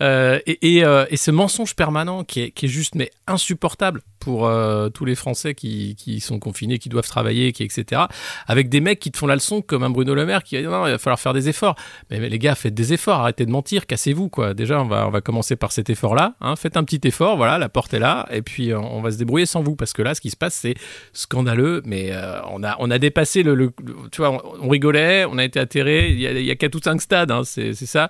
Euh, 0.00 0.38
et, 0.46 0.76
et, 0.76 0.84
euh, 0.84 1.04
et, 1.10 1.16
ce 1.16 1.30
mensonge 1.30 1.74
permanent 1.76 2.24
qui 2.24 2.40
est, 2.40 2.50
qui 2.50 2.66
est 2.66 2.68
juste, 2.68 2.94
mais 2.94 3.10
insupportable 3.26 4.02
pour 4.20 4.50
tous 4.94 5.04
les 5.04 5.16
Français 5.16 5.54
qui, 5.54 5.96
qui, 5.96 6.18
sont 6.18 6.38
confinés, 6.38 6.78
qui 6.78 6.88
doivent 6.88 7.06
travailler, 7.06 7.52
qui, 7.52 7.62
etc. 7.62 8.04
Avec 8.46 8.70
des 8.70 8.80
mecs 8.80 8.98
qui 8.98 9.10
te 9.10 9.18
font 9.18 9.26
la 9.26 9.34
leçon, 9.34 9.60
comme 9.60 9.82
un 9.82 9.90
Bruno 9.90 10.14
Le 10.14 10.24
Maire 10.24 10.42
qui 10.42 10.56
dit 10.56 10.62
non, 10.62 10.86
il 10.86 10.92
va 10.92 10.98
falloir 10.98 11.20
faire 11.20 11.34
des 11.34 11.50
efforts. 11.50 11.76
Mais, 12.10 12.26
les 12.30 12.38
gars, 12.38 12.54
faites 12.54 12.72
des 12.72 12.94
efforts, 12.94 13.20
arrêtez 13.20 13.44
de 13.44 13.50
mentir, 13.50 13.86
cassez-vous, 13.86 14.30
quoi. 14.30 14.54
Déjà, 14.54 14.80
on 14.80 14.86
va, 14.86 15.06
on 15.06 15.10
va 15.10 15.20
commencer 15.20 15.56
par 15.56 15.72
cet 15.72 15.90
effort-là. 15.90 16.36
Hein. 16.40 16.56
Faites 16.56 16.78
un 16.78 16.84
petit 16.84 17.06
effort, 17.06 17.36
voilà, 17.36 17.58
la 17.58 17.68
porte 17.68 17.92
est 17.92 17.98
là, 17.98 18.26
et 18.30 18.40
puis 18.40 18.72
on 18.72 19.02
va 19.02 19.10
se 19.10 19.18
débrouiller 19.18 19.44
sans 19.44 19.62
vous, 19.62 19.76
parce 19.76 19.92
que 19.92 20.00
là, 20.00 20.14
ce 20.14 20.22
qui 20.22 20.30
se 20.30 20.38
passe, 20.38 20.54
c'est 20.54 20.74
scandaleux, 21.12 21.82
mais 21.84 22.10
on, 22.50 22.62
a, 22.64 22.76
on 22.78 22.90
a 22.90 22.98
dépassé 22.98 23.42
le, 23.42 23.54
le 23.54 23.72
tu 24.14 24.20
vois, 24.20 24.30
on, 24.60 24.68
rigolait, 24.68 25.24
on 25.24 25.38
a 25.38 25.44
été 25.44 25.58
atterrés. 25.58 26.10
Il 26.10 26.20
y 26.20 26.50
a, 26.50 26.54
qu'à 26.54 26.68
tout 26.68 26.80
cinq 26.82 27.00
stades, 27.02 27.32
hein, 27.32 27.42
c'est 27.44 27.74
ça. 27.74 28.08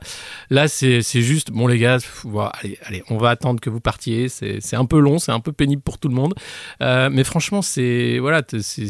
Là, 0.50 0.68
c'est 0.68 1.00
juste, 1.00 1.50
bon 1.50 1.66
les 1.66 1.78
gars, 1.78 1.96
allez, 2.52 2.78
allez, 2.84 3.02
on 3.08 3.16
va 3.16 3.30
attendre 3.30 3.58
que 3.58 3.70
vous 3.70 3.80
partiez. 3.80 4.28
C'est 4.28 4.76
un 4.76 4.84
peu 4.84 4.98
long, 4.98 5.18
c'est 5.18 5.32
un 5.32 5.40
peu 5.40 5.52
pénible 5.52 5.80
pour 5.80 5.98
tout 5.98 6.08
le 6.08 6.14
monde. 6.14 6.34
Euh, 6.82 7.08
mais 7.10 7.24
franchement, 7.24 7.62
c'est 7.62 8.18
voilà, 8.18 8.42
c'est 8.60 8.88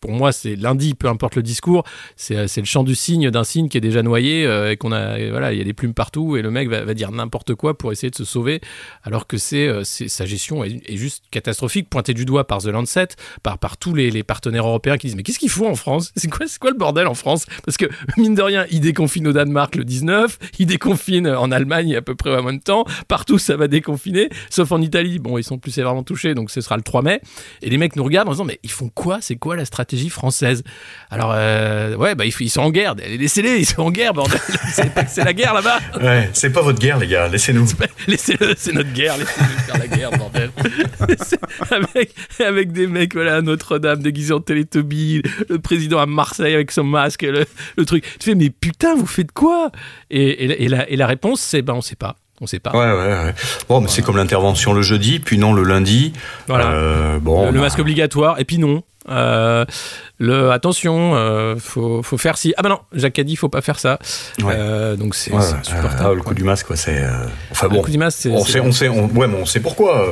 pour 0.00 0.10
moi, 0.10 0.32
c'est 0.32 0.56
lundi, 0.56 0.94
peu 0.94 1.08
importe 1.08 1.36
le 1.36 1.42
discours, 1.42 1.84
c'est 2.16 2.56
le 2.56 2.64
chant 2.64 2.84
du 2.84 2.94
cygne 2.94 3.30
d'un 3.30 3.44
cygne 3.44 3.68
qui 3.68 3.78
est 3.78 3.80
déjà 3.80 4.02
noyé 4.02 4.46
euh, 4.46 4.72
et 4.72 4.76
qu'on 4.76 4.92
a, 4.92 5.18
voilà, 5.30 5.52
il 5.52 5.58
y 5.58 5.60
a 5.60 5.64
des 5.64 5.72
plumes 5.72 5.94
partout 5.94 6.36
et 6.36 6.42
le 6.42 6.50
mec 6.50 6.68
va, 6.68 6.94
dire 6.94 7.10
n'importe 7.10 7.54
quoi 7.54 7.76
pour 7.76 7.92
essayer 7.92 8.10
de 8.10 8.16
se 8.16 8.24
sauver, 8.24 8.60
alors 9.02 9.26
que 9.26 9.36
c'est 9.36 9.66
euh, 9.66 9.82
sa 9.84 10.26
gestion 10.26 10.64
est, 10.64 10.96
juste 10.96 11.24
catastrophique, 11.30 11.88
pointée 11.88 12.14
du 12.14 12.24
doigt 12.24 12.46
par 12.46 12.58
The 12.58 12.66
Lancet, 12.66 13.08
par, 13.42 13.58
tous 13.76 13.94
les, 13.94 14.22
partenaires 14.22 14.66
européens 14.66 14.96
qui 14.96 15.08
disent 15.08 15.16
mais 15.16 15.22
qu'est-ce 15.22 15.38
qu'il 15.38 15.50
faut 15.50 15.66
en 15.66 15.74
France? 15.74 16.12
C'est 16.16 16.28
quoi, 16.30 16.70
le 16.70 16.76
bordel 16.76 17.06
en 17.06 17.14
France? 17.14 17.46
Parce 17.64 17.76
que 17.76 17.86
mine 18.16 18.34
de 18.34 18.42
rien, 18.42 18.66
il 18.70 18.80
déconfine 18.80 19.26
au 19.28 19.32
Danemark 19.32 19.76
le 19.76 19.84
19, 19.84 20.38
il 20.58 20.66
déconfine 20.66 21.28
en 21.28 21.50
Allemagne 21.50 21.96
à 21.96 22.02
peu 22.02 22.14
près 22.14 22.34
en 22.34 22.42
même 22.42 22.60
temps, 22.60 22.84
partout 23.08 23.38
ça 23.38 23.56
va 23.56 23.68
déconfiner, 23.68 24.28
sauf 24.50 24.72
en 24.72 24.80
Italie, 24.80 25.18
bon 25.18 25.38
ils 25.38 25.44
sont 25.44 25.58
plus 25.58 25.72
sévèrement 25.72 26.02
touchés, 26.02 26.34
donc 26.34 26.50
ce 26.50 26.60
sera 26.60 26.76
le 26.76 26.82
3 26.82 27.02
mai, 27.02 27.20
et 27.62 27.70
les 27.70 27.76
mecs 27.76 27.96
nous 27.96 28.04
regardent 28.04 28.28
en 28.28 28.32
disant 28.32 28.44
mais 28.44 28.60
ils 28.62 28.70
font 28.70 28.88
quoi 28.88 29.13
c'est 29.20 29.36
quoi 29.36 29.56
la 29.56 29.64
stratégie 29.64 30.08
française? 30.08 30.62
Alors, 31.10 31.32
euh, 31.34 31.96
ouais, 31.96 32.14
bah, 32.14 32.24
ils 32.26 32.50
sont 32.50 32.62
en 32.62 32.70
guerre. 32.70 32.94
Laissez-les, 32.94 33.58
ils 33.58 33.66
sont 33.66 33.82
en 33.82 33.90
guerre, 33.90 34.14
bordel. 34.14 34.40
C'est 35.08 35.24
la 35.24 35.32
guerre 35.32 35.54
là-bas. 35.54 35.78
Ouais, 36.00 36.30
c'est 36.32 36.50
pas 36.50 36.62
votre 36.62 36.78
guerre, 36.78 36.98
les 36.98 37.06
gars. 37.06 37.28
Laissez-nous. 37.28 37.66
Laissez-le, 38.06 38.54
c'est 38.56 38.72
notre 38.72 38.92
guerre. 38.92 39.16
Laissez-nous 39.16 39.58
faire 39.66 39.78
la 39.78 39.86
guerre, 39.86 40.10
bordel. 40.10 40.50
avec, 41.70 42.14
avec 42.40 42.72
des 42.72 42.86
mecs, 42.86 43.14
voilà, 43.14 43.42
Notre-Dame 43.42 44.02
déguisé 44.02 44.32
en 44.32 44.40
Télétobie, 44.40 45.22
le 45.48 45.58
président 45.58 45.98
à 45.98 46.06
Marseille 46.06 46.54
avec 46.54 46.70
son 46.70 46.84
masque, 46.84 47.22
le, 47.22 47.84
truc. 47.84 48.04
Tu 48.18 48.30
fais, 48.30 48.34
mais 48.34 48.50
putain, 48.50 48.94
vous 48.94 49.06
faites 49.06 49.32
quoi? 49.32 49.70
Et, 50.10 50.64
et, 50.64 50.68
la, 50.68 50.88
et 50.88 50.96
la 50.96 51.06
réponse, 51.06 51.40
c'est, 51.40 51.62
ben, 51.62 51.74
on 51.74 51.80
sait 51.80 51.96
pas. 51.96 52.16
On 52.40 52.46
sait 52.46 52.58
pas. 52.58 52.72
Ouais, 52.72 52.78
ouais, 52.78 53.24
ouais. 53.24 53.34
Bon, 53.68 53.80
mais 53.80 53.88
c'est 53.88 54.02
comme 54.02 54.16
l'intervention 54.16 54.72
le 54.72 54.82
jeudi, 54.82 55.20
puis 55.20 55.38
non 55.38 55.52
le 55.52 55.62
lundi. 55.62 56.12
Voilà. 56.48 56.72
Euh, 56.72 57.18
bon, 57.20 57.50
le, 57.50 57.60
masque 57.60 57.78
obligatoire, 57.78 58.40
et 58.40 58.44
puis 58.44 58.58
non. 58.58 58.82
Euh, 59.08 59.64
le 60.18 60.50
attention, 60.50 61.14
euh, 61.14 61.56
faut, 61.58 62.02
faut 62.02 62.16
faire 62.16 62.38
si. 62.38 62.54
Ah 62.56 62.62
bah 62.62 62.68
non, 62.70 62.78
Jacques 62.92 63.18
a 63.18 63.24
dit 63.24 63.36
faut 63.36 63.48
pas 63.48 63.60
faire 63.60 63.78
ça. 63.78 63.98
Euh, 64.42 64.96
donc 64.96 65.14
c'est 65.14 65.32
ouais, 65.32 65.38
insupportable. 65.38 66.08
Ah, 66.10 66.14
le 66.14 66.22
coup 66.22 66.34
du 66.34 66.44
masque, 66.44 66.66
c'est. 66.76 67.02
Enfin 67.50 67.68
bon. 67.68 67.76
Le 67.76 67.82
coup 67.82 67.90
du 67.90 67.98
masque, 67.98 68.18
c'est. 68.20 68.30
On 68.30 68.44
sait, 68.44 68.60
on 68.60 68.72
sait, 68.72 68.88
ouais, 68.88 69.26
mais 69.26 69.36
on 69.40 69.46
sait 69.46 69.60
pourquoi. 69.60 70.06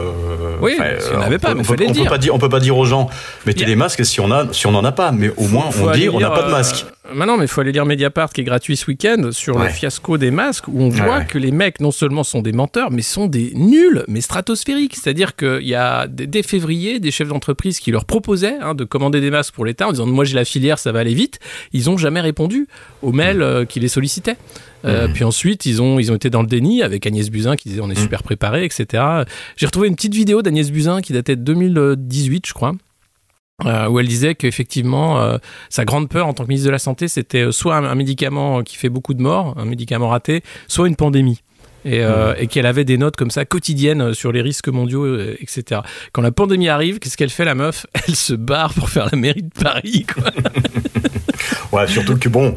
oui, 0.60 0.78
si 0.98 1.10
on 1.14 1.20
n'avait 1.20 1.38
pas, 1.38 1.54
mais 1.54 1.60
on, 1.60 1.64
peut, 1.64 1.84
on 1.86 1.90
dire. 1.90 2.04
Peut 2.04 2.10
pas 2.10 2.18
dire. 2.18 2.34
On 2.34 2.38
peut 2.38 2.48
pas 2.48 2.60
dire 2.60 2.76
aux 2.76 2.84
gens 2.84 3.08
mettez 3.46 3.64
des 3.64 3.76
masques 3.76 4.04
si 4.04 4.20
on 4.20 4.30
a, 4.30 4.52
si 4.52 4.66
on 4.66 4.74
en 4.74 4.84
a 4.84 4.92
pas, 4.92 5.12
mais 5.12 5.32
au 5.36 5.48
moins 5.48 5.70
on 5.80 5.90
dit 5.92 6.08
on 6.08 6.20
n'a 6.20 6.30
pas 6.30 6.42
de 6.42 6.50
masque. 6.50 6.86
Maintenant, 7.12 7.36
mais 7.36 7.46
il 7.46 7.48
faut 7.48 7.60
aller 7.60 7.72
lire 7.72 7.84
Mediapart 7.84 8.32
qui 8.32 8.42
est 8.42 8.44
gratuit 8.44 8.76
ce 8.76 8.86
week-end 8.86 9.30
sur 9.32 9.58
le 9.58 9.68
fiasco 9.68 10.18
des 10.18 10.30
masques 10.30 10.68
où 10.68 10.80
on 10.80 10.88
voit 10.88 11.18
ouais. 11.18 11.26
que 11.26 11.36
les 11.36 11.50
mecs 11.50 11.80
non 11.80 11.90
seulement 11.90 12.22
sont 12.22 12.42
des 12.42 12.52
menteurs 12.52 12.92
mais 12.92 13.02
sont 13.02 13.26
des 13.26 13.52
nuls, 13.54 14.04
mais 14.06 14.20
stratosphériques. 14.20 14.94
C'est-à-dire 14.94 15.34
qu'il 15.34 15.66
y 15.66 15.74
a 15.74 16.06
dès 16.06 16.42
février 16.44 17.00
des 17.00 17.10
chefs 17.10 17.28
d'entreprise 17.28 17.80
qui 17.80 17.90
leur 17.90 18.04
proposaient 18.04 18.56
hein, 18.60 18.74
de 18.74 18.84
commander 18.84 19.20
des 19.20 19.30
masques 19.30 19.52
pour 19.52 19.64
l'État 19.64 19.88
en 19.88 19.90
disant 19.90 20.06
moi 20.06 20.24
j'ai 20.24 20.36
la 20.36 20.44
filière, 20.44 20.78
ça 20.78 20.92
va 20.92 21.00
aller 21.00 21.14
vite. 21.14 21.40
Ils 21.72 21.90
ont 21.90 21.96
jamais 21.96 22.20
répondu 22.20 22.68
aux 23.02 23.12
mails 23.12 23.42
euh, 23.42 23.64
qui 23.64 23.80
les 23.80 23.88
sollicitaient. 23.88 24.36
Euh, 24.84 25.08
Puis 25.12 25.24
ensuite, 25.24 25.66
ils 25.66 25.82
ont, 25.82 25.98
ils 25.98 26.10
ont 26.10 26.16
été 26.16 26.30
dans 26.30 26.42
le 26.42 26.48
déni 26.48 26.82
avec 26.82 27.06
Agnès 27.06 27.30
Buzyn 27.30 27.56
qui 27.56 27.68
disait 27.68 27.80
on 27.80 27.90
est 27.90 27.98
super 27.98 28.22
préparé, 28.22 28.64
etc. 28.64 29.02
J'ai 29.56 29.66
retrouvé 29.66 29.88
une 29.88 29.96
petite 29.96 30.14
vidéo 30.14 30.42
d'Agnès 30.42 30.70
Buzyn 30.70 31.00
qui 31.02 31.12
datait 31.12 31.36
de 31.36 31.42
2018, 31.42 32.46
je 32.46 32.52
crois. 32.52 32.72
Euh, 33.64 33.88
où 33.88 34.00
elle 34.00 34.08
disait 34.08 34.34
qu'effectivement, 34.34 35.20
euh, 35.20 35.38
sa 35.68 35.84
grande 35.84 36.08
peur 36.08 36.26
en 36.26 36.32
tant 36.34 36.44
que 36.44 36.48
ministre 36.48 36.66
de 36.66 36.72
la 36.72 36.78
Santé, 36.78 37.08
c'était 37.08 37.42
euh, 37.42 37.52
soit 37.52 37.76
un, 37.76 37.84
un 37.84 37.94
médicament 37.94 38.62
qui 38.62 38.76
fait 38.76 38.88
beaucoup 38.88 39.14
de 39.14 39.22
morts, 39.22 39.54
un 39.56 39.64
médicament 39.64 40.08
raté, 40.08 40.42
soit 40.68 40.88
une 40.88 40.96
pandémie. 40.96 41.42
Et, 41.84 41.98
euh, 42.04 42.34
et 42.38 42.46
qu'elle 42.46 42.66
avait 42.66 42.84
des 42.84 42.96
notes 42.96 43.16
comme 43.16 43.32
ça 43.32 43.44
quotidiennes 43.44 44.14
sur 44.14 44.30
les 44.30 44.40
risques 44.40 44.68
mondiaux, 44.68 45.18
etc. 45.18 45.80
Quand 46.12 46.22
la 46.22 46.30
pandémie 46.30 46.68
arrive, 46.68 47.00
qu'est-ce 47.00 47.16
qu'elle 47.16 47.28
fait 47.28 47.44
la 47.44 47.56
meuf? 47.56 47.86
Elle 48.06 48.14
se 48.14 48.34
barre 48.34 48.72
pour 48.72 48.88
faire 48.88 49.08
la 49.10 49.18
mairie 49.18 49.42
de 49.42 49.62
Paris. 49.62 50.06
Quoi. 50.12 50.30
Ouais, 51.72 51.88
surtout 51.88 52.18
que 52.18 52.28
bon, 52.28 52.54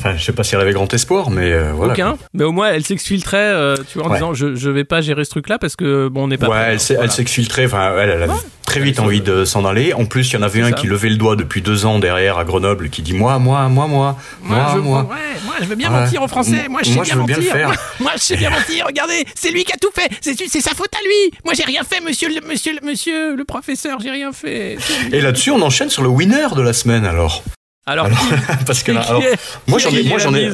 enfin, 0.00 0.16
je 0.16 0.24
sais 0.24 0.32
pas 0.32 0.42
si 0.44 0.54
elle 0.54 0.60
avait 0.60 0.72
grand 0.72 0.92
espoir, 0.92 1.30
mais 1.30 1.52
euh, 1.52 1.72
voilà. 1.74 1.92
Aucun. 1.92 2.16
Mais 2.34 2.44
au 2.44 2.52
moins, 2.52 2.70
elle 2.70 2.84
s'exfiltrait, 2.84 3.36
euh, 3.38 3.76
tu 3.90 3.98
vois, 3.98 4.06
en 4.08 4.10
Ouais. 4.10 4.16
disant 4.16 4.34
je, 4.34 4.54
je 4.56 4.70
vais 4.70 4.84
pas 4.84 5.00
gérer 5.00 5.24
ce 5.24 5.30
truc-là 5.30 5.58
parce 5.58 5.76
que 5.76 6.08
bon, 6.08 6.24
on 6.24 6.28
n'est 6.28 6.38
pas. 6.38 6.48
Ouais, 6.48 6.56
prêt. 6.56 6.72
elle 6.72 6.80
s'est 6.80 6.94
Voilà. 6.94 7.06
elle 7.06 7.12
s'est 7.12 7.22
exfiltrée, 7.22 7.66
enfin, 7.66 7.92
elle, 7.98 8.10
elle 8.10 8.22
avait 8.24 8.32
très 8.66 8.80
vite 8.80 9.00
envie 9.00 9.20
de 9.20 9.44
s'en 9.44 9.64
aller. 9.64 9.92
En 9.94 10.04
plus, 10.06 10.30
il 10.30 10.34
y 10.34 10.36
en 10.36 10.42
avait 10.42 10.62
un 10.62 10.68
ça. 10.70 10.72
qui 10.72 10.86
levait 10.86 11.08
le 11.08 11.16
doigt 11.16 11.36
depuis 11.36 11.60
deux 11.62 11.86
ans 11.86 11.98
derrière 11.98 12.38
à 12.38 12.44
Grenoble, 12.44 12.88
qui 12.88 13.02
dit 13.02 13.14
moi, 13.14 13.38
moi, 13.38 13.68
moi, 13.68 13.86
moi, 13.86 14.16
moi, 14.42 14.72
je, 14.74 14.78
moi. 14.78 15.00
ouais, 15.02 15.16
moi, 15.44 15.54
je 15.60 15.66
veux 15.66 15.74
bien 15.76 15.92
Ouais. 15.92 16.00
mentir 16.00 16.22
aux 16.22 16.28
Français. 16.28 16.66
Moi, 16.68 16.80
je 16.84 16.90
sais 16.90 16.94
Moi, 16.94 17.04
bien 17.04 17.14
je 17.14 17.18
veux 17.18 17.24
bien 17.26 17.36
mentir. 17.36 17.52
le 17.54 17.58
faire. 17.58 17.68
Moi, 17.68 17.76
moi, 18.00 18.12
je 18.16 18.20
sais 18.22 18.36
bien 18.36 18.50
mentir. 18.50 18.84
Regardez, 18.86 19.24
c'est 19.34 19.50
lui 19.50 19.64
qui 19.64 19.72
a 19.72 19.76
tout 19.76 19.90
fait. 19.94 20.08
C'est 20.20 20.36
c'est 20.48 20.60
sa 20.60 20.70
faute 20.74 20.94
à 20.94 21.02
lui. 21.04 21.36
Moi, 21.44 21.54
j'ai 21.54 21.64
rien 21.64 21.82
fait, 21.82 22.00
monsieur, 22.00 22.28
le, 22.28 22.46
monsieur, 22.48 22.72
le- 22.80 22.86
monsieur, 22.86 23.36
le 23.36 23.44
professeur. 23.44 23.98
J'ai 24.00 24.10
rien 24.10 24.32
fait. 24.32 24.78
Et 25.12 25.20
là-dessus, 25.20 25.50
on 25.50 25.60
enchaîne 25.62 25.90
sur 25.90 26.02
le 26.02 26.08
winner 26.08 26.46
de 26.54 26.62
la 26.62 26.72
semaine 26.72 27.04
alors. 27.04 27.42
Alors, 27.90 28.06
Alors, 28.06 28.18
parce 28.66 28.84
que 28.84 28.92
là, 28.92 29.00
qui 29.00 29.08
alors, 29.08 29.22
est- 29.24 29.36
moi 29.66 29.78
j'en 29.80 29.90
ai, 29.90 30.04
moi 30.04 30.18
j'en 30.18 30.32
ai, 30.32 30.50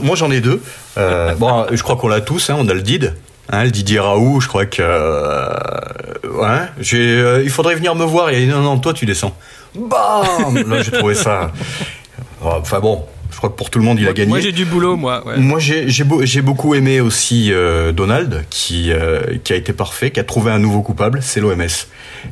moi 0.00 0.16
j'en, 0.16 0.30
ai 0.30 0.40
deux. 0.40 0.62
Euh, 0.96 1.34
bon, 1.34 1.66
je 1.70 1.82
crois 1.82 1.96
qu'on 1.96 2.08
l'a 2.08 2.22
tous. 2.22 2.48
Hein, 2.48 2.56
on 2.58 2.66
a 2.68 2.72
le 2.72 2.80
Did, 2.80 3.14
hein, 3.50 3.64
le 3.64 3.70
Didier 3.70 4.00
Raoult. 4.00 4.40
Je 4.40 4.48
crois 4.48 4.64
que, 4.64 4.80
euh, 4.80 5.50
ouais, 6.24 6.94
euh, 6.94 7.42
il 7.44 7.50
faudrait 7.50 7.74
venir 7.74 7.94
me 7.94 8.04
voir. 8.04 8.30
Et 8.30 8.46
non, 8.46 8.62
non, 8.62 8.78
toi 8.78 8.94
tu 8.94 9.04
descends. 9.04 9.36
Bam. 9.74 10.56
Là, 10.68 10.82
j'ai 10.82 10.90
trouvé 10.90 11.14
ça. 11.14 11.52
Enfin 12.42 12.80
bon, 12.80 13.04
crois 13.40 13.50
que 13.50 13.56
pour 13.56 13.70
tout 13.70 13.78
le 13.78 13.84
monde, 13.84 13.98
il 13.98 14.06
a 14.06 14.12
gagné. 14.12 14.28
moi, 14.28 14.40
j'ai 14.40 14.52
du 14.52 14.64
boulot, 14.66 14.96
moi. 14.96 15.26
ouais. 15.26 15.38
Moi, 15.38 15.58
j'ai 15.58 15.88
j'ai 15.88 16.04
beau- 16.04 16.24
j'ai 16.24 16.42
beaucoup 16.42 16.74
aimé 16.74 17.00
aussi 17.00 17.52
euh, 17.52 17.90
Donald, 17.92 18.44
qui, 18.50 18.92
euh, 18.92 19.20
qui 19.42 19.52
a 19.52 19.56
été 19.56 19.72
parfait, 19.72 20.10
qui 20.10 20.20
a 20.20 20.24
trouvé 20.24 20.50
un 20.52 20.58
nouveau 20.58 20.82
coupable, 20.82 21.20
c'est 21.22 21.40
l'OMS. 21.40 21.62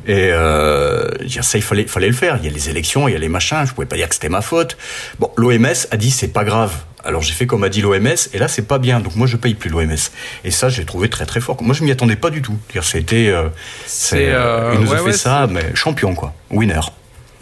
Et 0.07 0.29
euh, 0.31 1.07
je 1.25 1.41
ça, 1.41 1.57
il 1.57 1.63
fallait, 1.63 1.85
fallait 1.87 2.07
le 2.07 2.13
faire. 2.13 2.37
Il 2.39 2.45
y 2.45 2.47
a 2.47 2.51
les 2.51 2.69
élections, 2.69 3.07
il 3.07 3.13
y 3.13 3.15
a 3.15 3.19
les 3.19 3.29
machins, 3.29 3.63
je 3.65 3.73
pouvais 3.73 3.87
pas 3.87 3.95
dire 3.95 4.07
que 4.07 4.13
c'était 4.15 4.29
ma 4.29 4.41
faute. 4.41 4.77
Bon, 5.19 5.31
l'OMS 5.35 5.65
a 5.91 5.97
dit 5.97 6.11
c'est 6.11 6.27
pas 6.27 6.43
grave. 6.43 6.73
Alors 7.03 7.21
j'ai 7.21 7.33
fait 7.33 7.47
comme 7.47 7.63
a 7.63 7.69
dit 7.69 7.81
l'OMS, 7.81 8.07
et 8.33 8.37
là 8.37 8.47
c'est 8.49 8.67
pas 8.67 8.77
bien, 8.77 8.99
donc 8.99 9.15
moi 9.15 9.25
je 9.25 9.37
paye 9.37 9.55
plus 9.55 9.69
l'OMS. 9.69 9.95
Et 10.43 10.51
ça, 10.51 10.69
j'ai 10.69 10.85
trouvé 10.85 11.09
très 11.09 11.25
très 11.25 11.39
fort. 11.39 11.57
Moi, 11.63 11.73
je 11.73 11.83
m'y 11.83 11.91
attendais 11.91 12.17
pas 12.17 12.29
du 12.29 12.41
tout. 12.41 12.57
C'était, 12.81 13.29
euh, 13.29 13.47
c'est, 13.85 14.27
euh, 14.31 14.71
il 14.75 14.81
nous 14.81 14.89
a 14.89 14.91
ouais, 14.91 14.97
fait 14.99 15.03
ouais, 15.05 15.13
ça, 15.13 15.47
mais 15.49 15.73
champion 15.75 16.13
quoi, 16.13 16.33
winner. 16.51 16.81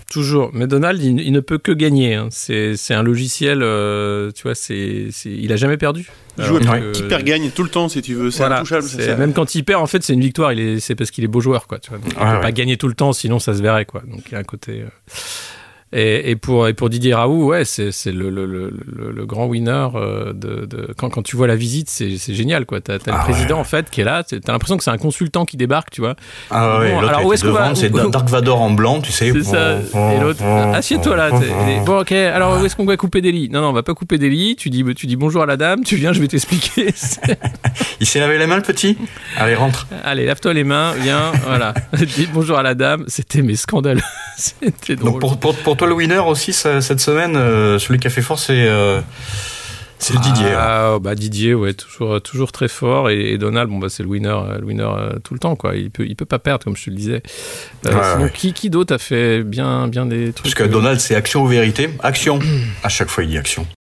Toujours. 0.10 0.52
Mais 0.54 0.68
Donald, 0.68 1.02
il, 1.04 1.20
il 1.20 1.32
ne 1.34 1.40
peut 1.42 1.58
que 1.58 1.72
gagner. 1.74 2.16
hein. 2.16 2.30
C'est 2.32 2.76
un 2.94 3.04
logiciel, 3.04 3.60
euh, 3.62 4.32
tu 4.32 4.44
vois, 4.44 4.56
c'est 4.56 5.08
il 5.26 5.52
a 5.52 5.56
jamais 5.58 5.78
perdu. 5.78 6.10
Il 6.38 6.44
joue 6.46 6.60
que- 6.60 6.92
qui 6.92 7.04
perd 7.04 7.24
gagne 7.24 7.50
tout 7.50 7.64
le 7.64 7.70
temps 7.70 7.90
si 7.90 8.02
tu 8.02 8.14
veux. 8.14 8.32
C'est 8.32 8.38
Voilà, 8.40 8.58
intouchable. 8.58 8.84
ça. 8.84 9.16
Même 9.18 9.34
quand 9.34 9.56
il 9.56 9.64
perd, 9.66 9.82
en 9.82 9.88
fait, 9.88 10.04
c'est 10.04 10.14
une 10.14 10.22
victoire. 10.22 10.52
Est, 10.52 10.80
c'est 10.80 10.96
parce 10.96 11.12
qu'il 11.12 11.24
est 11.24 11.28
beau 11.28 11.42
joueur, 11.42 11.68
quoi. 11.68 11.80
Tu 11.80 11.90
vois. 11.90 11.98
Donc, 12.00 12.12
il 12.14 12.18
Ouais, 12.20 12.26
peut 12.30 12.36
ouais. 12.36 12.42
pas 12.42 12.52
gagner 12.52 12.78
tout 12.78 12.88
le 12.88 12.94
temps, 12.94 13.12
sinon 13.12 13.40
ça 13.40 13.54
se 13.54 13.62
verrait, 13.62 13.86
quoi. 13.86 14.02
Donc 14.10 14.22
il 14.28 14.32
y 14.32 14.36
a 14.36 14.40
un 14.40 14.44
côté. 14.44 14.82
euh, 14.84 14.86
Et, 15.94 16.32
et 16.32 16.36
pour 16.36 16.68
et 16.68 16.74
pour 16.74 16.90
Didier 16.90 17.14
Raoult, 17.14 17.46
ouais, 17.46 17.64
c'est 17.64 17.92
le, 18.12 18.30
le, 18.30 18.46
le, 18.46 18.72
le- 19.12 19.26
grand 19.26 19.46
winner 19.48 19.88
euh, 19.96 20.34
de, 20.34 20.66
de 20.66 20.94
quand 20.98 21.10
quand 21.10 21.22
tu 21.24 21.38
vois 21.38 21.48
la 21.48 21.56
visite, 21.56 21.90
c'est 21.90 22.18
génial. 22.34 22.66
T'as 22.66 23.00
t'as 23.00 23.12
Ah 23.14 23.18
le 23.26 23.32
président 23.32 23.56
ouais. 23.56 23.62
en 23.62 23.64
fait 23.64 23.90
qui 23.90 24.02
est 24.02 24.04
là. 24.04 24.24
c'est- 24.28 24.42
T'as 24.42 24.52
l'impression 24.52 24.76
que 24.78 24.84
c'est 24.84 24.92
un 24.92 24.98
consultant 24.98 25.46
qui 25.46 25.56
débarque, 25.56 25.90
tu 25.92 26.02
vois. 26.02 26.16
Ah 26.52 26.80
ouais, 26.80 26.92
Bon, 26.92 27.00
l'autre 27.02 27.14
alors, 27.14 27.26
où 27.26 27.32
est-ce 27.34 27.46
qu'on 27.46 27.52
va- 27.54 27.74
c'est 27.74 27.90
Dark 28.12 28.28
Vador 28.30 28.62
en 28.62 28.72
blanc, 28.72 29.00
tu 29.00 29.12
sais. 29.14 29.32
C'est 29.32 29.44
ça. 29.44 29.78
Et 30.14 30.20
l'autre, 30.20 30.44
assieds-toi 30.44 31.16
là. 31.16 31.30
Bon, 31.86 32.02
ok. 32.02 32.12
Alors, 32.12 32.62
où 32.62 32.66
est-ce 32.66 32.76
qu'on 32.76 32.86
va 32.86 32.98
couper 32.98 33.22
des 33.22 33.32
lits? 33.32 33.50
Non, 33.50 33.62
non, 33.62 33.70
on 33.70 33.74
va 33.74 33.84
pas 33.84 33.94
couper 33.94 34.18
des 34.18 34.30
lits. 34.30 34.56
Tu 34.58 34.70
dis, 34.70 34.84
tu 34.94 35.08
dis 35.08 35.16
bonjour 35.16 35.44
à 35.44 35.46
la 35.46 35.56
dame. 35.56 35.84
Tu 35.86 35.96
viens, 35.96 36.12
je 36.12 36.20
vais 36.20 36.28
t'expliquer. 36.28 36.94
Il 38.02 38.06
s'est 38.06 38.20
lavé 38.20 38.38
les 38.38 38.46
mains 38.48 38.58
le 38.58 38.62
petit? 38.62 38.98
Allez, 39.38 39.56
rentre. 39.56 39.88
Allez, 40.04 40.26
lave-toi 40.26 40.54
les 40.54 40.64
mains. 40.66 40.94
Viens, 41.00 41.32
voilà. 41.46 41.74
Dis 42.16 42.28
bonjour 42.34 42.58
à 42.58 42.64
la 42.64 42.76
dame. 42.76 43.06
C'était 43.08 43.42
mes 43.42 43.56
scandales. 43.56 44.02
C'était 44.38 44.96
drôle. 44.96 45.14
Donc 45.14 45.20
pour, 45.22 45.38
pour, 45.40 45.56
pour 45.56 45.77
toi 45.78 45.88
le 45.88 45.94
winner 45.94 46.20
aussi 46.20 46.54
ça- 46.54 46.82
cette 46.82 47.00
semaine, 47.00 47.36
euh, 47.36 47.80
celui 47.80 48.00
qui 48.00 48.08
a 48.08 48.10
fait 48.10 48.22
fort 48.22 48.40
c'est 48.40 48.68
euh, 48.68 49.00
c'est 50.00 50.14
le 50.14 50.20
Didier. 50.20 50.52
hein. 50.52 50.58
Ah, 50.60 50.98
bah 51.02 51.16
Didier, 51.16 51.56
ouais, 51.56 51.74
toujours, 51.74 52.22
toujours 52.22 52.52
très 52.52 52.68
fort. 52.68 53.10
Et, 53.10 53.32
et 53.32 53.38
Donald, 53.40 53.68
bon, 53.68 53.80
bah, 53.80 53.88
c'est 53.90 54.04
le 54.04 54.10
winner, 54.10 54.30
euh, 54.30 54.60
le 54.60 54.64
winner 54.66 54.84
euh, 54.88 55.18
tout 55.24 55.34
le 55.34 55.40
temps, 55.40 55.56
quoi. 55.56 55.76
Il 55.76 55.90
peut, 55.90 56.06
il 56.06 56.16
peut 56.16 56.24
pas 56.26 56.38
perdre, 56.38 56.66
comme 56.66 56.78
je 56.78 56.86
te 56.86 56.90
le 56.92 56.96
disais. 56.96 57.24
Euh, 57.88 57.94
Ouais, 57.96 58.04
sinon, 58.14 58.24
ouais. 58.26 58.32
qui, 58.32 58.54
qui 58.54 58.70
d'autre 58.70 58.94
a 58.94 59.00
fait 59.00 59.42
bien, 59.44 59.88
bien 59.88 60.06
des 60.06 60.34
trucs 60.34 60.44
Parce 60.44 60.54
que 60.54 60.64
euh, 60.64 60.68
Donald 60.68 61.00
c'est 61.00 61.16
action 61.16 61.42
ou 61.42 61.48
vérité? 61.48 61.90
Action. 62.04 62.38
À 62.84 62.90
chaque 62.90 63.10
fois 63.10 63.24
il 63.24 63.32
dit 63.32 63.40
action. 63.40 63.66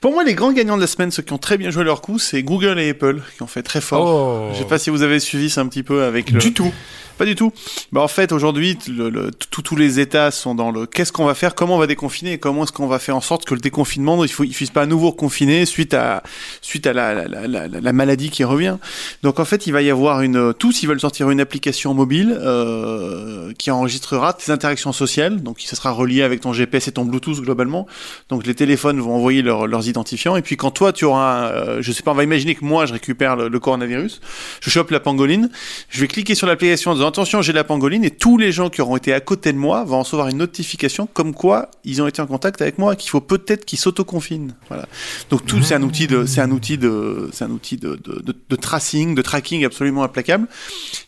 Pour 0.00 0.12
moi, 0.12 0.24
les 0.24 0.34
grands 0.34 0.52
gagnants 0.52 0.76
de 0.76 0.82
la 0.82 0.86
semaine, 0.86 1.10
ceux 1.10 1.22
qui 1.22 1.32
ont 1.32 1.38
très 1.38 1.56
bien 1.58 1.70
joué 1.70 1.82
leur 1.82 2.00
coup, 2.02 2.18
c'est 2.18 2.42
Google 2.42 2.78
et 2.78 2.90
Apple 2.90 3.20
qui 3.36 3.42
ont 3.42 3.46
fait 3.46 3.62
très 3.62 3.80
fort. 3.80 4.06
Oh. 4.06 4.50
Je 4.52 4.58
sais 4.58 4.66
pas 4.66 4.78
si 4.78 4.90
vous 4.90 5.02
avez 5.02 5.18
suivi 5.18 5.50
ça 5.50 5.62
un 5.62 5.66
petit 5.66 5.82
peu 5.82 6.04
avec 6.04 6.30
le. 6.30 6.38
Du 6.38 6.52
tout. 6.52 6.72
Pas 7.18 7.24
du 7.24 7.34
tout. 7.34 7.50
Bah 7.92 8.02
en 8.02 8.08
fait 8.08 8.30
aujourd'hui 8.30 8.76
tous 8.76 9.76
les 9.76 10.00
États 10.00 10.30
sont 10.30 10.54
dans 10.54 10.70
le 10.70 10.84
qu'est-ce 10.84 11.12
qu'on 11.12 11.24
va 11.24 11.34
faire, 11.34 11.54
comment 11.54 11.76
on 11.76 11.78
va 11.78 11.86
déconfiner, 11.86 12.36
comment 12.36 12.64
est-ce 12.64 12.72
qu'on 12.72 12.86
va 12.88 12.98
faire 12.98 13.16
en 13.16 13.22
sorte 13.22 13.46
que 13.46 13.54
le 13.54 13.60
déconfinement 13.60 14.22
il 14.22 14.30
il 14.44 14.50
puisse 14.52 14.68
pas 14.70 14.82
à 14.82 14.86
nouveau 14.86 15.10
reconfiner 15.12 15.64
suite 15.64 15.94
à 15.94 16.22
suite 16.60 16.86
à 16.86 16.92
la, 16.92 17.14
la, 17.14 17.46
la, 17.46 17.68
la- 17.68 17.80
la 17.80 17.92
maladie 17.94 18.28
qui 18.28 18.44
revient? 18.44 18.76
Donc 19.22 19.40
en 19.40 19.46
fait 19.46 19.66
il 19.66 19.72
va 19.72 19.80
y 19.80 19.88
avoir 19.88 20.20
une 20.20 20.52
tous 20.52 20.82
ils 20.82 20.86
veulent 20.88 21.00
sortir 21.00 21.30
une 21.30 21.40
application 21.40 21.94
mobile 21.94 22.36
euh, 22.38 23.52
qui 23.58 23.70
enregistrera 23.70 24.34
tes 24.34 24.52
interactions 24.52 24.92
sociales, 24.92 25.42
donc 25.42 25.60
ça 25.60 25.74
sera 25.74 25.92
relié 25.92 26.22
avec 26.22 26.42
ton 26.42 26.52
GPS 26.52 26.88
et 26.88 26.92
ton 26.92 27.06
Bluetooth 27.06 27.40
globalement. 27.40 27.86
Donc 28.28 28.46
les 28.46 28.54
téléphones 28.54 29.00
vont 29.00 29.14
envoyer 29.14 29.40
leurs- 29.40 29.66
leurs 29.66 29.88
identifiants 29.88 30.36
et 30.36 30.42
puis 30.42 30.58
quand 30.58 30.70
toi 30.70 30.92
tu 30.92 31.06
auras 31.06 31.46
euh, 31.52 31.78
je 31.80 31.92
sais 31.92 32.02
pas 32.02 32.10
on 32.10 32.14
va 32.14 32.24
imaginer 32.24 32.54
que 32.54 32.64
moi 32.64 32.84
je 32.84 32.92
récupère 32.92 33.36
le, 33.36 33.48
le 33.48 33.58
coronavirus, 33.60 34.20
je 34.60 34.68
chope 34.68 34.90
la 34.90 35.00
pangoline, 35.00 35.48
je 35.88 36.00
vais 36.02 36.08
cliquer 36.08 36.34
sur 36.34 36.46
l'application 36.46 36.90
en 36.90 36.94
disant 36.94 37.05
attention 37.06 37.42
j'ai 37.42 37.52
la 37.52 37.64
pangoline 37.64 38.04
et 38.04 38.10
tous 38.10 38.38
les 38.38 38.52
gens 38.52 38.70
qui 38.70 38.80
auront 38.80 38.96
été 38.96 39.12
à 39.12 39.20
côté 39.20 39.52
de 39.52 39.58
moi 39.58 39.84
vont 39.84 40.00
recevoir 40.00 40.28
une 40.28 40.38
notification 40.38 41.08
comme 41.12 41.34
quoi 41.34 41.70
ils 41.84 42.02
ont 42.02 42.06
été 42.06 42.20
en 42.22 42.26
contact 42.26 42.62
avec 42.62 42.78
moi 42.78 42.96
qu'il 42.96 43.10
faut 43.10 43.20
peut-être 43.20 43.64
qu'ils 43.64 43.78
s'autoconfinent. 43.78 44.54
Voilà. 44.68 44.86
Donc 45.30 45.46
tout 45.46 45.62
c'est 45.62 45.74
un 45.74 45.82
outil 45.82 46.06
de 46.06 46.26
c'est 46.26 46.40
un 46.40 46.50
outil 46.50 46.78
de 46.78 47.30
c'est 47.32 47.44
un 47.44 47.50
outil 47.50 47.76
de, 47.76 47.96
de, 47.96 48.20
de, 48.20 48.34
de 48.48 48.56
tracing, 48.56 49.14
de 49.14 49.22
tracking 49.22 49.64
absolument 49.64 50.02
implacable. 50.02 50.48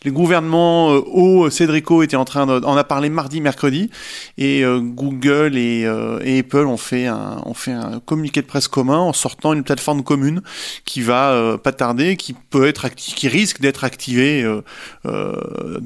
Les 0.03 0.11
gouvernements 0.11 0.91
euh, 0.93 1.49
Cédrico 1.49 2.03
étaient 2.03 2.15
en 2.15 2.25
train 2.25 2.45
de, 2.45 2.63
en 2.65 2.75
a 2.75 2.83
parlé 2.83 3.09
mardi, 3.09 3.41
mercredi, 3.41 3.89
et 4.37 4.63
euh, 4.63 4.79
Google 4.79 5.57
et, 5.57 5.85
euh, 5.85 6.19
et 6.23 6.39
Apple 6.39 6.67
ont 6.67 6.77
fait 6.77 7.07
un 7.07 7.41
ont 7.45 7.53
fait 7.53 7.71
un 7.71 7.99
communiqué 7.99 8.41
de 8.41 8.47
presse 8.47 8.67
commun 8.67 8.99
en 8.99 9.13
sortant 9.13 9.53
une 9.53 9.63
plateforme 9.63 10.03
commune 10.03 10.41
qui 10.85 11.01
va 11.01 11.31
euh, 11.31 11.57
pas 11.57 11.71
tarder, 11.71 12.17
qui 12.17 12.33
peut 12.33 12.67
être 12.67 12.89
qui 12.89 13.27
risque 13.27 13.61
d'être 13.61 13.83
activée 13.83 14.43
euh, 14.43 14.61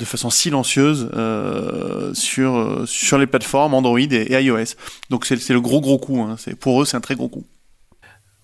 de 0.03 0.07
façon 0.09 0.29
silencieuse 0.29 1.09
euh, 1.13 2.13
sur 2.13 2.55
euh, 2.55 2.85
sur 2.85 3.17
les 3.17 3.27
plateformes 3.27 3.73
Android 3.73 3.99
et, 3.99 4.43
iOS. 4.43 4.75
Donc 5.09 5.25
c'est 5.25 5.49
le 5.49 5.61
gros 5.61 5.81
gros 5.81 5.97
coup. 5.97 6.21
Hein. 6.21 6.35
Pour 6.59 6.81
eux 6.81 6.85
c'est 6.85 6.97
un 6.97 7.01
très 7.01 7.15
gros 7.15 7.29
coup. 7.29 7.45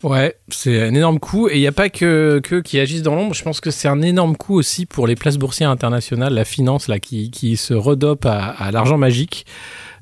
Ouais, 0.01 0.37
c'est 0.47 0.81
un 0.81 0.93
énorme 0.93 1.19
coup. 1.19 1.49
Et 1.49 1.55
il 1.55 1.59
n'y 1.59 1.67
a 1.67 1.73
pas 1.73 1.89
que 1.89 2.39
que 2.41 2.61
qui 2.61 2.79
agissent 2.79 3.01
dans 3.01 3.15
l'ombre. 3.15 3.33
Je 3.33 3.43
pense 3.43 3.59
que 3.59 3.69
c'est 3.71 3.89
un 3.89 4.01
énorme 4.01 4.37
coup 4.37 4.55
aussi 4.55 4.85
pour 4.85 5.07
les 5.07 5.15
places 5.15 5.37
boursières 5.37 5.69
internationales, 5.69 6.33
la 6.33 6.45
finance 6.45 6.87
là, 6.87 6.99
qui, 6.99 7.31
qui 7.31 7.57
se 7.57 7.73
redope 7.73 8.25
à, 8.25 8.45
à 8.45 8.71
l'argent 8.71 8.97
magique. 8.97 9.45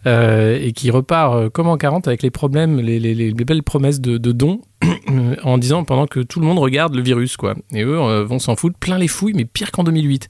euh, 0.07 0.57
et 0.61 0.71
qui 0.71 0.89
repart 0.89 1.35
euh, 1.35 1.49
comme 1.49 1.67
en 1.67 1.77
40 1.77 2.07
avec 2.07 2.23
les 2.23 2.29
problèmes, 2.29 2.79
les, 2.79 2.99
les, 2.99 3.13
les 3.13 3.33
belles 3.33 3.63
promesses 3.63 3.99
de, 3.99 4.17
de 4.17 4.31
dons 4.31 4.61
en 5.43 5.57
disant 5.57 5.83
pendant 5.83 6.07
que 6.07 6.19
tout 6.21 6.39
le 6.39 6.45
monde 6.45 6.59
regarde 6.59 6.95
le 6.95 7.01
virus, 7.01 7.35
quoi. 7.35 7.55
Et 7.73 7.83
eux 7.83 7.99
euh, 7.99 8.23
vont 8.23 8.39
s'en 8.39 8.55
foutre 8.55 8.77
plein 8.77 8.97
les 8.97 9.07
fouilles, 9.07 9.33
mais 9.33 9.45
pire 9.45 9.71
qu'en 9.71 9.83
2008. 9.83 10.29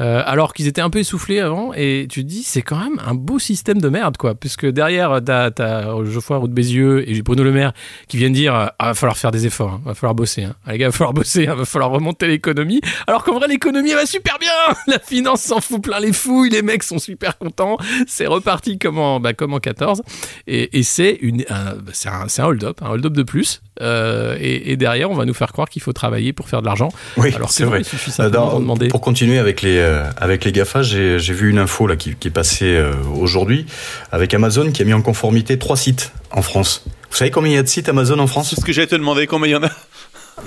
Euh, 0.00 0.22
alors 0.24 0.52
qu'ils 0.52 0.66
étaient 0.66 0.80
un 0.80 0.90
peu 0.90 0.98
essoufflés 0.98 1.40
avant, 1.40 1.72
et 1.74 2.06
tu 2.08 2.22
te 2.22 2.28
dis, 2.28 2.42
c'est 2.42 2.62
quand 2.62 2.78
même 2.78 3.00
un 3.04 3.14
beau 3.14 3.38
système 3.38 3.80
de 3.80 3.88
merde, 3.88 4.16
quoi. 4.16 4.34
Puisque 4.34 4.66
derrière, 4.66 5.20
t'as, 5.24 5.50
t'as 5.50 6.04
Geoffroy 6.04 6.38
Roux 6.38 6.48
de 6.48 6.52
Bézieux 6.52 7.08
et 7.08 7.20
Bruno 7.22 7.42
Le 7.42 7.52
Maire 7.52 7.72
qui 8.06 8.16
viennent 8.16 8.32
dire, 8.32 8.54
ah, 8.54 8.74
va 8.80 8.94
falloir 8.94 9.16
faire 9.16 9.30
des 9.30 9.46
efforts, 9.46 9.74
hein, 9.74 9.80
va 9.84 9.94
falloir 9.94 10.14
bosser, 10.14 10.44
hein. 10.44 10.54
Ah, 10.66 10.72
les 10.72 10.78
gars, 10.78 10.88
va 10.88 10.92
falloir 10.92 11.14
bosser, 11.14 11.46
hein, 11.46 11.54
va 11.54 11.64
falloir 11.64 11.90
remonter 11.90 12.26
l'économie. 12.26 12.80
Alors 13.06 13.24
qu'en 13.24 13.38
vrai, 13.38 13.48
l'économie 13.48 13.92
va 13.92 14.06
super 14.06 14.38
bien, 14.38 14.50
la 14.86 14.98
finance 14.98 15.42
s'en 15.42 15.60
fout 15.60 15.82
plein 15.82 16.00
les 16.00 16.12
fouilles, 16.12 16.50
les 16.50 16.62
mecs 16.62 16.82
sont 16.82 16.98
super 16.98 17.38
contents, 17.38 17.76
c'est 18.06 18.26
reparti 18.26 18.78
comme 18.78 18.98
en, 18.98 19.20
bah, 19.20 19.32
comme 19.32 19.54
en 19.54 19.58
14, 19.58 20.02
et, 20.46 20.78
et 20.78 20.82
c'est 20.82 21.18
une, 21.20 21.44
un, 21.50 21.74
c'est 21.92 22.08
un 22.08 22.44
hold-up, 22.44 22.80
un 22.82 22.90
hold-up 22.90 23.12
de 23.12 23.22
plus. 23.22 23.60
Euh, 23.80 24.36
et, 24.40 24.72
et 24.72 24.76
derrière, 24.76 25.10
on 25.10 25.14
va 25.14 25.24
nous 25.24 25.34
faire 25.34 25.52
croire 25.52 25.68
qu'il 25.68 25.82
faut 25.82 25.92
travailler 25.92 26.32
pour 26.32 26.48
faire 26.48 26.60
de 26.60 26.66
l'argent. 26.66 26.88
Oui, 27.16 27.32
alors 27.34 27.50
c'est 27.50 27.64
vrai. 27.64 27.80
il 27.80 27.84
suffit 27.84 28.10
simplement 28.10 28.46
dans- 28.48 28.54
de 28.56 28.60
demander. 28.62 28.88
Pour 28.88 29.00
continuer 29.00 29.38
avec 29.38 29.62
les 29.62 29.78
euh, 29.78 30.04
avec 30.16 30.44
les 30.44 30.52
Gafa, 30.52 30.82
j'ai 30.82 31.18
vu 31.18 31.50
une 31.50 31.58
info 31.58 31.86
là 31.86 31.96
qui, 31.96 32.14
qui 32.14 32.28
est 32.28 32.32
passée 32.32 32.76
euh, 32.76 32.92
aujourd'hui 33.18 33.66
avec 34.12 34.34
Amazon 34.34 34.70
qui 34.72 34.82
a 34.82 34.84
mis 34.84 34.92
en 34.94 35.02
conformité 35.02 35.58
trois 35.58 35.76
sites 35.76 36.12
en 36.30 36.42
France. 36.42 36.84
Vous 37.10 37.16
savez 37.16 37.30
combien 37.30 37.52
il 37.52 37.54
y 37.54 37.58
a 37.58 37.62
de 37.62 37.68
sites 37.68 37.88
Amazon 37.88 38.18
en 38.18 38.26
France? 38.26 38.50
C'est 38.50 38.60
ce 38.60 38.64
que 38.64 38.72
j'allais 38.72 38.86
te 38.88 38.94
demander, 38.96 39.26
combien 39.26 39.48
il 39.48 39.52
y 39.52 39.56
en 39.56 39.62
a? 39.64 39.70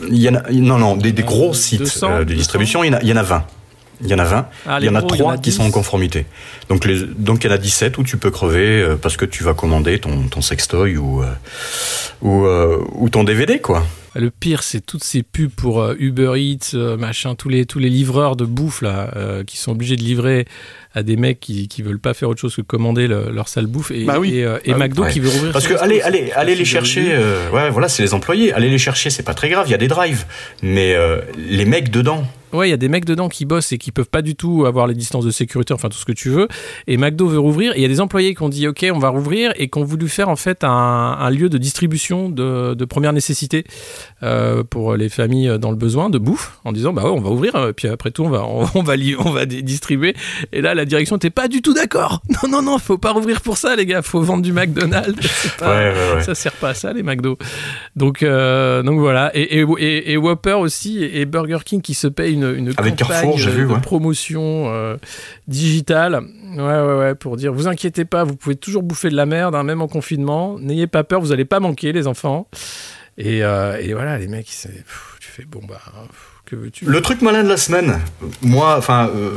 Il 0.10 0.17
y 0.22 0.30
en 0.30 0.36
a 0.36 0.44
non 0.52 0.78
non 0.78 0.96
des, 0.96 1.12
des 1.12 1.24
gros 1.24 1.54
sites 1.54 1.80
200, 1.80 2.12
euh, 2.12 2.20
de 2.26 2.34
distribution. 2.34 2.84
Il 2.84 2.88
y 2.88 2.89
en 2.96 2.98
a 2.98 3.02
il 3.02 3.08
y 3.10 3.13
en 3.13 3.17
a 3.17 3.24
20. 3.24 3.44
Il 4.04 4.10
y 4.10 4.14
en 4.14 4.20
a 4.20 4.24
20. 4.26 4.50
Ah, 4.68 4.78
il 4.82 4.86
y 4.86 4.90
en 4.90 4.96
a 4.96 5.00
gros, 5.02 5.10
il 5.14 5.20
y 5.20 5.22
en 5.22 5.24
trois 5.26 5.34
a 5.34 5.38
qui 5.38 5.52
sont 5.52 5.62
en 5.64 5.68
10. 5.68 5.72
conformité. 5.74 6.26
Donc 6.70 6.86
les 6.86 7.04
donc 7.06 7.44
il 7.44 7.48
y 7.48 7.50
en 7.52 7.54
a 7.56 7.58
17 7.58 7.98
où 7.98 8.04
tu 8.04 8.18
peux 8.18 8.32
crever 8.32 8.82
euh, 8.82 8.96
parce 8.96 9.18
que 9.18 9.26
tu 9.26 9.44
vas 9.44 9.54
commander 9.54 10.00
ton 10.00 10.24
ton 10.28 10.42
sextoy 10.42 10.98
ou 10.98 11.22
euh, 11.24 11.28
ou 12.22 12.46
euh, 12.46 12.78
ou 12.94 13.10
ton 13.10 13.24
DVD 13.24 13.60
quoi. 13.60 13.86
Le 14.14 14.30
pire, 14.30 14.62
c'est 14.62 14.86
toutes 14.86 15.06
ces 15.06 15.24
pubs 15.24 15.50
pour 15.50 15.82
euh, 15.82 15.96
Uber 15.98 16.34
Eats, 16.36 16.72
euh, 16.76 16.98
machin, 16.98 17.34
tous 17.34 17.48
les, 17.48 17.66
tous 17.66 17.80
les 17.80 17.88
livreurs 17.88 18.36
de 18.36 18.44
bouffe 18.44 18.82
là, 18.82 19.10
euh, 19.16 19.46
qui 19.46 19.56
sont 19.56 19.72
obligés 19.72 19.96
de 19.96 20.02
livrer 20.04 20.46
à 20.94 21.02
des 21.02 21.16
mecs 21.16 21.40
qui, 21.40 21.70
qui 21.70 21.82
veulent 21.82 21.98
pas 21.98 22.14
faire 22.14 22.28
autre 22.28 22.42
chose 22.42 22.54
que 22.58 22.62
commander 22.62 23.08
le- 23.08 23.32
leur 23.32 23.48
sale 23.48 23.68
bouffe. 23.68 23.90
Et, 23.92 24.04
Bah 24.04 24.20
oui. 24.20 24.36
et, 24.36 24.42
et 24.66 24.72
Bah. 24.74 24.80
McDo 24.80 25.04
Ouais. 25.04 25.12
qui 25.14 25.22
veut 25.22 25.30
rouvrir. 25.30 25.54
Parce 25.54 25.66
que 25.66 25.76
allez, 25.76 26.02
allez, 26.02 26.30
allez 26.36 26.56
les 26.56 26.66
chercher. 26.66 27.06
euh, 27.14 27.50
ouais, 27.52 27.70
voilà, 27.70 27.88
c'est 27.88 28.04
les 28.04 28.14
employés. 28.14 28.52
Allez 28.52 28.70
les 28.70 28.78
chercher, 28.78 29.10
c'est 29.10 29.24
pas 29.24 29.34
très 29.34 29.48
grave. 29.48 29.66
Il 29.70 29.72
y 29.72 29.76
a 29.76 29.78
des 29.78 29.88
drives, 29.88 30.26
mais 30.62 30.94
euh, 30.94 31.22
les 31.38 31.64
mecs 31.64 31.90
dedans. 31.90 32.26
Ouais, 32.54 32.68
il 32.68 32.72
y 32.72 32.74
a 32.74 32.78
des 32.78 32.90
mecs 32.90 33.06
dedans 33.06 33.30
qui 33.30 33.46
bossent 33.46 33.72
et 33.72 33.78
qui 33.78 33.92
peuvent 33.92 34.10
pas 34.10 34.22
du 34.22 34.36
tout 34.36 34.66
avoir 34.66 34.88
les 34.88 34.94
distances 34.94 35.26
de 35.26 35.32
sécurité, 35.32 35.74
enfin 35.74 35.90
tout 35.90 35.98
ce 35.98 36.06
que 36.06 36.12
tu 36.12 36.30
veux. 36.30 36.48
Et 36.88 36.98
McDo 36.98 37.28
veut 37.28 37.40
rouvrir. 37.40 37.74
Et 37.74 37.78
il 37.78 37.82
y 37.82 37.86
a 37.86 37.88
des 37.88 38.02
employés 38.02 38.36
qui 38.36 38.44
ont 38.44 38.50
dit 38.50 38.68
OK, 38.68 38.86
on 38.94 39.00
va 39.00 39.10
rouvrir 39.10 39.54
et 39.56 39.70
qui 39.70 39.78
ont 39.80 39.84
voulu 39.84 40.08
faire 40.10 40.30
en 40.30 40.36
fait 40.36 40.64
un, 40.64 40.70
un 40.70 41.30
lieu 41.30 41.50
de 41.50 41.58
distribution 41.58 42.30
de, 42.30 42.74
de 42.74 42.86
première 42.86 43.14
nécessité 43.14 43.64
euh, 44.24 44.64
pour 44.64 44.96
les 44.96 45.10
familles 45.10 45.58
dans 45.60 45.72
le 45.72 45.78
besoin 45.78 46.10
de 46.10 46.18
bouffe, 46.18 46.60
en 46.64 46.72
disant 46.72 46.94
bah 46.94 47.04
ouais, 47.04 47.10
on 47.10 47.22
va 47.22 47.30
ouvrir. 47.30 47.72
Puis 47.76 47.88
après 47.88 48.12
tout, 48.12 48.24
on 48.24 48.30
va 48.30 48.44
on, 48.44 48.66
on 48.76 48.84
va 48.84 48.96
li- 48.96 49.16
on 49.18 49.32
va 49.32 49.46
di- 49.46 49.64
distribuer. 49.64 50.16
Et 50.52 50.62
là, 50.62 50.74
la 50.76 50.86
direction 50.86 51.16
n'était 51.16 51.30
pas 51.30 51.48
du 51.48 51.62
tout 51.62 51.74
d'accord. 51.74 52.22
Non 52.44 52.50
non 52.50 52.62
non, 52.62 52.78
faut 52.80 52.98
pas 52.98 53.12
rouvrir 53.12 53.42
pour 53.42 53.58
ça, 53.58 53.76
les 53.76 53.86
gars. 53.86 54.02
Faut 54.02 54.22
vendre 54.22 54.42
du 54.44 54.52
McDonald's. 54.54 55.48
Pas- 55.60 55.70
Ouais, 55.72 55.94
ouais, 55.94 56.16
ouais. 56.16 56.24
ça 56.24 56.36
sert 56.36 56.52
pas 56.54 56.70
à 56.70 56.74
ça 56.74 56.92
les 56.94 57.04
McDo. 57.04 57.38
Donc 57.96 58.24
euh, 58.24 58.84
donc 58.84 59.00
voilà 59.00 59.32
et, 59.36 59.60
et, 59.60 59.66
et, 59.80 60.12
et 60.14 60.18
Whopper 60.18 60.54
aussi 60.54 61.04
et, 61.04 61.22
et 61.22 61.26
Burger 61.26 61.60
King 61.66 61.82
qui 61.82 61.94
se 61.94 62.08
payent 62.08 62.34
une, 62.34 62.40
une 62.43 62.73
Avec 62.77 62.95
campagne 62.97 63.21
Carrefour, 63.21 63.38
j'ai 63.38 63.49
euh, 63.49 63.54
vu, 63.54 63.63
de 63.67 63.73
ouais. 63.73 63.80
promotion 63.82 64.65
euh, 64.73 64.97
digitale. 65.47 66.21
Ouais 66.58 66.62
ouais 66.62 66.97
ouais 66.97 67.15
pour 67.15 67.38
dire 67.38 67.54
vous 67.54 67.67
inquiétez 67.67 68.06
pas, 68.06 68.23
vous 68.23 68.36
pouvez 68.36 68.56
toujours 68.56 68.84
bouffer 68.84 69.10
de 69.10 69.15
la 69.15 69.25
merde 69.25 69.56
hein, 69.56 69.63
même 69.63 69.82
en 69.82 69.88
confinement. 69.88 70.58
N'ayez 70.60 70.88
pas 70.88 71.04
peur, 71.04 71.21
vous 71.21 71.32
allez 71.32 71.45
pas 71.45 71.60
manquer 71.60 71.91
les 71.93 72.08
enfants. 72.08 72.47
Et, 73.17 73.43
euh, 73.43 73.77
et 73.80 73.93
voilà 73.93 74.17
les 74.17 74.27
mecs 74.27 74.45
pff, 74.47 75.17
tu 75.19 75.30
fais 75.30 75.43
bon 75.45 75.62
bah 75.67 75.82
pff, 76.49 76.82
Le 76.86 77.01
truc 77.01 77.21
malin 77.21 77.43
de 77.43 77.49
la 77.49 77.58
semaine, 77.58 77.99
moi, 78.41 78.75
enfin, 78.77 79.10
euh, 79.15 79.32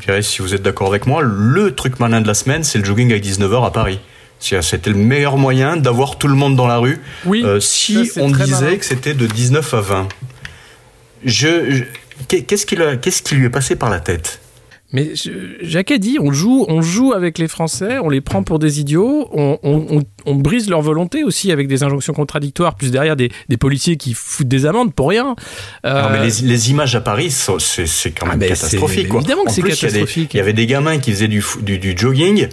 je 0.00 0.06
dirais 0.06 0.22
si 0.22 0.40
vous 0.42 0.54
êtes 0.54 0.62
d'accord 0.62 0.88
avec 0.88 1.06
moi, 1.06 1.20
le 1.22 1.74
truc 1.74 1.98
malin 2.00 2.20
de 2.20 2.26
la 2.26 2.34
semaine, 2.34 2.62
c'est 2.64 2.78
le 2.78 2.84
jogging 2.84 3.12
à 3.12 3.18
19h 3.18 3.64
à 3.66 3.70
Paris. 3.70 4.00
C'est- 4.40 4.62
C'était 4.62 4.90
le 4.90 4.96
meilleur 4.96 5.36
moyen 5.36 5.76
d'avoir 5.76 6.16
tout 6.16 6.28
le 6.28 6.34
monde 6.36 6.54
dans 6.56 6.68
la 6.68 6.78
rue. 6.78 7.00
Oui. 7.26 7.42
Euh, 7.44 7.58
si 7.60 8.08
on 8.20 8.30
disait 8.30 8.64
malin. 8.66 8.76
que 8.76 8.84
c'était 8.84 9.14
de 9.14 9.26
19 9.26 9.74
à 9.74 9.80
20. 9.80 10.08
Je, 11.24 11.82
qu'est-ce 12.26 12.66
qui, 12.66 12.76
l'a- 12.76 12.96
qu'est-ce 12.96 13.22
qui 13.22 13.34
lui 13.36 13.46
est 13.46 13.50
passé 13.50 13.76
par 13.76 13.90
la 13.90 14.00
tête? 14.00 14.40
Mais 14.90 15.10
Jacques 15.60 15.90
a 15.90 15.98
dit, 15.98 16.16
on 16.18 16.32
joue, 16.32 16.64
on 16.66 16.80
joue 16.80 17.12
avec 17.12 17.36
les 17.36 17.46
Français, 17.46 17.98
on 17.98 18.08
les 18.08 18.22
prend 18.22 18.42
pour 18.42 18.58
des 18.58 18.80
idiots, 18.80 19.28
on, 19.32 19.58
on- 19.62 19.98
on- 19.98 20.02
on 20.24 20.34
brise 20.36 20.70
leur 20.70 20.80
volonté 20.80 21.24
aussi 21.24 21.52
avec 21.52 21.68
des 21.68 21.82
injonctions 21.82 22.14
contradictoires, 22.14 22.74
plus 22.74 22.90
derrière 22.90 23.14
des, 23.14 23.30
des 23.50 23.58
policiers 23.58 23.98
qui 23.98 24.14
foutent 24.14 24.48
des 24.48 24.64
amendes 24.64 24.94
pour 24.94 25.10
rien. 25.10 25.36
Euh, 25.84 26.02
Non, 26.04 26.08
mais 26.10 26.24
les, 26.26 26.40
les 26.48 26.70
images 26.70 26.96
à 26.96 27.02
Paris, 27.02 27.30
c'est 27.30 28.10
quand 28.12 28.24
Ah, 28.24 28.30
même 28.30 28.38
ben, 28.38 28.48
catastrophique. 28.48 29.08
quoi. 29.08 29.20
évidemment 29.20 29.44
que 29.44 29.52
c'est 29.52 29.60
catastrophique. 29.60 30.32
Il 30.32 30.38
y 30.38 30.40
avait 30.40 30.54
des 30.54 30.64
gamins 30.66 30.96
qui 30.96 31.12
faisaient 31.12 31.28
du, 31.28 31.42
fo- 31.42 31.62
du, 31.62 31.78
du 31.78 31.94
jogging. 31.94 32.48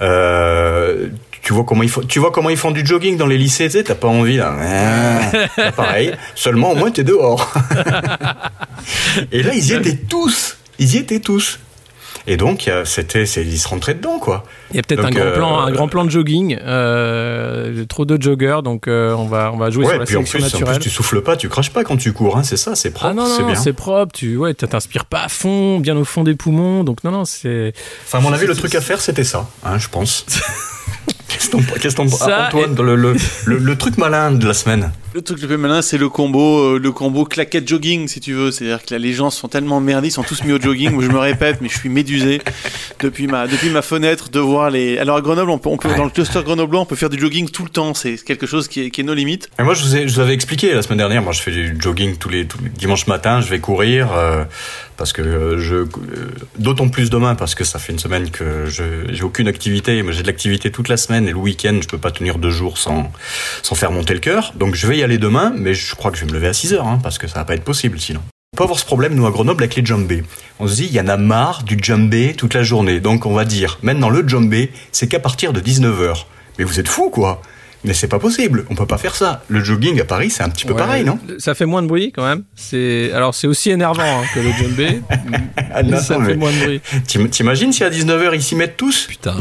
Euh, 0.00 1.08
tu 1.46 1.52
vois 1.52 1.62
comment 1.62 1.84
ils 1.84 1.88
font, 1.88 2.00
tu 2.00 2.18
vois 2.18 2.32
comment 2.32 2.50
ils 2.50 2.56
font 2.56 2.72
du 2.72 2.84
jogging 2.84 3.16
dans 3.16 3.28
les 3.28 3.38
lycées, 3.38 3.66
tu 3.66 3.78
sais, 3.78 3.84
t'as 3.84 3.94
pas 3.94 4.08
envie 4.08 4.36
là. 4.36 4.56
Ah, 5.56 5.70
pareil. 5.76 6.10
Seulement 6.34 6.72
au 6.72 6.74
moins 6.74 6.90
t'es 6.90 7.04
dehors. 7.04 7.54
Et 9.30 9.44
là 9.44 9.54
ils 9.54 9.64
y 9.64 9.72
étaient 9.72 9.94
tous. 9.94 10.56
Ils 10.80 10.96
y 10.96 10.98
étaient 10.98 11.20
tous. 11.20 11.60
Et 12.28 12.36
donc 12.36 12.68
c'était, 12.84 13.24
c'est- 13.26 13.44
ils 13.44 13.58
se 13.58 13.68
rentraient 13.68 13.94
dedans 13.94 14.18
quoi. 14.18 14.44
Il 14.72 14.76
y 14.76 14.78
a 14.80 14.82
peut-être 14.82 15.04
un, 15.04 15.10
grand 15.10 15.24
euh, 15.26 15.34
plan, 15.34 15.58
un 15.60 15.70
grand 15.70 15.86
plan 15.88 16.04
de 16.04 16.10
jogging, 16.10 16.58
euh, 16.60 17.84
trop 17.86 18.04
de 18.04 18.20
joggers, 18.20 18.58
donc 18.64 18.88
euh, 18.88 19.12
on, 19.14 19.26
va, 19.26 19.50
on 19.54 19.56
va 19.56 19.70
jouer 19.70 19.84
Ouais. 19.84 19.90
sur 19.92 19.98
la 20.00 20.04
Puis 20.06 20.16
en 20.16 20.24
sélection 20.26 20.58
plus, 20.58 20.64
en 20.64 20.72
plus 20.72 20.78
tu 20.80 20.90
souffles 20.90 21.22
pas, 21.22 21.36
tu 21.36 21.48
craches 21.48 21.70
pas 21.70 21.84
quand 21.84 21.96
tu 21.96 22.12
cours. 22.12 22.36
Hein, 22.36 22.42
c'est 22.42 22.56
ça, 22.56 22.74
c'est 22.74 22.90
propre, 22.90 23.10
ah 23.10 23.14
non, 23.14 23.26
c'est 23.26 23.42
non, 23.42 23.46
bien. 23.52 23.54
c'est 23.54 23.72
propre, 23.72 24.12
tu 24.12 24.36
ouais, 24.36 24.54
t'inspires 24.54 25.04
pas 25.04 25.20
à 25.22 25.28
fond, 25.28 25.78
bien 25.78 25.96
au 25.96 26.04
fond 26.04 26.24
des 26.24 26.34
poumons, 26.34 26.82
donc 26.82 27.04
non, 27.04 27.12
non, 27.12 27.24
c'est... 27.24 27.72
Enfin, 28.04 28.18
à 28.18 28.20
mon 28.20 28.32
avis, 28.32 28.46
le 28.46 28.54
truc 28.56 28.74
à 28.74 28.80
faire, 28.80 29.00
c'était 29.00 29.24
ça, 29.24 29.48
hein, 29.64 29.78
je 29.78 29.88
pense. 29.88 30.26
Qu'est-ce 31.28 31.50
t'en- 31.96 32.08
Ça 32.08 32.46
Antoine, 32.48 32.74
le, 32.76 32.94
le, 32.96 33.14
le, 33.46 33.58
le 33.58 33.76
truc 33.76 33.98
malin 33.98 34.30
de 34.30 34.46
la 34.46 34.54
semaine 34.54 34.90
Le 35.12 35.20
truc 35.22 35.40
le 35.42 35.48
plus 35.48 35.56
malin, 35.58 35.82
c'est 35.82 35.98
le 35.98 36.08
combo, 36.08 36.60
euh, 36.76 36.78
le 36.78 36.92
combo 36.92 37.24
claquette 37.24 37.68
jogging, 37.68 38.06
si 38.08 38.20
tu 38.20 38.32
veux. 38.32 38.50
C'est-à-dire 38.50 38.82
que 38.84 38.94
là, 38.94 38.98
les 38.98 39.12
gens 39.12 39.28
sont 39.30 39.48
tellement 39.48 39.80
merdés, 39.80 40.08
ils 40.08 40.12
sont 40.12 40.22
tous 40.22 40.44
mis 40.44 40.52
au 40.52 40.60
jogging. 40.60 40.92
Moi, 40.92 41.02
je 41.04 41.08
me 41.10 41.18
répète, 41.18 41.58
mais 41.60 41.68
je 41.68 41.76
suis 41.76 41.88
médusé 41.88 42.15
depuis 43.00 43.26
ma, 43.26 43.46
depuis 43.46 43.70
ma 43.70 43.82
fenêtre 43.82 44.30
de 44.30 44.40
voir 44.40 44.70
les. 44.70 44.98
Alors 44.98 45.16
à 45.16 45.20
Grenoble, 45.20 45.50
on 45.50 45.58
peut, 45.58 45.68
on 45.68 45.76
peut 45.76 45.88
Ouais. 45.88 45.96
dans 45.96 46.04
le 46.04 46.10
cluster 46.10 46.42
grenoblois, 46.42 46.80
on 46.80 46.84
peut 46.86 46.96
faire 46.96 47.10
du 47.10 47.18
jogging 47.18 47.48
tout 47.50 47.62
le 47.62 47.68
temps. 47.70 47.94
C'est 47.94 48.16
quelque 48.24 48.46
chose 48.46 48.66
qui 48.68 48.82
est, 48.82 48.90
qui 48.90 49.00
est 49.02 49.04
nos 49.04 49.14
limites. 49.14 49.48
Et 49.58 49.62
moi, 49.62 49.74
je 49.74 49.82
vous, 49.84 49.96
ai, 49.96 50.08
je 50.08 50.14
vous 50.14 50.20
avais 50.20 50.34
expliqué 50.34 50.74
la 50.74 50.82
semaine 50.82 50.98
dernière. 50.98 51.22
Moi, 51.22 51.32
je 51.32 51.40
fais 51.42 51.50
du 51.52 51.76
jogging 51.78 52.16
tous 52.16 52.28
les, 52.28 52.46
tous 52.46 52.58
les 52.62 52.70
dimanches 52.70 53.06
matin. 53.06 53.40
Je 53.40 53.48
vais 53.48 53.60
courir 53.60 54.08
euh, 54.12 54.44
parce 54.96 55.12
que 55.12 55.22
euh, 55.22 55.58
je, 55.60 55.74
euh, 55.76 55.86
d'autant 56.58 56.88
plus 56.88 57.08
demain 57.10 57.34
parce 57.36 57.54
que 57.54 57.62
ça 57.64 57.78
fait 57.78 57.92
une 57.92 57.98
semaine 57.98 58.30
que 58.30 58.66
je 58.66 58.82
j'ai 59.12 59.22
aucune 59.22 59.46
activité. 59.48 60.02
Moi, 60.02 60.12
j'ai 60.12 60.22
de 60.22 60.26
l'activité 60.26 60.70
toute 60.70 60.88
la 60.88 60.96
semaine 60.96 61.28
et 61.28 61.30
le 61.30 61.36
week-end, 61.38 61.78
je 61.80 61.86
peux 61.86 61.98
pas 61.98 62.10
tenir 62.10 62.38
deux 62.38 62.50
jours 62.50 62.78
sans 62.78 63.12
sans 63.62 63.74
faire 63.76 63.92
monter 63.92 64.14
le 64.14 64.20
cœur. 64.20 64.52
Donc, 64.56 64.74
je 64.74 64.86
vais 64.86 64.98
y 64.98 65.02
aller 65.02 65.18
demain, 65.18 65.52
mais 65.56 65.74
je 65.74 65.94
crois 65.94 66.10
que 66.10 66.16
je 66.18 66.24
vais 66.24 66.30
me 66.30 66.34
lever 66.34 66.48
à 66.48 66.52
6 66.52 66.74
heures 66.74 66.86
hein, 66.86 66.98
parce 67.02 67.18
que 67.18 67.26
ça 67.28 67.38
va 67.38 67.44
pas 67.44 67.54
être 67.54 67.64
possible 67.64 68.00
sinon. 68.00 68.20
On 68.56 68.60
peut 68.60 68.64
avoir 68.64 68.78
ce 68.78 68.86
problème, 68.86 69.14
nous, 69.14 69.26
à 69.26 69.30
Grenoble, 69.30 69.64
avec 69.64 69.76
les 69.76 69.84
jumbés. 69.84 70.24
On 70.60 70.66
se 70.66 70.76
dit, 70.76 70.86
il 70.86 70.92
y 70.94 70.98
en 70.98 71.08
a 71.08 71.18
marre 71.18 71.62
du 71.62 71.76
jumbé 71.78 72.32
toute 72.34 72.54
la 72.54 72.62
journée. 72.62 73.00
Donc, 73.00 73.26
on 73.26 73.34
va 73.34 73.44
dire, 73.44 73.78
maintenant, 73.82 74.08
le 74.08 74.26
jumbé, 74.26 74.72
c'est 74.92 75.08
qu'à 75.08 75.20
partir 75.20 75.52
de 75.52 75.60
19h. 75.60 76.24
Mais 76.58 76.64
vous 76.64 76.80
êtes 76.80 76.88
fous, 76.88 77.10
quoi 77.10 77.42
Mais 77.84 77.92
c'est 77.92 78.08
pas 78.08 78.18
possible, 78.18 78.64
on 78.70 78.74
peut 78.74 78.86
pas 78.86 78.96
faire 78.96 79.14
ça. 79.14 79.42
Le 79.48 79.62
jogging 79.62 80.00
à 80.00 80.06
Paris, 80.06 80.30
c'est 80.30 80.42
un 80.42 80.48
petit 80.48 80.64
peu 80.64 80.72
Ouais, 80.72 80.78
pareil, 80.78 81.04
non 81.04 81.18
Ça 81.38 81.54
fait 81.54 81.66
moins 81.66 81.82
de 81.82 81.86
bruit 81.86 82.12
quand 82.12 82.24
même. 82.26 82.44
C'est 82.54 83.12
alors 83.12 83.34
c'est 83.34 83.46
aussi 83.46 83.70
énervant 83.70 84.00
hein, 84.02 84.24
que 84.34 84.40
le 84.40 84.50
djembé, 84.52 85.02
Ah, 85.74 85.82
mais 85.82 85.90
non, 85.90 86.00
ça 86.00 86.18
mais 86.18 86.28
fait 86.28 86.36
moins 86.36 86.50
de 86.50 86.58
bruit. 86.64 86.80
t'im- 87.06 87.28
T'imagines 87.28 87.74
si 87.74 87.84
à 87.84 87.90
19h 87.90 88.30
ils 88.32 88.42
s'y 88.42 88.54
mettent 88.54 88.78
tous? 88.78 89.04
Putain. 89.06 89.36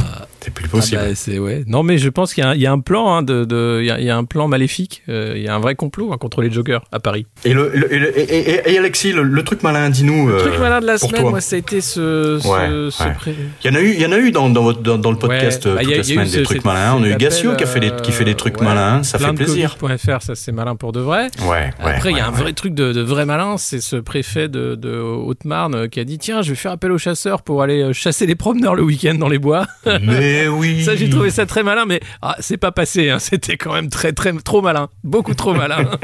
C'est 0.45 0.53
plus 0.53 0.65
Ah 0.67 0.71
possible. 0.71 1.01
bah, 1.01 1.15
c'est 1.15 1.39
ouais. 1.39 1.63
Non 1.65 1.81
mais 1.81 1.97
je 1.97 2.07
pense 2.09 2.33
qu'il 2.35 2.43
y, 2.43 2.47
a 2.47 2.51
un- 2.51 2.53
il 2.53 2.61
y 2.61 2.67
a 2.67 2.71
un 2.71 2.79
plan 2.79 3.11
hein, 3.15 3.23
de, 3.23 3.45
de- 3.45 3.79
il 3.81 3.87
y, 3.87 3.91
a, 3.91 3.99
il 3.99 4.05
y 4.05 4.09
a 4.11 4.15
un 4.17 4.25
plan 4.25 4.47
maléfique. 4.47 5.01
euh, 5.09 5.33
il 5.35 5.41
y 5.41 5.47
a 5.47 5.55
un 5.55 5.59
vrai 5.59 5.73
complot 5.75 6.11
hein, 6.13 6.17
contre 6.19 6.41
les 6.43 6.51
joggers 6.51 6.79
à 6.91 6.99
Paris. 6.99 7.25
Et, 7.45 7.53
le, 7.53 7.71
le- 7.73 7.91
et, 7.91 7.97
le- 7.99 8.19
et- 8.19 8.23
et- 8.51 8.73
et 8.73 8.77
Alexis, 8.77 9.11
le, 9.11 9.23
le 9.23 9.43
truc 9.43 9.63
malin, 9.63 9.89
dis-nous. 9.89 10.27
Le 10.27 10.35
euh, 10.35 10.39
truc 10.41 10.59
malin 10.59 10.81
de 10.81 10.85
la 10.85 10.97
pour 10.99 11.09
semaine, 11.09 11.21
toi. 11.23 11.31
moi 11.31 11.41
ça 11.41 11.55
a 11.55 11.59
été 11.59 11.81
ce, 11.81 12.39
ce, 12.41 12.47
Ouais, 12.47 12.91
ce 12.91 13.03
ouais. 13.03 13.13
pré- 13.15 13.35
Il 13.63 13.71
y 13.71 13.73
en 13.73 13.75
a 13.75 13.81
eu, 13.81 13.91
il 13.93 13.99
y 13.99 14.05
en 14.05 14.11
a 14.11 14.17
eu 14.19 14.31
dans, 14.31 14.49
dans, 14.49 14.61
votre, 14.63 14.81
dans, 14.81 14.97
dans 14.99 15.11
le 15.11 15.17
podcast 15.17 15.65
Ouais, 15.65 15.71
euh, 15.71 15.75
bah, 15.75 15.81
toute 15.81 15.89
y 15.89 15.93
a- 15.93 15.97
la 15.97 16.03
semaine 16.03 16.27
ce- 16.27 16.37
des 16.37 16.43
trucs 16.43 16.63
malins. 16.65 16.95
On 16.99 17.03
a 17.03 17.09
eu 17.09 17.15
Gassio 17.15 17.55
qui, 17.55 17.63
a 17.63 17.67
fait 17.67 17.79
des, 17.79 17.91
qui 18.03 18.11
fait 18.11 18.25
des 18.25 18.35
trucs 18.35 18.61
malins, 18.61 19.01
ça 19.03 19.17
fait 19.17 19.33
plaisir. 19.33 19.77
Plein.fr, 19.77 20.21
ça 20.21 20.35
c'est 20.35 20.51
malin 20.51 20.75
pour 20.75 20.91
de 20.91 20.99
vrai. 20.99 21.29
Ouais, 21.41 21.47
ouais. 21.49 21.71
Après, 21.95 22.11
il 22.11 22.17
y 22.17 22.19
a 22.19 22.27
un 22.27 22.31
vrai 22.31 22.53
truc 22.53 22.75
de, 22.75 22.93
de 22.93 23.01
vrai 23.01 23.25
malin, 23.25 23.57
c'est 23.57 23.81
ce 23.81 23.95
préfet 23.95 24.47
de, 24.47 24.75
de 24.75 24.95
Haute-Marne 24.99 25.89
qui 25.89 25.99
a 25.99 26.03
dit 26.03 26.17
Tiens, 26.19 26.41
je 26.43 26.49
vais 26.49 26.55
faire 26.55 26.71
appel 26.73 26.91
aux 26.91 26.97
chasseurs 26.97 27.41
pour 27.41 27.61
aller 27.63 27.91
chasser 27.93 28.25
les 28.25 28.35
promeneurs 28.35 28.75
le 28.75 28.83
week-end 28.83 29.15
dans 29.15 29.29
les 29.29 29.39
bois. 29.39 29.65
Mais 30.01 30.34
oui. 30.47 30.83
Ça, 30.83 30.95
j'ai 30.95 31.09
trouvé 31.09 31.29
ça 31.29 31.45
très 31.45 31.63
malin, 31.63 31.85
mais 31.85 31.99
ah, 32.21 32.35
c'est 32.39 32.57
pas 32.57 32.71
passé. 32.71 33.09
hein. 33.09 33.19
C'était 33.25 33.57
quand 33.57 33.73
même 33.73 33.89
très, 33.89 34.13
très, 34.13 34.33
trop 34.33 34.61
malin. 34.61 34.89
Beaucoup 35.03 35.33
trop 35.33 35.53
malin. 35.53 35.77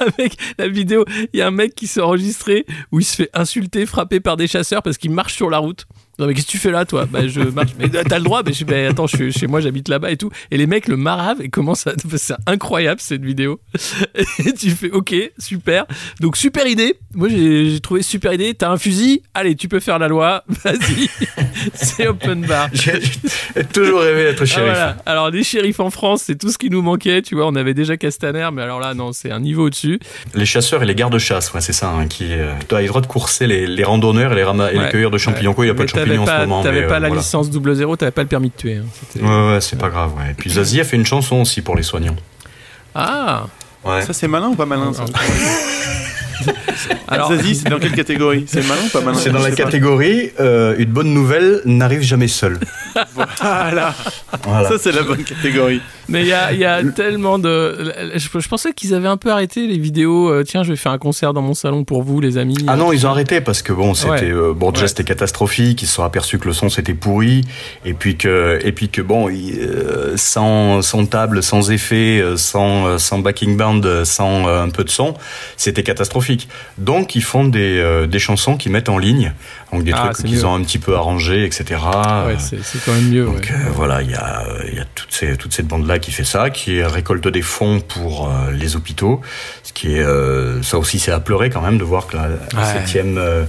Avec 0.00 0.36
la 0.58 0.68
vidéo, 0.68 1.04
il 1.32 1.38
y 1.38 1.42
a 1.42 1.46
un 1.46 1.52
mec 1.52 1.74
qui 1.74 1.86
s'est 1.86 2.00
enregistré 2.00 2.66
où 2.92 3.00
il 3.00 3.04
se 3.04 3.16
fait 3.16 3.30
insulter, 3.34 3.86
frapper 3.86 4.20
par 4.20 4.36
des 4.36 4.46
chasseurs 4.46 4.82
parce 4.82 4.98
qu'il 4.98 5.10
marche 5.10 5.34
sur 5.34 5.50
la 5.50 5.58
route. 5.58 5.86
Non, 6.18 6.26
mais 6.26 6.34
qu'est-ce 6.34 6.46
que 6.46 6.50
tu 6.52 6.58
fais 6.58 6.70
là, 6.70 6.84
toi? 6.84 7.06
Bah, 7.10 7.26
je 7.26 7.40
marche. 7.40 7.72
Mais 7.78 7.88
t'as 7.88 8.18
le 8.18 8.24
droit, 8.24 8.42
mais 8.44 8.52
je 8.52 8.64
bah, 8.64 8.74
attends, 8.88 9.06
je 9.06 9.16
suis 9.16 9.32
chez 9.32 9.46
moi, 9.46 9.60
j'habite 9.60 9.88
là-bas 9.88 10.10
et 10.10 10.16
tout. 10.16 10.30
Et 10.50 10.56
les 10.56 10.66
mecs 10.66 10.86
le 10.88 10.96
maravent 10.96 11.40
et 11.42 11.48
commencent 11.48 11.86
à. 11.86 11.92
C'est 12.16 12.34
incroyable 12.46 13.00
cette 13.00 13.24
vidéo. 13.24 13.60
Et 14.38 14.52
tu 14.52 14.70
fais, 14.70 14.90
ok, 14.90 15.14
super. 15.38 15.86
Donc, 16.20 16.36
super 16.36 16.66
idée. 16.66 16.94
Moi, 17.14 17.28
j'ai 17.28 17.80
trouvé 17.80 18.02
super 18.02 18.32
idée. 18.32 18.54
T'as 18.54 18.70
un 18.70 18.76
fusil? 18.76 19.22
Allez, 19.34 19.56
tu 19.56 19.68
peux 19.68 19.80
faire 19.80 19.98
la 19.98 20.08
loi. 20.08 20.44
Vas-y. 20.64 21.08
C'est 21.74 22.06
open 22.06 22.46
bar. 22.46 22.68
J'ai 22.72 23.00
toujours 23.72 24.00
rêvé 24.00 24.24
d'être 24.24 24.42
Ah, 24.42 24.46
shérif. 24.46 24.70
voilà. 24.70 24.96
Alors, 25.06 25.30
les 25.30 25.42
shérifs 25.42 25.80
en 25.80 25.90
France, 25.90 26.22
c'est 26.26 26.36
tout 26.36 26.50
ce 26.50 26.58
qui 26.58 26.70
nous 26.70 26.82
manquait. 26.82 27.22
Tu 27.22 27.34
vois, 27.34 27.46
on 27.46 27.54
avait 27.54 27.74
déjà 27.74 27.96
Castaner, 27.96 28.48
mais 28.52 28.62
alors 28.62 28.80
là, 28.80 28.94
non, 28.94 29.12
c'est 29.12 29.30
un 29.30 29.40
niveau 29.40 29.66
au-dessus. 29.66 29.98
Les 30.34 30.46
chasseurs 30.46 30.82
et 30.82 30.86
les 30.86 30.94
gardes-chasse, 30.94 31.52
ouais, 31.54 31.60
c'est 31.60 31.72
ça, 31.72 31.90
hein, 31.90 32.06
qui. 32.06 32.26
Euh, 32.32 32.52
tu 32.68 32.74
as 32.74 32.80
le 32.80 32.86
droit 32.88 33.00
de 33.00 33.06
courser 33.06 33.46
les, 33.46 33.66
les 33.66 33.84
randonneurs 33.84 34.32
et 34.32 34.36
les, 34.36 34.44
rama- 34.44 34.70
et 34.70 34.74
les 34.74 34.80
Ouais. 34.84 34.90
cueilleurs 34.90 35.10
de 35.10 35.18
champignons. 35.18 35.54
Quoi, 35.54 35.66
il 35.66 35.70
a 35.70 35.74
pas 35.74 35.84
de 35.84 35.88
champignons 35.88 36.03
t'avais 36.04 36.18
ce 36.18 36.24
pas- 36.24 36.38
moment. 36.46 36.62
T'avais 36.62 36.80
mais, 36.82 36.86
pas 36.88 36.96
euh, 36.96 37.00
la 37.00 37.08
voilà. 37.08 37.22
licence 37.22 37.50
double 37.50 37.74
zéro, 37.74 37.96
t'avais 37.96 38.10
pas 38.12 38.22
le 38.22 38.28
permis 38.28 38.48
de 38.50 38.54
tuer. 38.56 38.76
hein. 38.76 38.84
Ouais, 39.20 39.52
ouais, 39.54 39.60
c'est 39.60 39.78
pas 39.78 39.88
grave. 39.88 40.12
Ouais. 40.16 40.30
Et 40.30 40.34
puis 40.34 40.50
Zazie 40.50 40.80
a 40.80 40.84
fait 40.84 40.96
une 40.96 41.06
chanson 41.06 41.36
aussi 41.40 41.62
pour 41.62 41.76
les 41.76 41.82
soignants. 41.82 42.16
Ah 42.94 43.46
Ouais. 43.84 44.00
Ça, 44.02 44.12
c'est 44.14 44.28
malin 44.28 44.48
ou 44.48 44.54
pas 44.54 44.64
malin 44.64 44.92
ça 44.94 45.04
Alors, 47.08 47.30
Zazie, 47.32 47.54
c'est 47.54 47.68
dans 47.68 47.78
quelle 47.78 47.92
catégorie? 47.92 48.44
C'est 48.46 48.66
malin 48.66 48.80
ou 48.86 48.88
pas 48.88 49.00
malin 49.00 49.18
C'est 49.18 49.30
dans 49.30 49.42
la 49.42 49.50
catégorie 49.50 50.30
euh, 50.40 50.74
une 50.78 50.90
bonne 50.90 51.12
nouvelle 51.14 51.60
n'arrive 51.64 52.02
jamais 52.02 52.28
seule. 52.28 52.58
Voilà, 53.14 53.94
Voilà. 54.44 54.68
ça 54.68 54.78
c'est 54.78 54.92
la 54.92 55.02
bonne 55.02 55.22
catégorie. 55.24 55.80
Mais 56.08 56.20
il 56.22 56.26
y 56.28 56.32
a, 56.32 56.52
il 56.52 56.58
y 56.58 56.64
a 56.64 56.82
tellement 56.84 57.38
de. 57.38 57.92
Je, 58.14 58.28
je 58.38 58.48
pensais 58.48 58.72
qu'ils 58.72 58.92
avaient 58.94 59.08
un 59.08 59.16
peu 59.16 59.30
arrêté 59.30 59.66
les 59.66 59.78
vidéos. 59.78 60.28
euh, 60.28 60.44
tiens, 60.44 60.62
je 60.62 60.70
vais 60.70 60.76
faire 60.76 60.92
un 60.92 60.98
concert 60.98 61.32
dans 61.32 61.40
mon 61.42 61.54
salon 61.54 61.84
pour 61.84 62.02
vous, 62.02 62.20
les 62.20 62.36
amis. 62.36 62.56
Ah 62.66 62.76
non, 62.76 62.92
ils 62.92 63.06
ont 63.06 63.10
arrêté 63.10 63.40
parce 63.40 63.62
que 63.62 63.72
bon, 63.72 63.94
c'était 63.94 64.10
Ouais. 64.10 64.30
euh, 64.32 64.52
bon 64.54 64.70
déjà 64.70 64.82
Ouais. 64.84 64.88
c'était 64.88 65.04
catastrophique. 65.04 65.82
Ils 65.82 65.86
se 65.86 65.94
sont 65.94 66.04
aperçus 66.04 66.38
que 66.38 66.46
le 66.46 66.52
son 66.52 66.68
c'était 66.68 66.94
pourri 66.94 67.42
et 67.86 67.94
puis 67.94 68.16
que 68.18 68.58
et 68.62 68.72
puis 68.72 68.88
que 68.90 69.00
bon, 69.00 69.28
euh, 69.30 70.12
sans 70.16 70.82
sans 70.82 71.06
table, 71.06 71.42
sans 71.42 71.70
effet, 71.70 72.22
sans 72.36 72.98
sans 72.98 73.18
backing 73.20 73.56
band, 73.56 73.80
sans 74.04 74.46
euh, 74.48 74.62
un 74.62 74.68
peu 74.68 74.84
de 74.84 74.90
son, 74.90 75.14
c'était 75.56 75.82
catastrophique. 75.82 76.23
Donc 76.78 77.14
ils 77.14 77.22
font 77.22 77.44
des 77.44 77.78
euh, 77.78 78.06
des 78.06 78.18
chansons 78.18 78.56
qu'ils 78.56 78.72
mettent 78.72 78.88
en 78.88 78.98
ligne, 78.98 79.32
donc 79.72 79.84
des 79.84 79.92
Ah, 79.94 80.10
trucs 80.12 80.26
qu'ils 80.26 80.44
ont 80.46 80.54
un 80.54 80.62
petit 80.62 80.78
peu 80.78 80.94
arrangés, 80.96 81.44
etc. 81.44 81.64
Ouais, 82.26 82.36
c'est 82.38 82.84
quand 82.84 82.92
même 82.92 83.10
mieux. 83.10 83.24
Donc 83.24 83.36
ouais. 83.40 83.50
euh, 83.52 83.70
voilà, 83.74 84.02
il 84.02 84.10
y 84.10 84.14
a, 84.14 84.44
euh, 84.48 84.70
y 84.72 84.78
a 84.80 84.84
toute, 84.94 85.12
ces, 85.12 85.36
toute 85.36 85.52
cette 85.52 85.66
bande-là 85.66 85.98
qui 85.98 86.10
fait 86.12 86.24
ça, 86.24 86.50
qui 86.50 86.82
récolte 86.82 87.26
des 87.28 87.42
fonds 87.42 87.80
pour 87.80 88.28
euh, 88.28 88.50
les 88.52 88.76
hôpitaux. 88.76 89.20
Ce 89.62 89.72
qui 89.72 89.94
est, 89.96 90.04
ça 90.62 90.78
aussi, 90.78 90.98
c'est 90.98 91.12
à 91.12 91.20
pleurer 91.20 91.50
quand 91.50 91.60
même 91.62 91.78
de 91.78 91.84
voir 91.84 92.06
que 92.06 92.16
la, 92.16 92.28
Ouais. 92.28 92.72
septième 92.72 93.18
euh, 93.18 93.44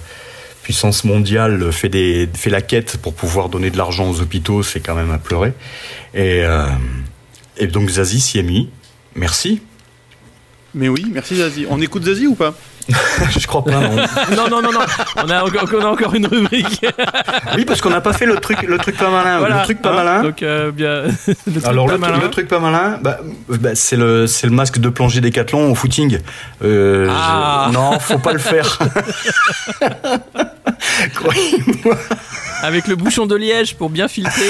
puissance 0.64 1.04
mondiale 1.04 1.72
fait, 1.72 1.90
des, 1.90 2.28
fait 2.34 2.50
la 2.50 2.62
quête 2.62 2.98
pour 2.98 3.14
pouvoir 3.14 3.50
donner 3.50 3.70
de 3.70 3.78
l'argent 3.78 4.10
aux 4.10 4.20
hôpitaux. 4.22 4.64
C'est 4.64 4.80
quand 4.80 4.96
même 4.96 5.12
à 5.12 5.18
pleurer. 5.20 5.54
Et, 6.16 6.42
euh, 6.44 6.66
et 7.58 7.68
donc 7.68 7.90
Zazie 7.90 8.20
s'y 8.20 8.40
est 8.40 8.44
mis. 8.44 8.70
Merci. 9.16 9.62
Mais 10.76 10.90
oui, 10.90 11.06
merci 11.12 11.38
Zazie. 11.38 11.66
On 11.70 11.82
écoute 11.82 12.04
Zazie 12.06 12.28
ou 12.28 12.36
pas 12.36 12.54
Je 13.40 13.48
crois 13.48 13.64
pas. 13.64 13.72
Non. 13.72 13.96
non, 14.36 14.48
non, 14.50 14.62
non, 14.62 14.72
non. 14.74 14.80
On 15.26 15.30
a 15.30 15.44
encore, 15.44 15.68
on 15.74 15.82
a 15.82 15.86
encore 15.88 16.14
une 16.14 16.28
rubrique. 16.28 16.86
oui, 17.56 17.66
parce 17.66 17.82
qu'on 17.82 17.90
n'a 17.90 18.02
pas 18.02 18.14
fait 18.14 18.28
le 18.28 18.36
truc, 18.36 18.62
le 18.62 18.78
truc 18.78 18.96
pas 18.98 19.10
malin. 19.10 19.40
Voilà. 19.40 19.60
Le 19.60 19.64
truc 19.64 19.82
pas 19.82 19.94
malin. 19.94 20.22
Donc, 20.22 20.44
euh, 20.44 20.72
bien. 20.72 21.04
le 21.28 21.52
truc 21.54 21.66
Alors 21.66 21.88
pas 21.88 21.94
le, 21.94 21.98
malin. 21.98 22.20
le 22.22 22.30
truc 22.30 22.48
pas 22.48 22.60
malin, 22.60 23.00
bah, 23.02 23.18
bah, 23.48 23.70
c'est 23.74 23.96
le 23.98 24.28
masque 24.52 24.78
de 24.80 24.90
plongée 24.90 25.20
décathlon 25.22 25.72
au 25.72 25.76
footing. 25.76 26.20
Euh, 26.64 27.08
Ah. 27.10 27.68
je- 27.70 27.74
non, 27.74 27.98
faut 28.00 28.20
pas 28.20 28.34
le 28.34 28.40
faire. 28.40 28.78
Croyez-moi. 31.16 31.98
Avec 32.62 32.88
le 32.88 32.96
bouchon 32.96 33.26
de 33.26 33.36
liège 33.36 33.76
pour 33.76 33.90
bien 33.90 34.08
filtrer. 34.08 34.50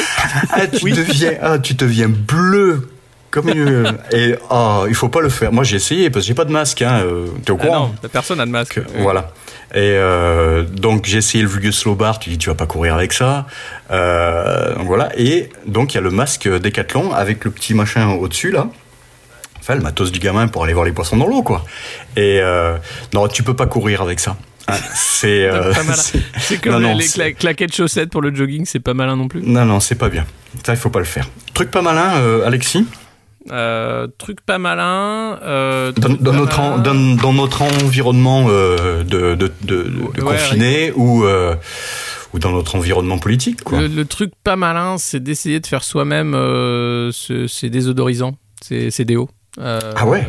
Ah, 0.51 0.67
tu 0.67 0.91
deviens 0.91 1.33
ah, 1.41 1.59
tu 1.59 1.73
deviens 1.73 2.09
bleu 2.09 2.87
comme 3.35 3.49
une 3.49 3.95
et 4.11 4.35
ah, 4.49 4.83
il 4.87 4.95
faut 4.95 5.09
pas 5.09 5.21
le 5.21 5.29
faire. 5.29 5.51
Moi 5.51 5.63
j'ai 5.63 5.75
essayé 5.75 6.09
parce 6.09 6.25
que 6.25 6.27
j'ai 6.29 6.33
pas 6.33 6.45
de 6.45 6.51
masque 6.51 6.81
hein, 6.81 7.01
euh, 7.03 7.27
t'es 7.45 7.51
au 7.51 7.57
Ah 7.61 7.65
courant. 7.65 7.91
non, 8.01 8.09
personne 8.09 8.39
a 8.39 8.45
de 8.47 8.51
masque. 8.51 8.79
Voilà. 8.97 9.31
Et 9.73 9.79
euh, 9.97 10.63
donc 10.63 11.05
j'ai 11.05 11.17
essayé 11.17 11.43
le 11.43 11.49
Vulgus 11.49 11.77
Slow 11.77 11.95
Bar, 11.95 12.17
tu 12.19 12.29
dis 12.29 12.37
tu 12.37 12.49
vas 12.49 12.55
pas 12.55 12.65
courir 12.65 12.95
avec 12.95 13.11
ça. 13.13 13.45
Euh, 13.91 14.73
donc 14.75 14.87
voilà. 14.87 15.09
Et 15.17 15.49
donc 15.67 15.93
il 15.93 15.95
y 15.95 15.99
a 15.99 16.01
le 16.01 16.11
masque 16.11 16.47
Décathlon 16.47 17.13
avec 17.13 17.45
le 17.45 17.51
petit 17.51 17.73
machin 17.73 18.09
au-dessus 18.13 18.51
là. 18.51 18.67
Enfin 19.59 19.75
le 19.75 19.81
matos 19.81 20.11
du 20.11 20.19
gamin 20.19 20.47
pour 20.47 20.63
aller 20.63 20.73
voir 20.73 20.85
les 20.85 20.91
poissons 20.93 21.17
dans 21.17 21.27
l'eau 21.27 21.43
quoi. 21.43 21.63
Et 22.15 22.39
euh, 22.41 22.77
non 23.13 23.27
tu 23.27 23.43
peux 23.43 23.55
pas 23.55 23.65
courir 23.67 24.01
avec 24.01 24.19
ça. 24.19 24.37
Hein, 24.67 24.75
c'est 24.95 25.45
euh, 25.49 25.73
c'est- 26.39 26.57
comme 26.61 26.73
Non, 26.73 26.79
non, 26.79 26.95
les, 26.95 27.05
cla- 27.05 27.33
claquettes 27.33 27.75
chaussettes 27.75 28.09
pour 28.09 28.21
le 28.21 28.33
jogging, 28.33 28.65
c'est 28.65 28.79
pas 28.79 28.93
malin 28.93 29.15
non 29.15 29.27
plus. 29.27 29.41
non 29.43 29.65
non 29.65 29.79
c'est 29.79 29.95
pas 29.95 30.09
bien. 30.09 30.25
Ça 30.65 30.73
il 30.73 30.77
faut 30.77 30.89
pas 30.89 30.99
le 30.99 31.05
faire. 31.05 31.27
Truc 31.53 31.69
pas 31.71 31.81
malin 31.81 32.15
euh, 32.17 32.45
Alexis? 32.47 32.85
Euh, 33.51 34.07
truc 34.17 34.41
pas 34.41 34.57
malin. 34.57 35.39
euh, 35.43 35.91
Dans, 35.91 36.01
truc 36.09 36.21
dans 36.21 36.31
pas 36.31 36.37
notre, 36.37 36.59
en- 36.59 36.77
dans, 36.79 37.15
dans 37.15 37.33
notre 37.33 37.61
environnement 37.61 38.45
euh, 38.49 39.03
de, 39.03 39.35
de, 39.35 39.51
de, 39.63 39.83
de 40.15 40.21
Ouais, 40.23 40.31
confiné 40.37 40.91
ou, 40.95 41.25
ou 42.33 42.39
dans 42.39 42.51
notre 42.51 42.75
environnement 42.75 43.19
politique, 43.19 43.63
quoi. 43.63 43.81
Le, 43.81 43.87
le 43.87 44.05
truc 44.05 44.31
pas 44.43 44.55
malin, 44.55 44.97
c'est 44.97 45.19
d'essayer 45.21 45.59
de 45.59 45.67
faire 45.67 45.83
soi-même 45.83 46.33
ce- 47.11 47.45
ces 47.47 47.69
désodorisants, 47.69 48.35
ces, 48.61 48.89
déos. 49.05 49.29
Ah 49.61 50.05
ouais? 50.07 50.27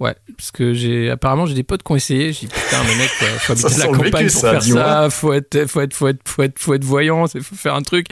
Ouais, 0.00 0.16
parce 0.36 0.50
que 0.50 0.74
j'ai 0.74 1.08
apparemment 1.08 1.46
j'ai 1.46 1.54
des 1.54 1.62
potes 1.62 1.84
qui 1.84 1.92
ont 1.92 1.96
essayé. 1.96 2.32
J'ai 2.32 2.46
dit 2.46 2.52
putain 2.52 2.78
mais 2.84 2.96
mec, 2.96 3.08
faut 3.10 3.52
habiter 3.52 3.78
la 3.78 3.86
campagne 3.86 4.24
vécu, 4.24 4.32
pour 4.32 4.40
ça, 4.40 4.50
faire 4.50 4.62
ça. 4.62 5.10
Faut 5.10 5.32
être, 5.32 5.66
faut 5.68 5.80
être, 5.82 5.94
faut 5.94 6.08
être, 6.08 6.18
faut 6.28 6.42
être, 6.42 6.58
faut 6.58 6.74
être 6.74 6.84
voyant. 6.84 7.26
Il 7.32 7.42
faut 7.42 7.54
faire 7.54 7.76
un 7.76 7.82
truc. 7.82 8.06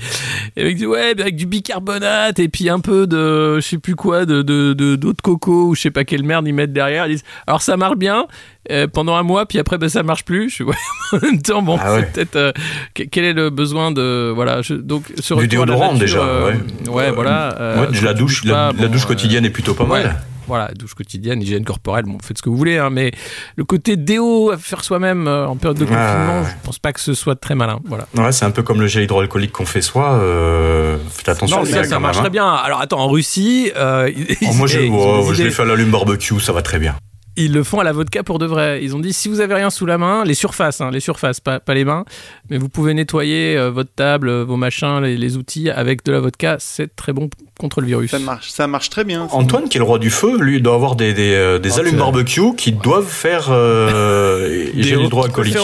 Et 0.57 0.62
mec 0.62 0.77
dit 0.77 0.87
ouais, 0.87 1.11
avec 1.21 1.35
du 1.35 1.45
bicarbonate 1.47 2.38
et 2.38 2.49
puis 2.49 2.68
un 2.68 2.79
peu 2.79 3.09
de, 3.09 3.57
je 3.57 3.66
sais 3.66 3.79
plus 3.79 3.97
quoi, 3.97 4.27
de 4.27 4.42
de 4.42 4.75
de- 4.75 4.95
d'eau 4.95 5.12
de 5.12 5.21
coco 5.21 5.66
ou 5.71 5.75
je 5.75 5.81
sais 5.81 5.90
pas 5.90 6.05
quelle 6.05 6.23
merde 6.23 6.47
ils 6.47 6.55
mettent 6.55 6.73
derrière. 6.73 7.07
Ils 7.09 7.14
disent 7.16 7.25
alors 7.49 7.62
ça 7.62 7.77
marche 7.77 7.97
bien 7.97 8.27
euh, 8.71 8.87
pendant 8.87 9.16
un 9.16 9.25
mois, 9.25 9.47
puis 9.47 9.59
après 9.59 9.77
ben 9.77 9.88
ça 9.88 10.05
marche 10.05 10.25
plus. 10.25 10.51
Je 10.51 10.55
suis 10.55 10.64
ouais, 10.64 10.77
en 11.12 11.18
même 11.21 11.42
temps 11.42 11.62
bon, 11.62 11.79
Ah 11.83 11.95
ouais. 11.95 12.05
peut-être 12.12 12.37
euh, 12.37 12.53
que- 12.95 13.03
quel 13.03 13.25
est 13.25 13.33
le 13.33 13.51
besoin 13.51 13.90
de 13.90 14.31
voilà. 14.33 14.62
Je, 14.62 14.75
donc 14.75 15.07
ce 15.18 15.35
Du 15.35 15.49
déodorant, 15.49 15.95
nature, 15.95 15.99
déjà, 15.99 16.21
euh, 16.21 16.53
ouais. 16.85 16.88
ouais, 16.90 17.11
voilà. 17.11 17.81
Ouais, 17.90 17.99
de 17.99 18.05
la 18.05 18.14
douche, 18.14 18.45
la, 18.45 18.73
douche 18.73 19.05
quotidienne 19.05 19.45
est 19.45 19.51
plutôt 19.51 19.75
pas 19.75 19.85
mal. 19.85 20.23
Voilà, 20.53 20.71
douche 20.75 20.93
quotidienne, 20.93 21.41
hygiène 21.41 21.65
corporelle, 21.65 22.05
bon, 22.05 22.19
faites 22.23 22.37
ce 22.37 22.43
que 22.43 22.51
vous 22.51 22.59
voulez, 22.59 22.77
hein, 22.77 22.91
mais 22.91 23.11
le 23.57 23.65
côté 23.65 23.97
déo 23.97 24.51
à 24.51 24.59
faire 24.59 24.85
soi-même 24.85 25.27
euh, 25.27 25.47
en 25.49 25.57
période 25.57 25.79
de 25.79 25.87
confinement, 25.87 26.43
ouais. 26.43 26.49
je 26.61 26.67
pense 26.67 26.79
pas 26.79 26.93
que 26.93 27.01
ce 27.01 27.15
soit 27.15 27.37
très 27.37 27.55
malin. 27.55 27.81
Voilà. 27.87 28.07
Ouais, 28.15 28.33
c'est 28.33 28.45
un 28.45 28.51
peu 28.51 28.62
comme 28.62 28.79
le 28.79 28.87
gel 28.87 29.05
hydroalcoolique 29.05 29.53
qu'on 29.53 29.65
fait 29.65 29.81
soi. 29.81 30.12
Euh, 30.21 30.99
faites 31.09 31.31
attention, 31.31 31.61
non, 31.61 31.65
ça, 31.65 31.85
ça 31.85 31.95
même, 31.95 32.03
marcherait 32.03 32.27
hein. 32.27 32.31
bien. 32.31 32.47
Alors 32.51 32.83
attends, 32.83 33.01
en 33.01 33.09
Russie, 33.09 33.73
euh, 33.77 34.11
Oh, 34.43 34.53
moi, 34.53 34.67
je, 34.67 34.81
oh, 34.81 35.33
je 35.33 35.43
l'ai 35.43 35.51
fait 35.51 35.62
à 35.62 35.65
l'allume 35.65 35.91
barbecue, 35.91 36.38
ça 36.38 36.53
va 36.53 36.61
très 36.61 36.79
bien. 36.79 36.97
Ils 37.37 37.53
le 37.53 37.64
font 37.64 37.81
à 37.81 37.85
la 37.85 37.92
vodka 37.92 38.23
pour 38.23 38.38
de 38.38 38.45
vrai. 38.47 38.81
Ils 38.85 38.95
ont 38.95 38.99
dit 38.99 39.12
si 39.12 39.29
vous 39.29 39.40
avez 39.40 39.55
rien 39.55 39.71
sous 39.71 39.87
la 39.87 39.97
main, 39.97 40.23
les 40.25 40.35
surfaces, 40.35 40.81
hein, 40.83 40.90
les 40.90 41.01
surfaces, 41.01 41.40
pas, 41.40 41.61
pas 41.61 41.73
les 41.75 41.85
mains, 41.85 42.05
mais 42.51 42.59
vous 42.59 42.68
pouvez 42.68 42.92
nettoyer 42.92 43.57
euh, 43.57 43.71
votre 43.71 43.90
table, 43.95 44.29
euh, 44.29 44.45
vos 44.45 44.57
machins, 44.57 45.01
les, 45.01 45.16
les 45.16 45.37
outils 45.38 45.71
avec 45.71 46.05
de 46.05 46.12
la 46.12 46.21
vodka. 46.21 46.57
C'est 46.59 46.95
très 46.95 47.12
bon 47.14 47.31
contre 47.59 47.81
le 47.81 47.87
virus. 47.87 48.11
Ça 48.11 48.18
marche, 48.18 48.51
ça 48.51 48.66
marche 48.66 48.90
très 48.90 49.05
bien. 49.05 49.29
Antoine, 49.31 49.68
qui 49.68 49.79
est 49.79 49.81
le 49.81 49.85
roi 49.87 49.99
du 49.99 50.11
feu, 50.11 50.37
lui, 50.38 50.61
doit 50.61 50.75
avoir 50.75 50.95
des, 50.95 51.14
des, 51.14 51.33
euh, 51.35 51.59
des 51.59 51.73
Oh, 51.77 51.81
allumes 51.81 51.97
barbecue 51.97 52.55
qui 52.57 52.73
doivent 52.73 53.09
faire 53.09 53.47
euh, 53.51 54.66
gel 54.77 54.99
Déo. 54.99 55.07
hydroalcoolique. 55.07 55.57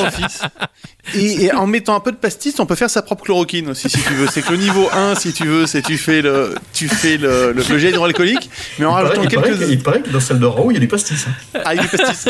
Et, 1.15 1.45
et 1.47 1.53
en 1.53 1.67
mettant 1.67 1.95
un 1.97 2.01
peu 2.01 2.13
de 2.13 2.17
pastis, 2.17 2.59
on 2.61 2.67
peut 2.67 2.75
faire 2.75 2.91
sa 2.91 3.03
propre 3.03 3.25
chloroquine 3.25 3.71
aussi, 3.71 3.89
si 3.89 3.99
tu 4.03 4.13
veux. 4.15 4.27
C'est 4.31 4.43
que 4.43 4.51
le 4.53 4.59
niveau 4.59 4.89
1, 4.93 5.15
si 5.15 5.33
tu 5.33 5.47
veux, 5.47 5.67
c'est 5.67 5.83
tu 5.83 5.97
fais 5.99 6.23
le, 6.23 6.55
tu 6.73 6.89
fais 6.89 7.17
le, 7.17 7.53
le, 7.53 7.63
le 7.69 7.79
gel 7.79 7.91
hydroalcoolique, 7.91 8.51
mais 8.79 8.85
en 8.87 8.91
Il 8.91 8.93
paraît, 9.03 9.09
rajoutant 9.09 9.23
il 9.23 9.35
paraît 9.35 9.49
quelques. 9.51 9.61
que- 9.67 9.73
il 9.73 9.83
paraît 9.83 10.01
que 10.03 10.11
dans 10.11 10.21
celle 10.21 10.39
de 10.39 10.47
Raoult, 10.47 10.71
il 10.71 10.75
y 10.75 10.77
a 10.77 10.81
du 10.81 10.89
pastis. 10.89 11.27
hein. 11.29 11.61
Ah, 11.65 11.75
il 11.75 11.79
y 11.79 11.81
a 11.81 11.83
du 11.85 11.89
pastis. 11.97 12.27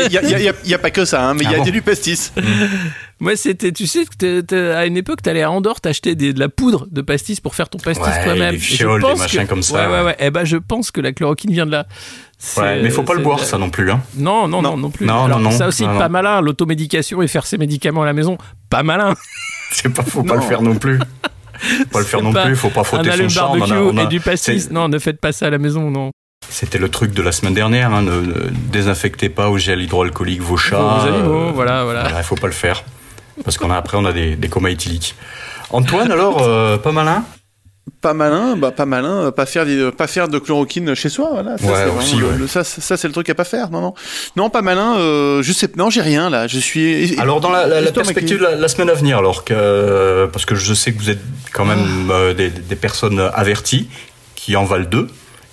Il 0.65 0.71
y 0.71 0.75
a, 0.75 0.79
pas 0.79 0.91
que 0.91 1.05
ça, 1.05 1.23
hein, 1.29 1.35
mais 1.35 1.45
il 1.45 1.51
y 1.51 1.55
a, 1.55 1.59
Ah 1.61 1.65
bon 1.65 1.71
du 1.71 1.83
pastis. 1.83 2.33
Moi, 3.21 3.35
c'était, 3.35 3.73
tu 3.73 3.87
sais, 3.89 4.05
que 4.05 4.15
t'es- 4.17 4.43
t'es- 4.45 4.71
à 4.71 4.87
une 4.87 4.97
époque, 4.97 5.23
t'allais 5.23 5.43
à 5.43 5.51
Andorre 5.51 5.81
t'acheter 5.81 6.15
des- 6.15 6.33
de 6.33 6.39
la 6.39 6.49
poudre 6.49 6.87
de 6.91 7.03
pastis 7.03 7.41
pour 7.41 7.57
faire 7.57 7.69
ton 7.69 7.79
pastis 7.79 8.07
Ouais, 8.07 8.23
toi-même. 8.25 8.51
des 8.53 8.57
Et 8.57 8.61
je 8.61 8.77
fioles, 8.77 9.01
des 9.01 9.09
pense 9.09 9.19
machins 9.19 9.43
que- 9.43 9.49
comme 9.49 9.63
ça, 9.65 9.75
Ouais, 9.75 9.87
ouais, 9.87 9.99
ouais. 10.01 10.05
ouais. 10.07 10.17
Eh 10.21 10.31
ben, 10.31 10.45
je 10.45 10.57
pense 10.57 10.93
que 10.93 11.01
la 11.01 11.11
chloroquine 11.13 11.51
vient 11.51 11.67
de 11.67 11.73
là. 11.73 11.87
Ouais, 12.57 12.81
mais 12.83 12.91
faut 12.91 13.03
pas 13.03 13.15
le 13.15 13.23
boire, 13.23 13.41
ça 13.41 13.59
non 13.59 13.69
plus. 13.71 13.91
Hein. 13.91 14.01
Non, 14.17 14.47
non, 14.47 14.63
non, 14.63 14.71
Non. 14.73 14.77
non 14.77 14.91
plus. 14.91 15.07
Non, 15.07 15.25
Alors, 15.25 15.39
non, 15.41 15.51
non. 15.51 15.57
Ça 15.57 15.67
aussi, 15.69 15.85
Non, 15.87 15.99
pas 15.99 16.05
non. 16.07 16.13
malin. 16.13 16.41
L'automédication 16.41 17.21
et 17.23 17.27
faire 17.27 17.47
ses 17.47 17.59
médicaments 17.59 18.03
à 18.03 18.07
la 18.07 18.13
maison, 18.13 18.39
pas 18.71 18.83
malin. 18.83 19.15
C'est 19.73 19.89
pas, 19.93 20.03
faut 20.05 20.23
pas 20.23 20.35
Non. 20.37 20.41
le 20.43 20.47
faire 20.47 20.63
non 20.63 20.75
plus. 20.77 20.99
Faut 21.61 21.85
pas 21.91 21.99
le 21.99 22.05
faire 22.05 22.23
non 22.23 22.33
pas 22.33 22.45
plus, 22.45 22.55
faut 22.55 22.69
pas 22.71 22.83
Un 22.83 22.85
frotter 22.85 23.11
son 23.11 23.29
charme. 23.29 23.51
on 23.51 23.65
a- 23.65 23.67
barbecue 23.67 23.91
on 23.93 23.97
a- 23.99 24.03
et 24.05 24.07
du 24.07 24.21
pastis. 24.21 24.71
Non, 24.71 24.89
ne 24.89 24.97
faites 25.01 25.21
pas 25.21 25.33
ça 25.33 25.47
à 25.47 25.51
la 25.51 25.59
maison, 25.59 25.91
non. 25.91 26.13
C'était 26.49 26.79
le 26.79 26.89
truc 26.89 27.13
de 27.13 27.21
la 27.21 27.33
semaine 27.33 27.53
dernière, 27.55 27.93
hein, 27.93 28.03
ne, 28.03 28.13
ne 28.21 28.35
désinfectez 28.71 29.29
pas 29.29 29.51
au 29.51 29.59
gel 29.59 29.83
hydroalcoolique 29.83 30.41
vos 30.41 30.57
chats. 30.57 30.79
Vos 30.79 31.09
animaux, 31.09 31.49
euh, 31.49 31.51
voilà, 31.53 31.83
voilà. 31.83 32.03
Voilà, 32.03 32.19
il 32.19 32.23
faut 32.23 32.37
pas 32.37 32.47
le 32.47 32.53
faire. 32.53 32.85
Parce 33.43 33.59
qu'on 33.59 33.73
a 33.73 33.77
après 33.77 33.97
on 33.97 34.05
a 34.05 34.13
des, 34.13 34.37
des 34.37 34.49
comas 34.49 34.69
éthyliques. 34.71 35.17
Antoine, 35.71 36.13
alors, 36.13 36.41
euh, 36.43 36.79
pas 36.79 36.93
malin? 36.93 37.25
Pas 38.01 38.15
malin, 38.15 38.57
bah 38.57 38.71
pas 38.71 38.87
malin, 38.87 39.25
euh, 39.27 39.31
pas 39.31 39.47
faire 39.47 39.65
pas 39.93 40.07
faire 40.07 40.29
de 40.29 40.39
chloroquine 40.39 40.95
chez 40.95 41.09
soi, 41.09 41.31
voilà. 41.33 41.57
Ça, 41.59 41.67
Ouais, 41.67 41.73
c'est 41.77 41.91
aussi, 41.99 42.17
le- 42.17 42.27
ouais. 42.27 42.37
le- 42.39 42.47
ça, 42.47 42.65
ça, 42.65 42.97
c'est 42.97 43.07
le 43.09 43.13
truc 43.13 43.29
à 43.31 43.35
pas 43.35 43.45
faire, 43.45 43.71
non, 43.71 43.81
non. 43.81 43.95
Non, 44.37 44.51
pas 44.51 44.63
malin, 44.63 44.97
euh, 44.99 45.43
je 45.43 45.53
sais, 45.53 45.69
non, 45.77 45.91
j'ai 45.91 46.03
rien, 46.03 46.31
là, 46.31 46.47
je 46.47 46.59
suis... 46.59 47.19
Alors 47.19 47.41
dans 47.41 47.51
la, 47.51 47.67
la- 47.67 47.81
la 47.81 47.87
Histoire 47.89 48.05
perspective 48.05 48.39
de 48.39 48.43
la, 48.45 48.55
la 48.57 48.69
semaine 48.69 48.91
à 48.91 48.95
venir, 48.95 49.19
alors 49.19 49.45
que 49.45 50.29
parce 50.33 50.45
que 50.45 50.55
je 50.55 50.75
sais 50.75 50.93
que 50.93 50.99
vous 50.99 51.11
êtes 51.11 51.21
quand 51.53 51.65
même 51.65 52.11
euh, 52.11 52.35
des, 52.35 52.51
des 52.51 52.77
personnes 52.77 53.21
averties 53.35 53.89
qui 54.35 54.57
en 54.57 54.65
valent 54.65 54.87
deux. 54.89 55.09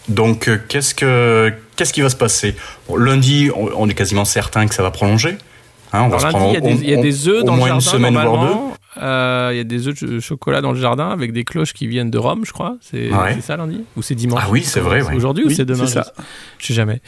Donc 0.10 0.48
euh, 0.50 0.58
qu'est-ce 0.68 0.94
que 0.94 1.52
qu'est-ce 1.76 1.94
qui 1.94 2.02
va 2.02 2.10
se 2.10 2.16
passer? 2.16 2.56
Bon, 2.88 2.96
Lundi, 2.98 3.50
on, 3.56 3.70
on 3.76 3.90
est 3.90 3.94
quasiment 3.96 4.26
certain 4.26 4.68
que 4.68 4.76
ça 4.76 4.84
va 4.84 4.92
prolonger. 4.92 5.38
Hein, 5.94 6.04
on 6.04 6.10
va 6.10 6.18
lundi, 6.18 6.30
prendre 6.36 6.50
il 6.50 6.54
y 6.54 6.58
a 6.58 6.62
des, 6.62 6.74
il 6.84 6.90
y 6.90 6.96
a 6.96 7.00
au- 7.00 7.02
des 7.02 7.28
œufs 7.28 7.42
au 7.42 7.44
dans 7.44 7.54
le 7.54 7.58
moins 7.60 7.68
jardin, 7.70 7.84
une 7.86 7.92
semaine 7.92 8.14
voire 8.14 8.46
deux. 8.46 8.54
Euh, 9.02 9.50
Il 9.54 9.58
y 9.58 9.60
a 9.60 9.64
des 9.64 9.88
œufs 9.88 10.04
de 10.04 10.20
chocolat 10.20 10.62
dans 10.62 10.72
le 10.72 10.80
jardin 10.80 11.10
avec 11.10 11.32
des 11.34 11.44
cloches 11.44 11.74
qui 11.74 11.88
viennent 11.88 12.12
de 12.12 12.18
Rome, 12.18 12.44
je 12.46 12.52
crois. 12.54 12.78
C'est 12.82 13.10
Ouais. 13.12 13.34
c'est 13.36 13.42
ça 13.42 13.58
lundi 13.58 13.82
Ou 13.98 14.02
c'est 14.02 14.16
dimanche? 14.16 14.42
Ah 14.44 14.48
oui, 14.52 14.62
c'est 14.64 14.80
vrai, 14.80 15.02
ouais. 15.02 15.16
aujourd'hui 15.16 15.46
ou 15.46 15.50
c'est 15.50 15.66
demain 15.66 15.86
c'est 15.88 15.94
ça. 16.04 16.14
Je 16.58 16.66
sais 16.68 16.74
jamais. 16.74 17.02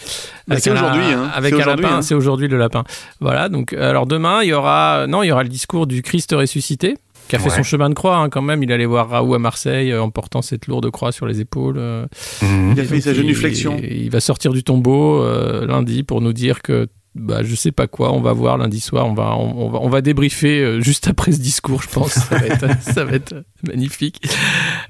Bah, 0.47 0.57
c'est 0.59 0.71
aujourd'hui, 0.71 1.03
hein. 1.13 1.29
Avec 1.33 1.53
un 1.53 1.65
lapin, 1.65 1.97
hein. 1.97 2.01
c'est 2.01 2.15
aujourd'hui 2.15 2.47
le 2.47 2.57
lapin. 2.57 2.83
Voilà, 3.19 3.49
donc 3.49 3.73
alors 3.73 4.05
demain, 4.05 4.43
il 4.43 4.49
y 4.49 4.53
aura 4.53 5.05
non, 5.07 5.23
il 5.23 5.27
y 5.27 5.31
aura 5.31 5.43
le 5.43 5.49
discours 5.49 5.87
du 5.87 6.01
Christ 6.01 6.33
ressuscité 6.33 6.95
qui 7.27 7.35
a 7.35 7.39
fait 7.39 7.49
Ouais. 7.49 7.55
son 7.57 7.63
chemin 7.63 7.89
de 7.89 7.93
croix 7.93 8.15
hein, 8.17 8.29
quand 8.29 8.41
même. 8.41 8.63
Il 8.63 8.71
allait 8.71 8.85
voir 8.85 9.09
Raoult 9.09 9.33
à 9.33 9.39
Marseille 9.39 9.91
euh, 9.91 10.01
en 10.01 10.09
portant 10.09 10.41
cette 10.41 10.67
lourde 10.67 10.89
croix 10.91 11.11
sur 11.11 11.25
les 11.25 11.41
épaules. 11.41 11.75
euh, 11.77 12.05
Mhm. 12.41 12.71
Il 12.75 12.79
a 12.79 12.83
fait 12.85 13.01
sa 13.01 13.09
il- 13.11 13.15
génuflexion. 13.17 13.77
Il 13.83 14.09
va 14.09 14.19
sortir 14.21 14.53
du 14.53 14.63
tombeau 14.63 15.21
euh, 15.21 15.65
lundi 15.67 16.03
pour 16.03 16.21
nous 16.21 16.31
dire 16.33 16.61
que 16.61 16.87
bah, 17.17 17.43
je 17.43 17.55
sais 17.55 17.71
pas 17.71 17.87
quoi, 17.87 18.13
on 18.13 18.21
va 18.21 18.33
voir 18.33 18.57
lundi 18.57 18.79
soir, 18.79 19.07
on 19.07 19.13
va, 19.13 19.35
on, 19.35 19.65
on 19.65 19.69
va, 19.69 19.79
on 19.81 19.89
va 19.89 20.01
débriefer 20.01 20.61
euh, 20.61 20.81
juste 20.81 21.07
après 21.07 21.31
ce 21.31 21.39
discours, 21.39 21.81
je 21.81 21.89
pense. 21.89 22.11
Ça 22.11 22.37
va 22.37 22.45
être, 22.47 22.65
ça 22.81 23.03
va 23.03 23.13
être 23.13 23.35
magnifique. 23.67 24.21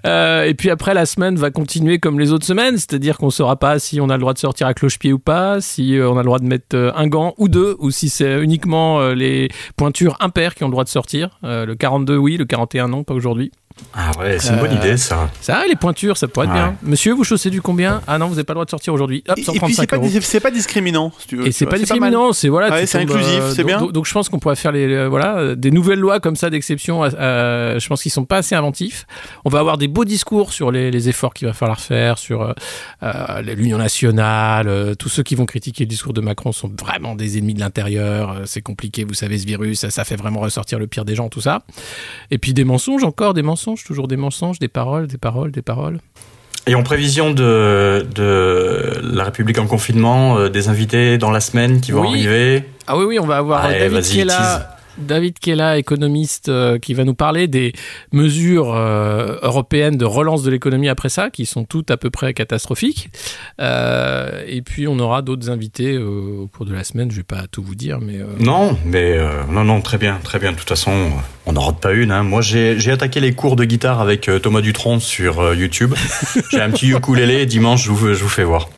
Euh, 0.06 0.44
et 0.44 0.54
puis 0.54 0.70
après, 0.70 0.94
la 0.94 1.06
semaine 1.06 1.36
va 1.36 1.52
continuer 1.52 2.00
comme 2.00 2.20
les 2.20 2.32
autres 2.32 2.46
semaines, 2.46 2.78
c'est-à-dire 2.78 3.18
qu'on 3.18 3.30
saura 3.30 3.56
pas 3.56 3.80
si 3.80 4.02
on 4.02 4.10
a 4.10 4.14
le 4.14 4.22
droit 4.22 4.34
de 4.34 4.40
sortir 4.40 4.68
à 4.68 4.74
cloche-pied 4.74 5.14
ou 5.14 5.20
pas, 5.20 5.62
si 5.62 5.98
euh, 5.98 6.10
on 6.10 6.18
a 6.18 6.22
le 6.22 6.26
droit 6.26 6.40
de 6.40 6.46
mettre 6.46 6.94
un 6.96 7.08
gant 7.08 7.34
ou 7.38 7.48
deux, 7.48 7.76
ou 7.80 7.92
si 7.92 8.10
c'est 8.10 8.42
uniquement 8.42 9.10
les 9.10 9.50
pointures 9.76 10.18
impaires 10.20 10.56
qui 10.56 10.64
ont 10.64 10.68
le 10.68 10.72
droit 10.72 10.84
de 10.84 10.90
sortir. 10.90 11.40
Euh, 11.44 11.66
le 11.66 11.76
42, 11.76 12.18
oui, 12.18 12.38
le 12.38 12.46
41, 12.46 12.88
non, 12.90 13.04
pas 13.04 13.14
aujourd'hui. 13.14 13.52
Ah 13.94 14.12
ouais, 14.20 14.38
c'est 14.40 14.54
une 14.54 14.60
bonne 14.60 14.72
Euh, 14.72 14.76
idée 14.76 14.98
ça. 14.98 15.30
Ça, 15.42 15.64
les 15.68 15.76
pointures, 15.76 16.18
ça 16.18 16.28
pourrait 16.28 16.46
être 16.46 16.54
Ouais. 16.54 16.60
bien. 16.60 16.76
Monsieur, 16.84 17.14
vous 17.14 17.24
chaussez 17.24 17.50
du 17.50 17.62
combien? 17.62 18.02
Ah 18.08 18.18
non, 18.18 18.28
vous 18.28 18.34
n'avez 18.36 18.44
pas 18.44 18.54
le 18.54 18.58
droit 18.58 18.66
de 18.66 18.70
sortir 18.70 18.94
aujourd'hui. 18.94 19.24
Hop, 19.28 19.38
Et, 19.38 19.42
et 19.42 19.44
puis, 19.44 19.54
c'est 19.54 19.60
135 19.60 19.90
pas, 19.90 19.96
euros. 19.98 20.08
dis- 20.08 20.22
c'est 20.22 20.40
pas 20.40 20.52
discriminant, 20.52 21.12
si 21.18 21.28
tu 21.28 21.36
veux. 21.38 21.48
Et 21.48 21.52
c'est 21.52 21.66
vois, 21.66 21.72
pas 21.72 21.78
discriminant, 21.80 22.32
c'est 22.34 22.50
voilà. 22.50 22.70
Ouais, 22.70 22.86
c'est 22.86 23.00
tombes, 23.00 23.10
inclusif, 23.12 23.42
c'est 23.52 23.58
donc- 23.58 23.66
bien. 23.68 23.80
Donc, 23.80 23.92
donc 23.94 24.06
je 24.06 24.14
pense 24.14 24.30
qu'on 24.30 24.40
pourrait 24.40 24.56
faire 24.56 24.72
les 24.72 24.86
euh, 24.94 25.08
voilà 25.10 25.38
euh, 25.38 25.56
des 25.56 25.72
nouvelles 25.72 26.00
lois 26.00 26.20
comme 26.20 26.36
ça 26.36 26.50
d'exception. 26.50 27.04
euh, 27.04 27.10
euh, 27.18 27.80
je 27.80 27.88
pense 27.88 28.02
qu'ils 28.04 28.12
sont 28.12 28.26
pas 28.26 28.38
assez 28.38 28.56
inventifs. 28.56 29.06
On 29.46 29.50
va 29.50 29.60
avoir 29.60 29.78
des 29.78 29.88
beaux 29.88 30.06
discours 30.06 30.54
sur 30.54 30.72
les, 30.72 30.92
les 30.92 31.10
efforts 31.10 31.34
qu'il 31.34 31.48
va 31.48 31.54
falloir 31.54 31.80
faire 31.80 32.18
sur 32.20 32.42
euh, 32.44 32.54
euh, 33.04 33.42
l'Union 33.42 33.78
nationale. 33.78 34.68
euh, 34.68 34.96
tous 34.96 35.10
ceux 35.10 35.24
qui 35.24 35.36
vont 35.36 35.46
critiquer 35.46 35.84
le 35.86 35.90
discours 35.90 36.14
de 36.14 36.22
Macron 36.22 36.52
sont 36.52 36.72
vraiment 36.80 37.16
des 37.16 37.38
ennemis 37.38 37.54
de 37.54 37.60
l'intérieur. 37.60 38.32
euh, 38.32 38.42
c'est 38.46 38.62
compliqué, 38.62 39.04
vous 39.04 39.14
savez, 39.14 39.38
ce 39.40 39.46
virus, 39.46 39.80
ça, 39.80 39.90
ça 39.90 40.04
fait 40.04 40.16
vraiment 40.16 40.40
ressortir 40.40 40.78
le 40.80 40.88
pire 40.88 41.06
des 41.06 41.16
gens, 41.16 41.30
tout 41.30 41.42
ça. 41.42 41.62
Et 42.32 42.38
puis 42.38 42.54
des 42.54 42.64
mensonges 42.64 43.04
encore, 43.04 43.34
des 43.34 43.42
mensonges, 43.42 43.67
toujours 43.76 44.08
des 44.08 44.18
mensonges, 44.18 44.60
des 44.60 44.68
paroles, 44.68 45.08
des 45.08 45.18
paroles, 45.18 45.52
des 45.52 45.62
paroles. 45.62 46.00
Et 46.68 46.76
en 46.76 46.84
prévision 46.84 47.32
de, 47.32 48.06
de 48.14 49.00
la 49.14 49.24
République 49.24 49.58
en 49.58 49.68
confinement, 49.68 50.38
euh, 50.38 50.50
des 50.50 50.68
invités 50.68 51.18
dans 51.18 51.32
la 51.32 51.40
semaine 51.40 51.80
qui 51.82 51.92
vont 51.94 52.02
Oui. 52.02 52.10
arriver. 52.10 52.64
Ah 52.88 52.98
oui, 52.98 53.06
oui, 53.06 53.20
on 53.20 53.26
va 53.26 53.38
avoir 53.38 53.70
David 53.70 54.02
qui 54.02 54.20
est 54.20 54.26
là. 54.26 54.77
David 54.98 55.40
Kella, 55.40 55.78
économiste, 55.78 56.50
euh, 56.50 56.80
qui 56.80 56.94
va 56.94 57.04
nous 57.04 57.14
parler 57.14 57.48
des 57.48 57.74
mesures 58.12 58.74
euh, 58.74 59.38
européennes 59.42 59.98
de 59.98 60.06
relance 60.06 60.44
de 60.44 60.52
l'économie 60.52 60.90
après 60.90 61.10
ça, 61.10 61.30
qui 61.30 61.46
sont 61.46 61.66
toutes 61.66 61.92
à 61.92 61.98
peu 61.98 62.10
près 62.10 62.34
catastrophiques. 62.34 63.10
Euh, 63.62 64.44
et 64.48 64.62
puis 64.62 64.88
on 64.88 65.00
aura 65.00 65.22
d'autres 65.22 65.50
invités 65.50 65.98
au 65.98 66.48
cours 66.48 66.66
de 66.66 66.74
la 66.74 66.84
semaine. 66.84 67.12
Je 67.12 67.18
vais 67.18 67.24
pas 67.24 67.44
tout 67.52 67.64
vous 67.64 67.76
dire, 67.76 68.00
mais 68.02 68.20
Non, 68.40 68.78
mais 68.86 69.20
non, 69.52 69.64
non, 69.64 69.82
très 69.82 69.98
bien, 69.98 70.20
très 70.24 70.40
bien. 70.40 70.52
De 70.52 70.58
toute 70.58 70.70
façon, 70.70 71.12
on 71.46 71.54
n'en 71.54 71.62
rate 71.62 71.80
pas 71.80 71.94
une. 71.94 72.12
Hein. 72.12 72.24
Moi, 72.24 72.42
j'ai 72.42 72.80
j'ai 72.80 72.92
attaqué 72.92 73.20
les 73.20 73.34
cours 73.34 73.56
de 73.56 73.66
guitare 73.66 74.02
avec 74.02 74.30
Thomas 74.42 74.62
Dutronc 74.62 75.00
sur 75.00 75.54
YouTube. 75.54 75.94
j'ai 76.52 76.62
un 76.62 76.72
petit 76.72 76.90
ukulélé. 76.90 77.46
Dimanche, 77.46 77.86
je 77.86 77.92
vous, 77.92 78.14
je 78.14 78.24
vous 78.24 78.30
fais 78.30 78.44
voir. 78.44 78.70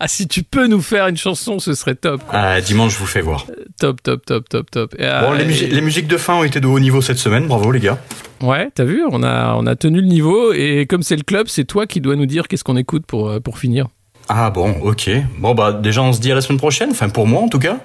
Ah 0.00 0.08
si 0.08 0.26
tu 0.28 0.42
peux 0.42 0.66
nous 0.66 0.80
faire 0.82 1.06
une 1.08 1.16
chanson, 1.16 1.58
ce 1.58 1.74
serait 1.74 1.94
top, 1.94 2.22
quoi. 2.28 2.38
Ah, 2.38 2.60
dimanche, 2.60 2.94
je 2.94 2.98
vous 2.98 3.06
fais 3.06 3.20
voir. 3.20 3.46
top, 3.78 4.02
top, 4.02 4.24
top, 4.26 4.48
top, 4.48 4.70
top. 4.70 4.94
Et, 4.98 5.04
Bon, 5.04 5.32
euh, 5.32 5.36
les, 5.38 5.62
et- 5.64 5.66
les 5.68 5.80
musiques 5.80 6.06
de 6.08 6.16
fin 6.16 6.34
ont 6.34 6.44
été 6.44 6.60
de 6.60 6.66
haut 6.66 6.80
niveau 6.80 7.00
cette 7.00 7.18
semaine. 7.18 7.46
Bravo, 7.46 7.70
les 7.72 7.80
gars. 7.80 7.98
Ouais, 8.40 8.68
t'as 8.74 8.84
vu, 8.84 9.02
on 9.10 9.22
a 9.22 9.54
on 9.56 9.66
a 9.66 9.76
tenu 9.76 10.00
le 10.00 10.06
niveau 10.06 10.52
et 10.52 10.86
comme 10.88 11.02
c'est 11.02 11.16
le 11.16 11.22
club, 11.22 11.46
c'est 11.48 11.64
toi 11.64 11.86
qui 11.86 12.00
dois 12.00 12.16
nous 12.16 12.26
dire 12.26 12.46
qu'est-ce 12.48 12.64
qu'on 12.64 12.76
écoute 12.76 13.06
pour 13.06 13.28
euh, 13.28 13.40
pour 13.40 13.58
finir. 13.58 13.86
Ah 14.28 14.50
bon, 14.50 14.74
ok. 14.82 15.10
Bon, 15.38 15.54
bah 15.54 15.72
déjà, 15.72 16.02
on 16.02 16.12
se 16.12 16.20
dit 16.20 16.32
à 16.32 16.34
la 16.34 16.40
semaine 16.40 16.58
prochaine. 16.58 16.90
Enfin, 16.90 17.08
pour 17.08 17.26
moi, 17.26 17.42
en 17.42 17.48
tout 17.48 17.58
cas. 17.58 17.78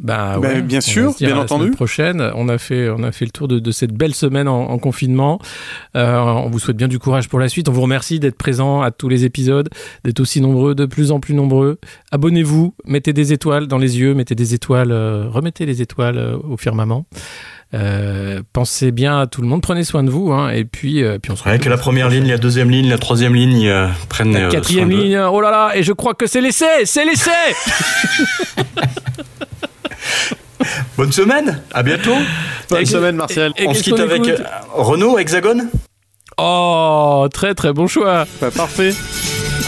Bah, 0.00 0.38
Bah, 0.40 0.48
ouais, 0.48 0.62
bien 0.62 0.78
on 0.78 0.80
sûr, 0.80 1.14
bien 1.18 1.34
la 1.34 1.40
entendu. 1.42 1.70
prochaine, 1.72 2.30
on 2.36 2.48
a 2.48 2.58
fait, 2.58 2.88
on 2.88 3.02
a 3.02 3.10
fait 3.12 3.24
le 3.24 3.30
tour 3.32 3.48
de, 3.48 3.58
de 3.58 3.70
cette 3.72 3.92
belle 3.92 4.14
semaine 4.14 4.46
en, 4.48 4.70
en 4.70 4.78
confinement. 4.78 5.40
Euh, 5.96 6.16
on 6.18 6.48
vous 6.50 6.58
souhaite 6.58 6.76
bien 6.76 6.88
du 6.88 6.98
courage 6.98 7.28
pour 7.28 7.38
la 7.40 7.48
suite. 7.48 7.68
On 7.68 7.72
vous 7.72 7.82
remercie 7.82 8.20
d'être 8.20 8.36
présents 8.38 8.80
à 8.82 8.90
tous 8.90 9.08
les 9.08 9.24
épisodes, 9.24 9.68
d'être 10.04 10.20
aussi 10.20 10.40
nombreux, 10.40 10.74
de 10.74 10.86
plus 10.86 11.10
en 11.10 11.20
plus 11.20 11.34
nombreux. 11.34 11.78
Abonnez-vous, 12.12 12.74
mettez 12.86 13.12
des 13.12 13.32
étoiles 13.32 13.66
dans 13.66 13.78
les 13.78 13.98
yeux, 13.98 14.14
mettez 14.14 14.34
des 14.34 14.54
étoiles, 14.54 14.92
euh, 14.92 15.26
remettez 15.28 15.66
les 15.66 15.82
étoiles 15.82 16.18
euh, 16.18 16.36
au 16.48 16.56
firmament. 16.56 17.04
Euh, 17.74 18.40
pensez 18.54 18.92
bien 18.92 19.20
à 19.20 19.26
tout 19.26 19.42
le 19.42 19.46
monde, 19.48 19.60
prenez 19.60 19.84
soin 19.84 20.02
de 20.02 20.08
vous, 20.10 20.32
hein, 20.32 20.48
et 20.48 20.64
puis, 20.64 21.02
euh, 21.04 21.18
puis 21.18 21.32
on 21.32 21.36
se 21.36 21.42
Ouais, 21.44 21.50
retrouve 21.50 21.64
que 21.66 21.68
la 21.70 21.76
première 21.76 22.08
ligne, 22.08 22.26
la 22.26 22.38
deuxième 22.38 22.70
ligne, 22.70 22.88
la 22.88 22.96
troisième 22.96 23.34
ligne 23.34 23.66
euh, 23.68 23.88
prennent 24.08 24.32
la 24.32 24.46
euh, 24.46 24.50
quatrième 24.50 24.88
ligne, 24.90 25.18
oh 25.18 25.38
là 25.42 25.50
là, 25.50 25.72
et 25.76 25.82
je 25.82 25.92
crois 25.92 26.14
que 26.14 26.26
c'est 26.26 26.40
l'essai, 26.40 26.86
c'est 26.86 27.04
l'essai 27.04 27.30
Bonne 30.96 31.12
semaine. 31.12 31.62
À 31.72 31.82
bientôt. 31.82 32.16
Bonne 32.70 32.82
Et- 32.82 32.86
semaine, 32.86 33.16
Martial. 33.16 33.52
et 33.56 33.66
on 33.66 33.74
se 33.74 33.82
quitte 33.82 34.00
avec 34.00 34.26
euh, 34.26 34.36
Renault, 34.72 35.18
Hexagone. 35.18 35.68
Oh, 36.38 37.26
très 37.32 37.54
très 37.54 37.72
bon 37.72 37.86
choix 37.86 38.26
Bah, 38.40 38.50
parfait. 38.50 38.94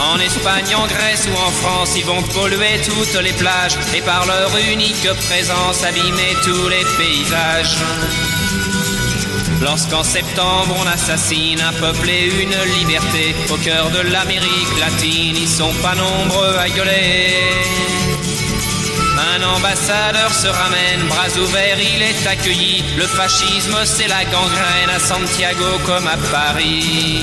En 0.00 0.18
Espagne, 0.20 0.74
en 0.76 0.86
Grèce 0.86 1.28
ou 1.30 1.36
en 1.36 1.50
France, 1.50 1.94
ils 1.96 2.04
vont 2.04 2.22
polluer 2.22 2.80
toutes 2.86 3.20
les 3.22 3.32
plages 3.32 3.72
et 3.96 4.00
par 4.00 4.24
leur 4.26 4.50
unique 4.72 5.06
présence 5.28 5.84
abîmer 5.84 6.34
tous 6.44 6.68
les 6.68 6.84
paysages. 6.96 7.76
Lorsqu'en 9.62 10.02
septembre 10.02 10.74
on 10.82 10.86
assassine 10.86 11.60
un 11.60 11.72
peuple 11.74 12.08
et 12.08 12.26
une 12.42 12.78
liberté 12.78 13.34
au 13.52 13.56
cœur 13.56 13.90
de 13.90 14.00
l'Amérique 14.10 14.78
latine, 14.80 15.36
ils 15.36 15.48
sont 15.48 15.72
pas 15.82 15.94
nombreux 15.94 16.56
à 16.56 16.68
gueuler. 16.70 17.34
Un 19.20 19.42
ambassadeur 19.42 20.32
se 20.32 20.46
ramène, 20.46 21.06
bras 21.08 21.28
ouverts, 21.38 21.78
il 21.78 22.02
est 22.02 22.26
accueilli. 22.26 22.82
Le 22.96 23.06
fascisme, 23.06 23.76
c'est 23.84 24.08
la 24.08 24.24
gangrène 24.24 24.90
à 24.94 24.98
Santiago 24.98 25.78
comme 25.84 26.06
à 26.06 26.16
Paris. 26.30 27.20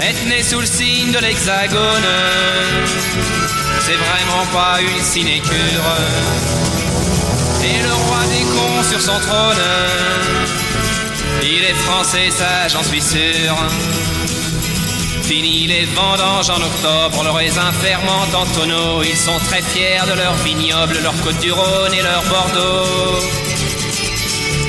Être 0.00 0.26
né 0.26 0.42
sous 0.42 0.60
le 0.60 0.66
signe 0.66 1.12
de 1.12 1.18
l'hexagone, 1.18 2.08
c'est 3.80 3.96
vraiment 3.96 4.46
pas 4.52 4.80
une 4.80 5.02
sinécure. 5.02 5.88
Et 7.62 7.82
le 7.82 7.92
roi 7.92 8.20
des 8.32 8.44
cons 8.44 8.82
sur 8.88 9.00
son 9.00 9.18
trône, 9.20 9.64
il 11.42 11.64
est 11.64 11.74
français, 11.74 12.30
ça 12.30 12.68
j'en 12.68 12.82
suis 12.82 13.02
sûr. 13.02 13.54
Fini 15.28 15.66
les 15.66 15.84
vendanges 15.84 16.48
en 16.48 16.56
octobre, 16.56 17.22
le 17.22 17.30
raisin 17.30 17.70
fermente 17.82 18.34
en 18.34 18.46
tonneaux. 18.46 19.02
Ils 19.02 19.14
sont 19.14 19.38
très 19.40 19.60
fiers 19.60 20.00
de 20.10 20.14
leur 20.14 20.32
vignoble, 20.36 20.96
leur 21.02 21.12
côte 21.20 21.38
du 21.40 21.52
Rhône 21.52 21.92
et 21.92 22.00
leur 22.00 22.22
Bordeaux. 22.30 23.20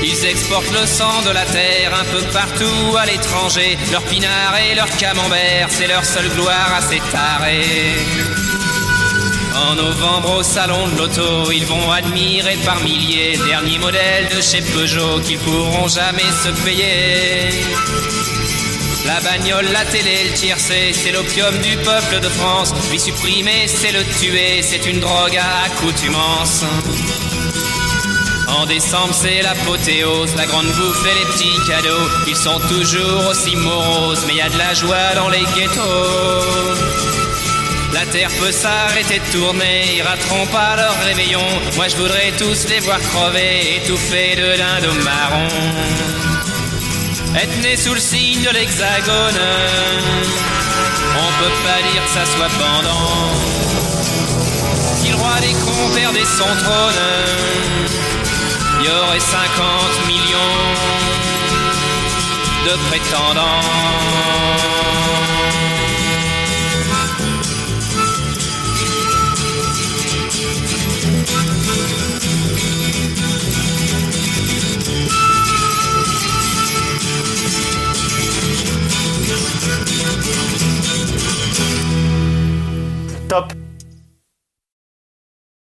Ils 0.04 0.26
exportent 0.26 0.74
le 0.74 0.86
sang 0.86 1.22
de 1.26 1.32
la 1.32 1.46
terre 1.46 1.94
un 1.98 2.04
peu 2.04 2.22
partout 2.34 2.98
à 2.98 3.06
l'étranger. 3.06 3.78
Leur 3.94 4.02
pinard 4.02 4.58
et 4.70 4.76
leur 4.76 4.90
camembert, 4.98 5.68
c'est 5.70 5.88
leur 5.88 6.04
seule 6.04 6.28
gloire 6.28 6.74
à 6.78 6.82
s'étarer. 6.82 7.96
En 9.56 9.76
novembre 9.76 10.40
au 10.40 10.44
salon 10.44 10.90
de 10.90 10.98
l'auto, 10.98 11.54
ils 11.54 11.66
vont 11.66 11.90
admirer 11.90 12.58
par 12.66 12.82
milliers 12.82 13.38
dernier 13.48 13.80
modèle 13.80 14.28
de 14.36 14.42
chez 14.42 14.62
Peugeot 14.62 15.22
qu'ils 15.22 15.40
pourront 15.40 15.88
jamais 15.88 16.32
se 16.44 16.50
payer. 16.66 17.50
La 19.10 19.20
bagnole, 19.22 19.66
la 19.74 19.84
télé, 19.86 20.26
le 20.26 20.34
tiercé, 20.34 20.92
c'est 20.94 21.12
l'opium 21.12 21.58
du 21.62 21.76
peuple 21.78 22.20
de 22.22 22.30
France. 22.30 22.72
Lui 22.92 23.00
supprimer, 23.00 23.66
c'est 23.68 23.92
le 23.92 24.04
tuer, 24.20 24.62
c'est 24.62 24.86
une 24.86 25.00
drogue 25.00 25.36
à 25.36 25.66
accoutumance. 25.66 26.64
En 28.48 28.68
décembre, 28.68 29.16
c'est 29.20 29.42
l'apothéose, 29.42 30.36
la 30.36 30.46
grande 30.46 30.68
bouffe 30.68 31.08
et 31.08 31.20
les 31.20 31.26
petits 31.32 31.60
cadeaux. 31.68 32.08
Ils 32.28 32.36
sont 32.36 32.60
toujours 32.70 33.26
aussi 33.32 33.56
moroses, 33.56 34.26
mais 34.28 34.36
y 34.36 34.42
a 34.42 34.50
de 34.50 34.58
la 34.60 34.76
joie 34.76 35.16
dans 35.16 35.30
les 35.30 35.44
ghettos. 35.56 36.76
La 37.92 38.06
terre 38.06 38.30
peut 38.40 38.52
s'arrêter 38.52 39.18
de 39.18 39.32
tourner, 39.32 39.96
ils 39.96 40.04
rateront 40.04 40.46
pas 40.52 40.76
leur 40.76 40.96
réveillon. 41.06 41.48
Moi 41.78 41.88
je 41.88 41.96
voudrais 41.96 42.32
tous 42.38 42.68
les 42.70 42.80
voir 42.82 43.00
crever, 43.00 43.78
étouffés 43.78 44.36
de 44.36 44.56
dindons 44.56 45.04
marron. 45.04 45.48
Être 47.44 47.62
né 47.62 47.78
sous 47.78 47.94
le 47.94 48.00
signe 48.00 48.44
de 48.44 48.50
l'hexagone. 48.50 49.40
On 51.16 51.44
peut 51.44 51.56
pas 51.66 51.82
dire 51.92 52.04
que 52.04 52.10
ça 52.10 52.26
soit 52.26 52.50
pendant. 52.60 53.32
Si 54.98 55.10
le 55.10 55.16
roi 55.16 55.40
des 55.40 55.54
cons 55.54 55.90
perdait 55.96 56.26
son 56.26 56.44
trône, 56.64 57.04
il 58.80 58.86
y 58.86 58.90
aurait 58.90 59.20
50 59.20 60.08
millions 60.08 60.58
de 62.66 62.74
prétendants. 62.90 64.69
Top 83.30 83.59